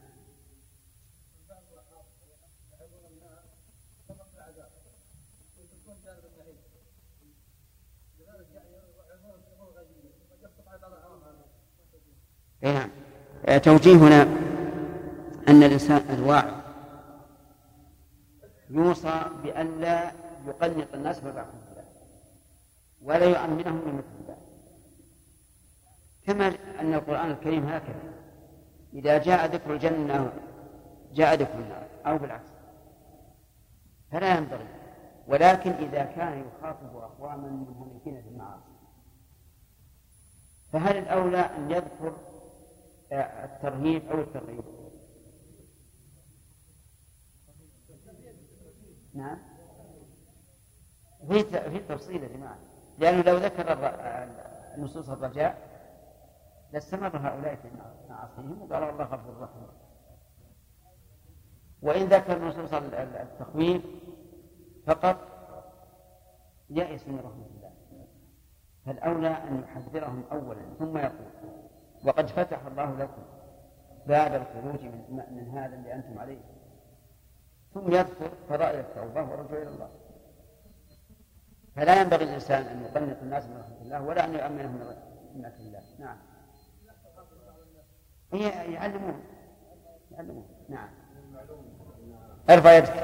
نعم. 12.63 12.91
آه، 13.47 13.59
توجيهنا 13.59 14.23
أن 15.49 15.63
الإنسان 15.63 16.07
الواعي 16.11 16.55
يوصى 18.71 19.23
بألا 19.43 20.24
يقنط 20.47 20.95
الناس 20.95 21.19
الله 21.19 21.47
ولا 23.03 23.25
يؤمنهم 23.25 23.89
من 23.89 23.95
مثل 23.95 24.21
الله 24.21 24.37
كما 26.27 26.49
أن 26.81 26.95
القرآن 26.95 27.31
الكريم 27.31 27.67
هكذا. 27.67 28.13
إذا 28.93 29.19
جاء 29.19 29.47
ذكر 29.47 29.73
الجنة 29.73 30.33
جاء 31.13 31.35
ذكر 31.35 31.59
النار 31.59 31.87
أو 32.07 32.19
بالعكس. 32.19 32.51
فلا 34.13 34.39
ينبغي. 34.39 34.69
ولكن 35.27 35.71
إذا 35.71 36.05
كان 36.05 36.45
يخاطب 36.47 36.97
أقواما 36.97 37.49
منهمكين 37.49 38.23
في 38.23 38.29
المعاصي. 38.29 38.75
فهل 40.73 40.97
الأولى 40.97 41.39
أن 41.39 41.71
يذكر 41.71 42.17
آه، 43.13 43.45
الترهيب 43.45 44.09
أو 44.11 44.21
الترغيب؟ 44.21 44.65
نعم. 49.15 49.54
في 51.29 51.45
في 51.71 51.79
تفصيل 51.79 52.23
يا 52.23 52.29
جماعة. 52.29 52.59
لأنه 52.99 53.23
لو 53.23 53.37
ذكر 53.37 53.79
نصوص 54.79 55.09
الرجاء 55.09 55.59
لاستمر 56.73 57.17
هؤلاء 57.17 57.55
في 57.55 57.69
معاصيهم 58.09 58.63
وقال 58.63 58.83
الله 58.83 59.05
غفور 59.05 59.41
رحيم. 59.41 59.67
وإن 61.83 62.03
ذكر 62.09 62.45
نصوص 62.45 62.75
ال- 62.75 62.95
ال- 62.95 63.17
التخويف 63.17 63.83
فقط 64.87 65.17
يئس 66.71 67.09
من 67.09 67.19
رحمة 67.19 67.47
الله. 67.57 67.71
فالأولى 68.87 69.29
أن 69.29 69.63
يحذرهم 69.63 70.25
أولا 70.33 70.63
ثم 70.79 70.97
يقول 70.97 71.31
وقد 72.05 72.27
فتح 72.27 72.67
الله 72.67 72.95
لكم 72.97 73.23
باب 74.07 74.35
الخروج 74.35 74.85
من, 74.85 75.23
من 75.31 75.49
هذا 75.59 75.75
اللي 75.75 75.95
أنتم 75.95 76.19
عليه. 76.19 76.41
ثم 77.75 77.91
يذكر 77.95 78.31
فضائل 78.49 78.81
التوبة 78.81 79.23
والرجوع 79.23 79.63
إلى 79.63 79.69
الله. 79.69 79.89
فلا 81.77 82.01
ينبغي 82.01 82.25
الإنسان 82.25 82.63
أن 82.63 82.83
يقنط 82.83 83.23
الناس 83.23 83.47
من 83.47 83.57
رحمة 83.57 83.83
الله 83.83 84.03
ولا 84.03 84.25
أن 84.25 84.35
يؤمنهم 84.35 84.75
من 84.75 84.83
رحمة 84.83 85.57
الله. 85.61 85.83
نعم. 85.99 86.17
هي 88.33 88.73
يعلمون. 88.73 89.25
يعلمون. 90.11 90.47
نعم. 90.69 90.89
ارفع 92.51 92.73
يدك. 92.73 92.95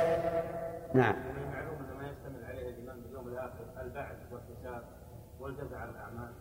نعم. 0.95 1.15
المعلوم 1.37 1.79
ان 1.79 1.97
ما 1.97 2.11
يشتمل 2.11 2.45
عليه 2.45 2.71
الايمان 2.71 3.01
باليوم 3.01 3.29
الآخر 3.29 3.81
البعث 3.81 4.17
والحساب 4.33 4.85
والجزاء 5.41 5.79
على 5.79 5.91
الاعمال 5.91 6.33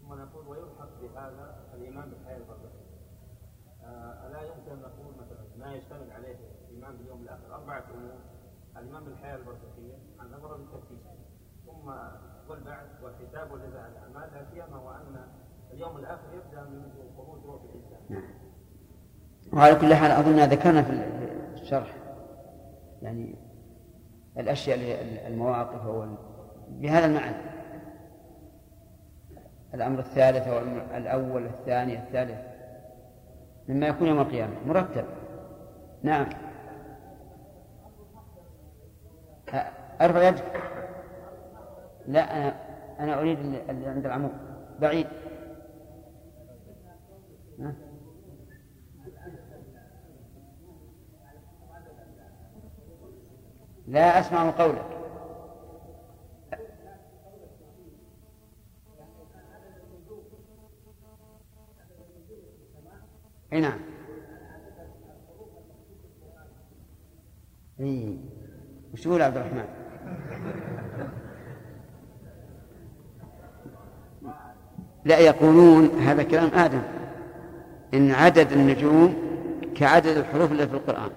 ثم 0.00 0.14
نقول 0.14 0.46
ويلحق 0.46 1.00
بهذا 1.00 1.56
الايمان 1.74 2.10
بالحياة 2.10 2.36
البرزخيه. 2.36 2.90
آه، 3.84 4.26
الا 4.26 4.40
يمكن 4.42 4.70
ان 4.72 4.80
نقول 4.80 5.14
مثلا 5.14 5.66
ما 5.66 5.74
يشتمل 5.74 6.10
عليه 6.12 6.36
الايمان 6.68 6.96
باليوم 6.96 7.22
الآخر 7.22 7.54
اربعه 7.54 7.84
امور 7.94 8.18
الايمان 8.76 9.04
بالحياة 9.04 9.36
البرزخيه 9.36 9.98
عن 10.18 10.32
نظر 10.32 10.56
بالتفتيش 10.56 11.00
ثم 11.66 11.90
على 13.36 13.92
الاعمال 13.92 14.34
لا 14.34 14.44
سيما 14.54 14.80
وأن 14.80 15.26
اليوم 15.72 15.96
الآخر 15.96 16.22
يبدأ 16.34 16.66
خروج 17.16 17.44
روح 17.44 17.62
الإنسان. 17.62 18.00
نعم. 18.08 18.22
وعلى 19.52 19.74
كل 19.74 19.94
حال 19.94 20.10
أظن 20.10 20.38
ذكرنا 20.40 20.82
في 20.82 20.92
الشرح. 21.62 21.94
يعني 23.02 23.34
الأشياء 24.38 24.76
اللي- 24.78 25.26
المواقف 25.26 25.86
وال... 25.86 26.14
بهذا 26.68 27.06
المعنى. 27.06 27.36
الأمر 29.74 29.98
الثالث 29.98 30.48
أو 30.48 30.58
الأمر 30.58 30.96
الأول 30.96 31.46
الثاني 31.46 31.98
الثالث. 31.98 32.38
مما 33.68 33.86
يكون 33.86 34.08
يوم 34.08 34.20
القيامة. 34.20 34.54
مرتب. 34.66 35.04
نعم. 36.02 36.26
أرفع 40.00 40.28
يدك. 40.28 40.62
لا 42.06 42.20
أنا 42.36 42.69
أنا 43.00 43.20
أريد 43.20 43.38
اللي 43.38 43.86
عند 43.86 44.06
العمود 44.06 44.32
بعيد؟ 44.80 45.06
لا 53.86 54.20
أسمع 54.20 54.50
قولك. 54.50 54.84
أي 63.52 63.60
نعم. 63.60 63.80
اي 67.80 68.18
وش 68.92 69.02
تقول 69.02 69.22
عبد 69.22 69.36
الرحمن؟ 69.36 69.80
لا 75.04 75.18
يقولون 75.18 75.86
هذا 75.86 76.22
كلام 76.22 76.50
آدم. 76.54 76.82
إن 77.94 78.10
عدد 78.10 78.52
النجوم 78.52 79.14
كعدد 79.74 80.16
الحروف 80.16 80.52
اللي 80.52 80.68
في 80.68 80.74
القرآن. 80.74 81.10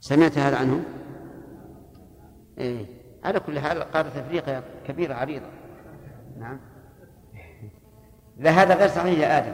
سمعت 0.00 0.38
هذا 0.38 0.56
عنهم؟ 0.56 0.84
إيه. 2.58 2.86
على 3.24 3.40
كل 3.40 3.58
حال 3.58 3.82
قارة 3.82 4.08
أفريقيا 4.08 4.62
كبيرة 4.86 5.14
عريضة. 5.14 5.46
نعم. 6.38 6.60
لا 8.36 8.50
هذا 8.50 8.74
غير 8.74 8.88
صحيح 8.88 9.18
يا 9.18 9.38
آدم. 9.38 9.52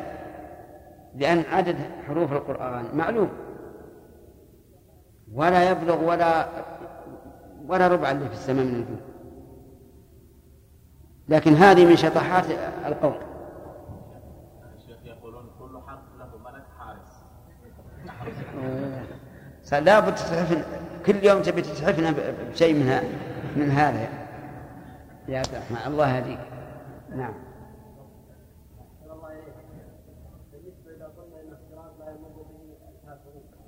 لأن 1.15 1.39
عدد 1.53 1.77
حروف 2.07 2.33
القرآن 2.33 2.85
معلوم. 2.95 3.31
ولا 5.33 5.71
يبلغ 5.71 6.05
ولا 6.05 6.49
ولا 7.67 7.89
ربع 7.89 8.11
اللي 8.11 8.29
في 8.29 8.35
السماء 8.35 8.65
من 8.65 8.75
النجوم. 8.75 9.10
لكن 11.31 11.55
هذه 11.55 11.87
من 11.87 11.97
شطحات 11.97 12.45
القول. 12.87 13.15
حارس 16.79 17.21
لا 19.73 20.01
بد 20.01 20.15
تتحفن 20.15 20.63
كل 21.07 21.25
يوم 21.25 21.43
تبي 21.43 21.63
تتحفن 21.63 22.15
بشيء 22.53 22.75
من 22.75 23.03
من 23.57 23.71
هذا. 23.71 24.09
يا 25.29 25.39
عبد 25.39 25.55
الرحمن 25.55 25.93
الله 25.93 26.17
يهديك 26.17 26.39
نعم. 27.17 27.35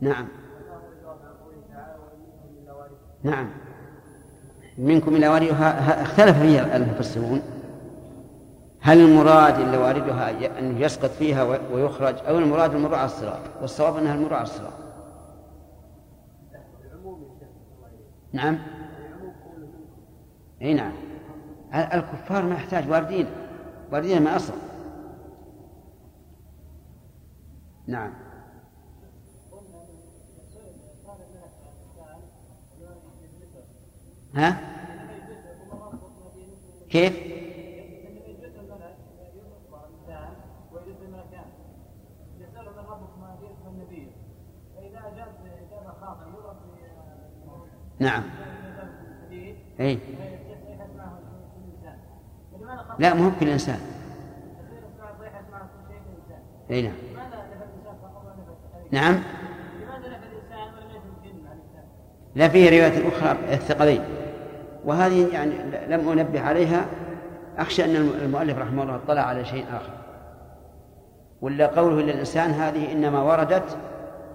نعم. 0.00 0.28
نعم. 3.22 3.50
منكم 4.78 5.16
إلى 5.16 5.28
واردها 5.28 6.02
اختلف 6.02 6.38
فيها 6.38 6.76
المفسرون. 6.76 7.42
هل 8.84 9.00
المراد 9.00 9.60
إلا 9.60 9.78
واردها 9.78 10.58
أن 10.58 10.82
يسقط 10.82 11.10
فيها 11.10 11.42
ويخرج 11.72 12.16
أو 12.28 12.38
المراد 12.38 12.74
المرور 12.74 12.94
على 12.94 13.06
الصراط 13.06 13.40
والصواب 13.60 13.96
أنها 13.96 14.14
المرور 14.14 14.34
على 14.34 14.42
الصراط 14.42 14.72
نعم. 18.32 18.58
إي 20.62 20.74
نعم. 20.74 20.92
الكفار 21.74 22.42
ما 22.42 22.54
يحتاج 22.54 22.90
واردين. 22.90 23.26
واردين 23.92 24.22
ما 24.22 24.36
أصلا 24.36 24.56
نعم. 27.86 28.12
ها؟ 34.34 34.60
كيف؟ 36.90 37.41
نعم. 48.02 48.22
اي 49.80 49.98
لا 52.98 53.14
مو 53.14 53.30
كل 53.40 53.48
إنسان. 53.48 53.80
اي 56.70 56.82
نعم. 56.82 56.92
نعم. 58.90 59.22
لا 62.34 62.48
فيه 62.48 62.70
رواية 62.70 63.08
أخرى 63.08 63.54
الثقلين 63.54 64.00
وهذه 64.84 65.28
يعني 65.32 65.52
لم 65.88 66.08
أنبه 66.08 66.40
عليها. 66.40 66.86
أخشى 67.58 67.84
أن 67.84 67.96
المؤلف 67.96 68.58
رحمه 68.58 68.82
الله 68.82 68.96
اطلع 68.96 69.22
على 69.22 69.44
شيء 69.44 69.64
آخر. 69.70 69.92
ولا 71.42 71.66
قوله 71.66 72.02
للإنسان 72.02 72.50
هذه 72.50 72.92
إنما 72.92 73.22
وردت 73.22 73.76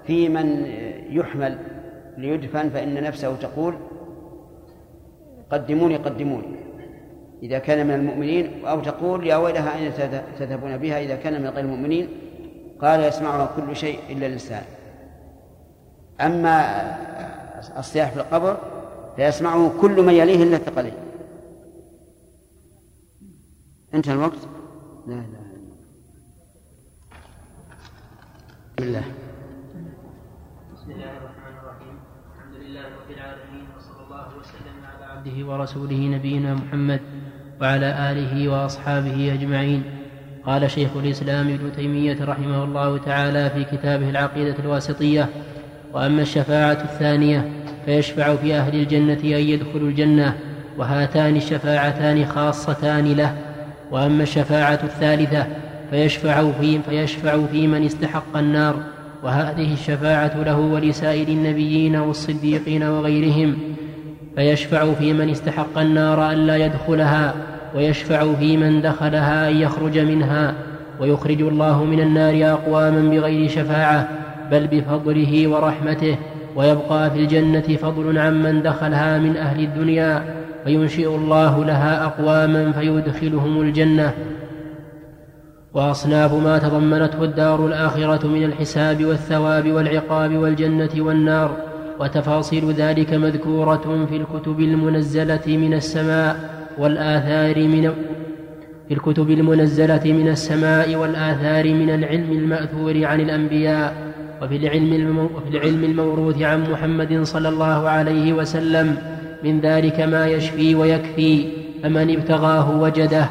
في 0.07 0.30
من 0.30 0.65
يحمل 1.10 1.77
ليدفن 2.18 2.69
فإن 2.69 3.03
نفسه 3.03 3.35
تقول 3.35 3.77
قدموني 5.52 5.98
قدموني. 5.98 6.57
إذا 7.44 7.60
كان 7.60 7.88
من 7.88 7.94
المؤمنين 7.94 8.65
أو 8.65 8.80
تقول 8.81 9.27
يا 9.27 9.35
ويلها 9.35 9.76
أين 9.77 9.94
تذهبون 10.39 10.77
بها؟ 10.77 10.99
إذا 11.02 11.15
كان 11.15 11.41
من 11.41 11.48
غير 11.48 11.65
المؤمنين 11.65 12.10
قال 12.81 13.03
يسمعها 13.03 13.56
كل 13.56 13.76
شيء 13.76 13.99
إلا 14.10 14.27
الإنسان. 14.27 14.64
أما 16.22 16.56
الصياح 17.80 18.11
في 18.11 18.19
القبر 18.19 18.57
فيسمعه 19.15 19.81
كل 19.81 20.02
من 20.02 20.14
يليه 20.14 20.44
إلا 20.44 20.57
الثقلين. 20.57 20.94
انتهى 23.94 24.14
الوقت؟ 24.14 24.48
لا 25.07 25.14
لا 25.14 25.22
بسم 28.77 28.88
الله 28.88 29.03
بسم 30.73 30.91
الله 30.91 31.11
الرحمن 31.18 31.57
الرحيم 31.61 31.95
الحمد 32.35 32.56
لله 32.56 32.81
رب 32.81 33.10
العالمين 33.10 33.65
وصلى 33.77 34.02
الله 34.06 34.38
وسلم 34.38 34.77
على 34.85 35.16
عبده 35.28 35.45
ورسوله 35.48 35.98
نبينا 35.98 36.54
محمد 36.54 36.99
وعلى 37.62 38.12
آله 38.12 38.49
وأصحابه 38.49 39.34
أجمعين. 39.34 39.84
قال 40.45 40.72
شيخ 40.72 40.90
الإسلام 40.95 41.48
ابن 41.48 41.72
تيمية 41.76 42.18
رحمه 42.26 42.64
الله 42.64 42.98
تعالى 42.98 43.49
في 43.49 43.78
كتابه 43.78 44.10
العقيدة 44.10 44.56
الواسطية 44.60 45.30
وأما 45.94 46.22
الشفاعة 46.22 46.78
الثانية 46.84 47.49
فيشفع 47.86 48.36
في 48.36 48.56
أهل 48.56 48.76
الجنة 48.76 49.20
أن 49.24 49.44
يدخلوا 49.49 49.90
الجنة 49.90 50.38
وهاتان 50.78 51.36
الشفاعتان 51.36 52.26
خاصتان 52.26 53.14
له. 53.14 53.38
وأما 53.91 54.24
الشفاعة 54.24 54.80
الثالثة 54.84 55.48
فيشفع 55.90 56.52
في 56.52 56.80
فيشفع 56.82 57.45
في 57.45 57.68
من 57.68 57.86
استحق 57.86 58.38
النار 58.38 58.76
وهذه 59.24 59.74
الشفاعة 59.74 60.44
له 60.44 60.60
ولسائر 60.60 61.28
النبيين 61.28 61.95
والصديقين 61.95 62.84
وغيرهم. 62.84 63.58
فيشفع 64.38 64.93
في 64.93 65.14
من 65.14 65.30
استحق 65.30 65.77
النار 65.77 66.31
ألا 66.31 66.55
يدخلها 66.55 67.34
ويشفع 67.76 68.34
في 68.34 68.57
من 68.57 68.81
دخلها 68.81 69.49
أن 69.49 69.55
يخرج 69.55 69.99
منها 69.99 70.53
ويخرج 70.99 71.41
الله 71.41 71.84
من 71.84 71.99
النار 71.99 72.53
أقواما 72.53 73.09
بغير 73.09 73.49
شفاعة 73.49 74.07
بل 74.51 74.68
بفضله 74.68 75.47
ورحمته 75.47 76.18
ويبقى 76.55 77.11
في 77.11 77.19
الجنة 77.19 77.61
فضل 77.61 78.18
عمن 78.18 78.61
دخلها 78.61 79.18
من 79.18 79.38
أهل 79.38 79.64
الدنيا 79.64 80.23
فينشئ 80.65 81.15
الله 81.15 81.65
لها 81.65 82.05
أقواما 82.05 82.72
فيدخلهم 82.72 83.61
الجنة. 83.61 84.14
وأصناف 85.73 86.34
ما 86.34 86.57
تضمنته 86.57 87.23
الدار 87.23 87.65
الآخرة 87.65 88.27
من 88.27 88.43
الحساب 88.43 89.05
والثواب 89.05 89.72
والعقاب 89.72 90.38
والجنة 90.38 90.89
والنار. 90.97 91.66
وتفاصيل 91.99 92.72
ذلك 92.72 93.14
مذكورة 93.14 94.06
في 94.10 94.15
الكتب 94.18 94.60
المنزلة 94.60 95.48
من 95.48 95.74
السماء 95.74 96.36
والآثار 96.78 97.68
من 97.68 97.94
في 98.88 98.94
الكتب 98.94 99.32
المنزلة 99.32 100.02
من 100.06 100.28
السماء 100.28 100.95
والآثار 100.95 101.74
من 101.74 101.90
العلم 101.90 102.32
المأثور 102.32 103.06
عن 103.06 103.22
الأنبياء 103.22 103.94
وفي 104.41 104.56
العلم, 104.56 105.18
وفي 105.18 105.57
العلم 105.57 105.84
الموروث 105.84 106.41
عن 106.41 106.72
محمد 106.72 107.24
صلى 107.24 107.49
الله 107.49 107.90
عليه 107.90 108.34
وسلم 108.34 108.98
من 109.44 109.60
ذلك 109.60 109.99
ما 109.99 110.28
يشفي 110.28 110.76
ويكفي 110.76 111.48
فمن 111.84 112.11
ابتغاه 112.15 112.82
وجده. 112.82 113.30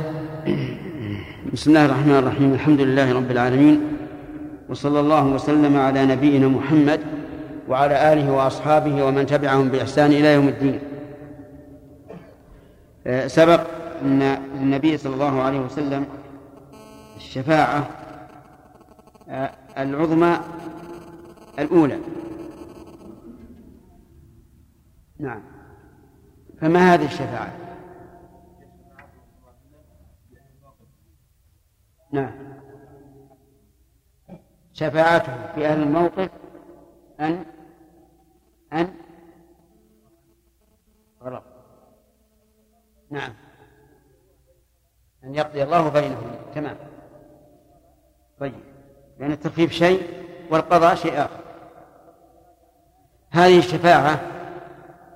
بسم 1.52 1.70
الله 1.70 1.84
الرحمن 1.84 2.16
الرحيم 2.18 2.52
الحمد 2.52 2.80
لله 2.80 3.12
رب 3.12 3.30
العالمين 3.30 3.80
وصلى 4.68 5.00
الله 5.00 5.26
وسلم 5.26 5.76
على 5.76 6.06
نبينا 6.06 6.48
محمد 6.48 7.00
وعلى 7.68 8.12
آله 8.12 8.32
وأصحابه 8.32 9.04
ومن 9.04 9.26
تبعهم 9.26 9.68
بإحسان 9.68 10.12
إلى 10.12 10.34
يوم 10.34 10.48
الدين. 10.48 10.80
آه، 13.06 13.26
سبق 13.26 13.60
أن 14.02 14.22
النبي 14.22 14.96
صلى 14.96 15.14
الله 15.14 15.42
عليه 15.42 15.60
وسلم 15.60 16.06
الشفاعة 17.16 17.88
آه، 19.28 19.50
العظمى 19.78 20.40
الأولى. 21.58 21.98
نعم. 25.18 25.42
فما 26.60 26.94
هذه 26.94 27.04
الشفاعة؟ 27.04 27.52
نعم. 32.12 32.32
شفاعته 34.72 35.52
في 35.54 35.66
أهل 35.66 35.82
الموقف 35.82 36.30
أن 37.20 37.44
أن 38.72 38.88
غلط. 41.22 41.42
نعم. 43.10 43.32
أن 45.24 45.34
يقضي 45.34 45.62
الله 45.62 45.88
بينهم. 45.88 46.30
تمام. 46.54 46.76
طيب. 48.40 48.54
لأن 49.18 49.32
الترغيب 49.32 49.70
شيء 49.70 50.02
والقضاء 50.50 50.94
شيء 50.94 51.18
آخر. 51.18 51.40
هذه 53.30 53.58
الشفاعة 53.58 54.20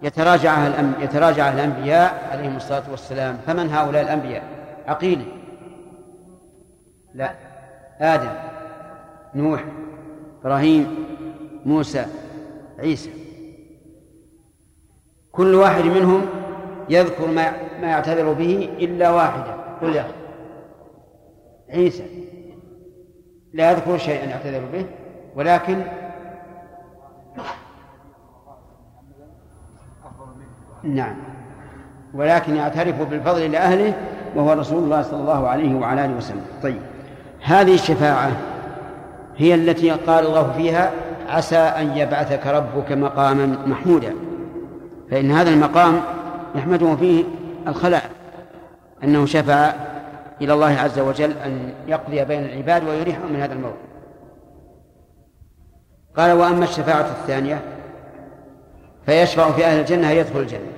يتراجعها 0.03 0.67
الأم... 0.67 0.95
يتراجعها 1.01 1.53
الأنبياء 1.53 2.29
عليهم 2.33 2.57
الصلاة 2.57 2.91
والسلام. 2.91 3.37
فمن 3.47 3.71
هؤلاء 3.71 4.03
الأنبياء؟ 4.03 4.45
عقيل. 4.87 5.33
لا. 7.15 7.35
آدم. 8.01 8.33
نوح. 9.35 9.65
إبراهيم. 10.41 11.07
موسى. 11.67 12.07
عيسى. 12.79 13.20
كل 15.33 15.55
واحد 15.55 15.85
منهم 15.85 16.27
يذكر 16.89 17.27
ما 17.27 17.53
ما 17.81 17.87
يعتذر 17.87 18.33
به 18.33 18.69
إلا 18.79 19.11
واحدة. 19.11 19.55
قل 19.83 19.95
يا 19.95 20.05
عيسى. 21.71 22.05
لا 23.53 23.71
يذكر 23.71 23.99
شيئا 23.99 24.25
يعتذر 24.25 24.63
به 24.73 24.87
ولكن 25.37 25.83
نعم. 30.83 31.17
ولكن 32.15 32.57
يعترف 32.57 33.03
بالفضل 33.03 33.53
لأهله 33.53 33.95
وهو 34.37 34.53
رسول 34.53 34.85
الله 34.85 35.03
صلى 35.03 35.21
الله 35.21 35.49
عليه 35.49 35.75
وعلى 35.75 36.05
آله 36.05 36.17
وسلم. 36.17 36.45
طيب. 36.63 36.83
هذه 37.43 37.75
الشفاعة 37.75 38.31
هي 39.37 39.55
التي 39.55 39.91
قال 39.91 40.27
الله 40.27 40.53
فيها 40.53 40.91
عسى 41.29 41.57
أن 41.57 41.97
يبعثك 41.97 42.47
ربك 42.47 42.93
مقاما 42.93 43.47
محمودا. 43.67 44.15
فإن 45.11 45.31
هذا 45.31 45.51
المقام 45.51 46.01
يحمده 46.55 46.97
فيه 46.97 47.25
الخلائق 47.67 48.11
أنه 49.05 49.27
شفع 49.27 49.73
إلى 50.41 50.53
الله 50.53 50.67
عز 50.67 50.99
وجل 50.99 51.33
أن 51.33 51.75
يقضي 51.87 52.25
بين 52.25 52.45
العباد 52.45 52.85
ويريحهم 52.85 53.33
من 53.33 53.41
هذا 53.41 53.53
الموت. 53.53 53.79
قال 56.17 56.33
وأما 56.33 56.65
الشفاعة 56.65 57.11
الثانية 57.11 57.61
فيشفع 59.07 59.51
في 59.51 59.65
أهل 59.65 59.81
الجنة 59.81 60.11
يدخل 60.11 60.41
الجنة. 60.41 60.73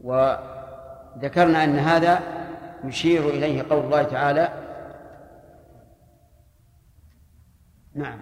وذكرنا 0.00 1.64
أن 1.64 1.78
هذا 1.78 2.20
يشير 2.84 3.28
إليه 3.28 3.62
قول 3.70 3.84
الله 3.84 4.02
تعالى. 4.02 4.48
نعم. 7.94 8.18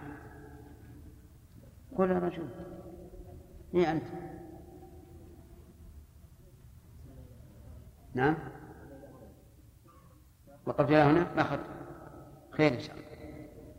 قل 1.99 2.11
يا 2.11 2.19
رجل 2.19 2.49
إيه 3.74 3.93
أنت 3.93 4.03
نعم؟ 8.15 8.36
وقفت 10.66 10.90
هنا؟ 10.90 11.27
ما 11.36 11.43
أخذت. 11.43 11.61
خير 12.51 12.73
إن 12.73 12.81
شاء 12.81 12.97
الله. 12.97 13.07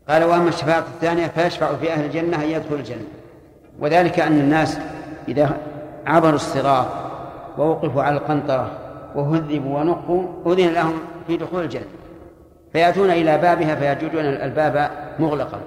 قال 0.08 0.24
وأما 0.24 0.48
الشفاعة 0.48 0.78
الثانية 0.78 1.26
فيشفع 1.26 1.76
في 1.76 1.92
أهل 1.92 2.04
الجنة 2.04 2.44
أن 2.44 2.48
يدخل 2.48 2.74
الجنة. 2.74 3.06
وذلك 3.78 4.20
أن 4.20 4.40
الناس 4.40 4.78
إذا 5.28 5.58
عبروا 6.06 6.34
الصراط 6.34 6.86
ووقفوا 7.58 8.02
على 8.02 8.16
القنطرة 8.16 8.78
وهذبوا 9.14 9.80
ونقوا 9.80 10.52
أذن 10.52 10.72
لهم 10.72 10.98
في 11.26 11.36
دخول 11.36 11.62
الجنة. 11.64 11.86
فيأتون 12.72 13.10
إلى 13.10 13.38
بابها 13.38 13.74
فيجدون 13.74 14.24
الباب 14.24 14.90
مغلقا 15.18 15.60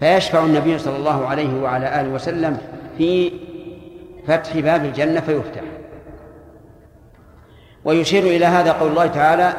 فيشفع 0.00 0.44
النبي 0.44 0.78
صلى 0.78 0.96
الله 0.96 1.26
عليه 1.26 1.62
وعلى 1.62 2.00
آله 2.00 2.08
وسلم 2.08 2.58
في 2.98 3.32
فتح 4.26 4.58
باب 4.58 4.84
الجنة 4.84 5.20
فيفتح. 5.20 5.62
ويشير 7.84 8.22
إلى 8.22 8.46
هذا 8.46 8.72
قول 8.72 8.90
الله 8.90 9.06
تعالى 9.06 9.52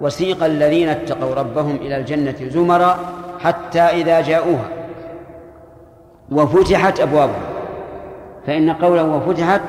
وسيق 0.00 0.44
الذين 0.44 0.88
اتقوا 0.88 1.34
ربهم 1.34 1.76
إلى 1.76 1.96
الجنة 1.96 2.48
زمرا 2.48 2.98
حتى 3.40 3.80
إذا 3.80 4.20
جاءوها 4.20 4.68
وفتحت 6.32 7.00
أبوابها. 7.00 7.42
فإن 8.46 8.70
قوله 8.70 9.04
وفتحت 9.04 9.62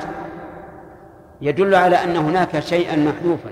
يدل 1.40 1.74
على 1.74 1.96
أن 1.96 2.16
هناك 2.16 2.60
شيئا 2.60 2.96
محذوفا. 2.96 3.50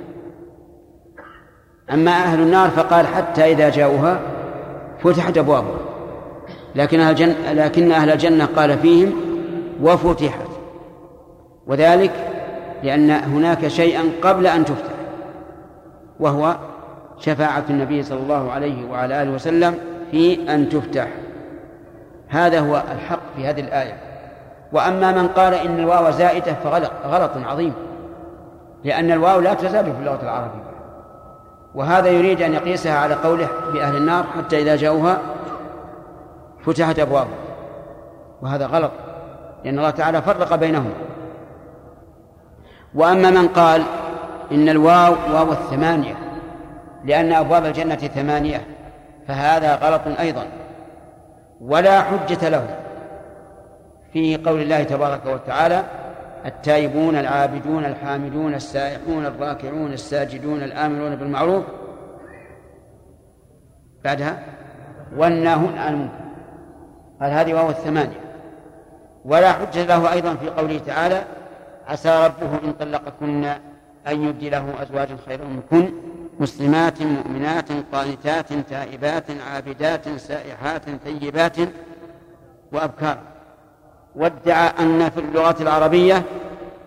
أما 1.93 2.11
أهل 2.11 2.41
النار 2.41 2.71
فقال 2.71 3.07
حتى 3.07 3.53
إذا 3.53 3.69
جاءوها 3.69 4.21
فتحت 5.03 5.39
أبوابها. 5.39 5.92
لكن 6.75 7.01
أهل 7.01 7.11
الجنة 7.11 7.53
لكن 7.53 7.93
أهل 7.93 8.11
الجنة 8.11 8.49
قال 8.57 8.79
فيهم 8.79 9.13
وفتحت. 9.83 10.49
وذلك 11.67 12.13
لأن 12.83 13.11
هناك 13.11 13.69
شيئا 13.69 14.03
قبل 14.23 14.47
أن 14.47 14.65
تفتح 14.65 14.93
وهو 16.21 16.57
شفاعة 17.19 17.65
النبي 17.71 18.03
صلى 18.03 18.19
الله 18.19 18.53
عليه 18.53 18.91
وعلى 18.91 19.23
آله 19.23 19.31
وسلم 19.31 19.75
في 20.11 20.55
أن 20.55 20.69
تفتح. 20.69 21.09
هذا 22.29 22.61
هو 22.61 22.83
الحق 22.93 23.21
في 23.37 23.47
هذه 23.47 23.61
الآية. 23.61 23.97
وأما 24.73 25.13
من 25.13 25.29
قال 25.29 25.55
إن 25.55 25.79
الواو 25.79 26.11
زائدة 26.11 26.55
فغلط 26.65 26.91
غلط 27.07 27.31
عظيم 27.47 27.73
لأن 28.85 29.11
الواو 29.11 29.41
لا 29.41 29.55
تزال 29.55 29.85
في 29.85 29.99
اللغة 30.01 30.23
العربية. 30.23 30.73
وهذا 31.75 32.09
يريد 32.09 32.43
أن 32.43 32.55
يقيسها 32.55 32.99
على 32.99 33.15
قوله 33.15 33.49
بأهل 33.73 33.97
النار 33.97 34.25
حتى 34.39 34.63
إذا 34.63 34.77
جاءوها 34.77 35.19
فتحت 36.65 36.99
أبوابها 36.99 37.39
وهذا 38.43 38.67
غلط 38.67 38.93
لأن 39.65 39.79
الله 39.79 39.91
تعالى 39.91 40.23
فرق 40.23 40.55
بينهم. 40.55 40.93
وأما 42.95 43.31
من 43.31 43.49
قال 43.49 43.83
إن 44.53 44.69
الواو 44.69 45.13
واو 45.13 45.53
الثمانية 45.53 46.15
لأن 47.05 47.33
أبواب 47.33 47.65
الجنة 47.65 47.97
ثمانية 47.97 48.67
فهذا 49.29 49.75
غلط 49.75 50.21
أيضا. 50.21 50.47
ولا 51.61 52.03
حجة 52.03 52.49
له. 52.49 52.79
في 54.13 54.37
قول 54.37 54.61
الله 54.63 54.83
تبارك 54.83 55.27
وتعالى 55.27 55.85
التائبون 56.47 57.17
العابدون 57.17 57.85
الحامدون 57.85 58.55
السائحون 58.55 59.27
الراكعون 59.27 59.93
الساجدون 59.93 60.63
الآمرون 60.63 61.17
بالمعروف. 61.17 61.65
بعدها 64.05 64.39
والناهون 65.17 65.79
عن 65.79 65.95
المنكر. 65.95 66.22
قال 67.23 67.31
هذه 67.31 67.55
واو 67.55 67.71
الثمانية. 67.71 68.21
ولا 69.25 69.53
حجة 69.53 69.85
له 69.85 70.13
أيضا 70.13 70.35
في 70.35 70.49
قوله 70.51 70.81
تعالى 70.87 71.25
عسى 71.89 72.25
ربه 72.25 72.59
إن 72.65 72.73
طلقكن 72.73 73.45
أن 74.07 74.23
يبدله 74.23 74.83
أزواجا 74.83 75.17
خيرا 75.27 75.45
منكن 75.45 75.93
مسلمات 76.41 77.03
مؤمنات 77.03 77.69
قانتات 77.93 78.53
تائبات 78.53 79.25
عابدات 79.53 80.09
سائحات 80.09 80.83
ثيبات 81.05 81.57
وأبكار. 82.73 83.19
وادعى 84.17 84.69
أن 84.81 85.11
في 85.11 85.21
اللغة 85.21 85.57
العربية 85.63 86.23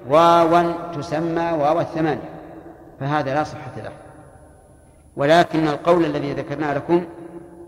واوا 0.10 0.92
تسمى 0.96 1.52
واو 1.52 1.80
الثمانية. 1.80 2.30
فهذا 3.00 3.34
لا 3.34 3.44
صحة 3.44 3.82
له. 3.84 3.92
ولكن 5.16 5.68
القول 5.68 6.06
الذي 6.06 6.34
ذكرناه 6.34 6.74
لكم 6.74 7.06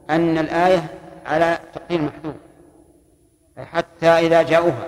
أن 0.09 0.37
الآية 0.37 0.83
على 1.25 1.57
تقدير 1.73 2.01
محذوف. 2.01 2.35
حتى 3.65 4.07
إذا 4.07 4.41
جاءوها 4.41 4.85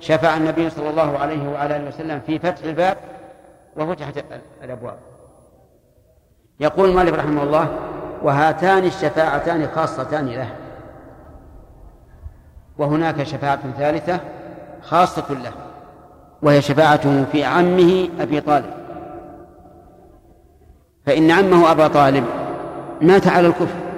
شفع 0.00 0.36
النبي 0.36 0.70
صلى 0.70 0.90
الله 0.90 1.18
عليه 1.18 1.48
وعلى 1.48 1.76
آله 1.76 1.88
وسلم 1.88 2.20
في 2.26 2.38
فتح 2.38 2.64
الباب 2.64 2.96
وفتحت 3.76 4.24
الأبواب. 4.64 4.96
يقول 6.60 6.88
المؤلف 6.88 7.14
رحمه 7.14 7.42
الله 7.42 7.78
وهاتان 8.22 8.84
الشفاعتان 8.84 9.68
خاصتان 9.74 10.28
له. 10.28 10.48
وهناك 12.78 13.22
شفاعة 13.22 13.60
ثالثة 13.78 14.20
خاصة 14.82 15.32
له 15.32 15.52
وهي 16.42 16.62
شفاعته 16.62 17.24
في 17.24 17.44
عمه 17.44 18.08
أبي 18.20 18.40
طالب. 18.40 18.70
فإن 21.06 21.30
عمه 21.30 21.70
أبا 21.70 21.88
طالب 21.88 22.24
مات 23.00 23.26
على 23.26 23.46
الكفر. 23.46 23.91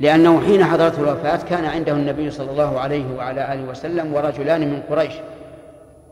لأنه 0.00 0.40
حين 0.40 0.64
حضرته 0.64 1.00
الوفاة 1.00 1.36
كان 1.36 1.64
عنده 1.64 1.92
النبي 1.92 2.30
صلى 2.30 2.50
الله 2.50 2.80
عليه 2.80 3.04
وعلى 3.16 3.52
آله 3.52 3.70
وسلم 3.70 4.14
ورجلان 4.14 4.60
من 4.60 4.82
قريش. 4.90 5.12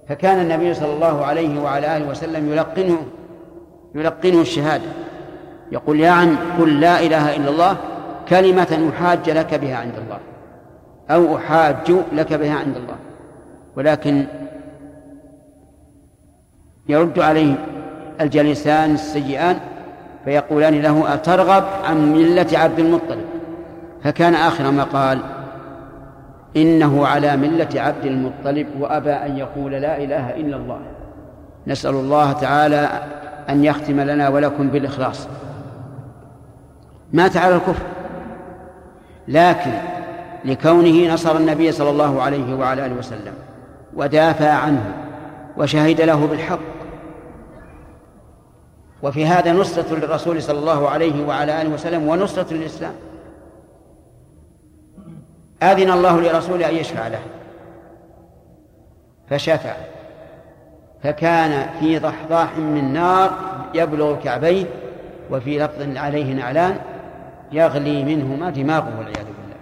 فكان 0.08 0.40
النبي 0.40 0.74
صلى 0.74 0.92
الله 0.92 1.24
عليه 1.24 1.60
وعلى 1.60 1.96
آله 1.96 2.08
وسلم 2.08 2.52
يلقنه 2.52 2.98
يلقنه 3.94 4.40
الشهادة. 4.40 4.84
يقول 5.72 6.00
يا 6.00 6.10
عم 6.10 6.36
قل 6.58 6.80
لا 6.80 7.00
إله 7.00 7.36
إلا 7.36 7.50
الله 7.50 7.76
كلمة 8.28 8.90
أحاج 8.94 9.30
لك 9.30 9.54
بها 9.54 9.76
عند 9.76 9.94
الله 9.96 10.18
أو 11.10 11.36
أحاج 11.36 11.92
لك 12.12 12.32
بها 12.32 12.54
عند 12.54 12.76
الله. 12.76 12.96
ولكن 13.76 14.26
يرد 16.88 17.18
عليه 17.18 17.54
الجليسان 18.20 18.94
السيئان 18.94 19.58
فيقولان 20.24 20.82
له 20.82 21.14
أترغب 21.14 21.64
عن 21.84 22.12
ملة 22.12 22.58
عبد 22.58 22.78
المطلب. 22.78 23.24
فكان 24.06 24.34
آخر 24.34 24.70
ما 24.70 24.84
قال 24.84 25.18
إنه 26.56 27.06
على 27.06 27.36
ملة 27.36 27.68
عبد 27.74 28.04
المطلب 28.04 28.66
وأبى 28.80 29.10
أن 29.12 29.38
يقول 29.38 29.72
لا 29.72 29.98
إله 29.98 30.36
إلا 30.36 30.56
الله. 30.56 30.80
نسأل 31.66 31.94
الله 31.94 32.32
تعالى 32.32 32.88
أن 33.48 33.64
يختم 33.64 34.00
لنا 34.00 34.28
ولكم 34.28 34.68
بالإخلاص. 34.68 35.28
مات 37.12 37.36
على 37.36 37.54
الكفر. 37.54 37.82
لكن 39.28 39.72
لكونه 40.44 41.14
نصر 41.14 41.36
النبي 41.36 41.72
صلى 41.72 41.90
الله 41.90 42.22
عليه 42.22 42.54
وعلى 42.54 42.86
آله 42.86 42.94
وسلم 42.94 43.34
ودافع 43.94 44.50
عنه 44.50 44.94
وشهد 45.56 46.00
له 46.00 46.26
بالحق. 46.26 46.58
وفي 49.02 49.26
هذا 49.26 49.52
نصرة 49.52 49.94
للرسول 49.94 50.42
صلى 50.42 50.58
الله 50.58 50.88
عليه 50.88 51.26
وعلى 51.26 51.62
آله 51.62 51.70
وسلم 51.70 52.08
ونصرة 52.08 52.54
للإسلام. 52.54 52.92
أذن 55.62 55.90
الله 55.90 56.20
لرسوله 56.20 56.68
أن 56.68 56.74
يشفع 56.74 57.08
له. 57.08 57.20
فشفع. 59.30 59.76
فكان 61.02 61.80
في 61.80 61.98
ضحضاح 61.98 62.58
من 62.58 62.92
نار 62.92 63.30
يبلغ 63.74 64.16
كعبيه 64.16 64.66
وفي 65.30 65.58
لفظ 65.58 65.96
عليه 65.96 66.34
نعلان 66.34 66.78
يغلي 67.52 68.04
منهما 68.04 68.50
دماغه 68.50 68.98
والعياذ 68.98 69.26
بالله. 69.26 69.56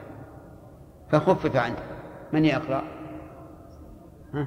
فخفف 1.10 1.56
عنه. 1.56 1.76
من 2.32 2.44
يقرأ؟ 2.44 2.82
ها؟ 4.34 4.46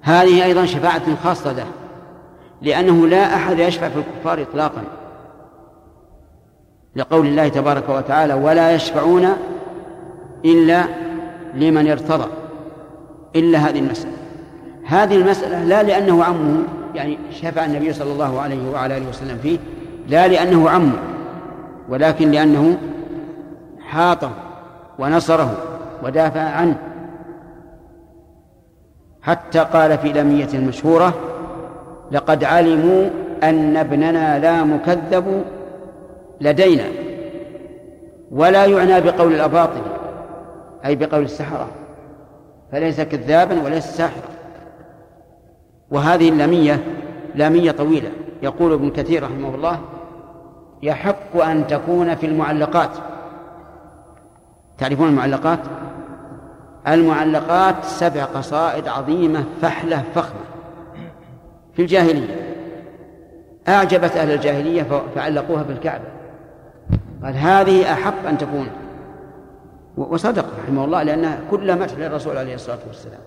هذه 0.00 0.44
أيضا 0.44 0.66
شفاعة 0.66 1.16
خاصة 1.24 1.52
له 1.52 1.66
لأنه 2.62 3.06
لا 3.06 3.34
أحد 3.34 3.58
يشفع 3.58 3.88
في 3.88 3.98
الكفار 3.98 4.42
إطلاقا. 4.42 4.84
لقول 6.96 7.26
الله 7.26 7.48
تبارك 7.48 7.88
وتعالى 7.88 8.34
ولا 8.34 8.72
يشفعون 8.72 9.28
إلا 10.44 10.84
لمن 11.54 11.90
ارتضى. 11.90 12.28
إلا 13.36 13.58
هذه 13.58 13.78
المسألة. 13.78 14.12
هذه 14.86 15.16
المسألة 15.16 15.64
لا 15.64 15.82
لأنه 15.82 16.24
عمه 16.24 16.62
يعني 16.94 17.18
شفع 17.30 17.64
النبي 17.64 17.92
صلى 17.92 18.12
الله 18.12 18.40
عليه 18.40 18.70
وعلى 18.70 18.96
آله 18.96 19.08
وسلم 19.08 19.38
فيه 19.42 19.58
لا 20.08 20.28
لأنه 20.28 20.70
عمه 20.70 20.98
ولكن 21.88 22.30
لأنه 22.30 22.78
حاطه 23.80 24.30
ونصره 24.98 25.56
ودافع 26.02 26.40
عنه. 26.40 26.78
حتى 29.22 29.58
قال 29.58 29.98
في 29.98 30.12
لمية 30.12 30.48
المشهورة 30.54 31.14
لقد 32.12 32.44
علموا 32.44 33.08
أن 33.42 33.76
ابننا 33.76 34.38
لا 34.38 34.64
مكذب 34.64 35.44
لدينا 36.40 36.84
ولا 38.30 38.64
يعنى 38.64 39.00
بقول 39.00 39.34
الأباطل 39.34 39.82
أي 40.84 40.96
بقول 40.96 41.22
السحرة 41.22 41.68
فليس 42.72 43.00
كذابا 43.00 43.62
وليس 43.62 43.84
ساحرا. 43.84 44.28
وهذه 45.90 46.28
اللامية 46.28 46.84
لامية 47.34 47.70
طويلة 47.70 48.10
يقول 48.42 48.72
ابن 48.72 48.90
كثير 48.90 49.22
رحمه 49.22 49.54
الله 49.54 49.80
يحق 50.82 51.36
أن 51.36 51.66
تكون 51.66 52.14
في 52.14 52.26
المعلقات. 52.26 52.90
تعرفون 54.78 55.08
المعلقات؟ 55.08 55.58
المعلقات 56.88 57.84
سبع 57.84 58.24
قصائد 58.24 58.88
عظيمة 58.88 59.44
فحلة 59.62 60.02
فخمة. 60.14 60.40
في 61.74 61.82
الجاهلية 61.82 62.56
أعجبت 63.68 64.16
أهل 64.16 64.30
الجاهلية 64.30 64.86
فعلقوها 65.14 65.62
بالكعبة 65.62 66.15
قال 67.24 67.36
هذه 67.36 67.92
أحق 67.92 68.26
أن 68.26 68.38
تكون. 68.38 68.68
وصدق 69.96 70.46
رحمه 70.64 70.84
الله 70.84 71.02
لأنها 71.02 71.40
كل 71.50 71.78
مدح 71.78 71.94
للرسول 71.94 72.36
عليه 72.36 72.54
الصلاة 72.54 72.78
والسلام. 72.86 73.20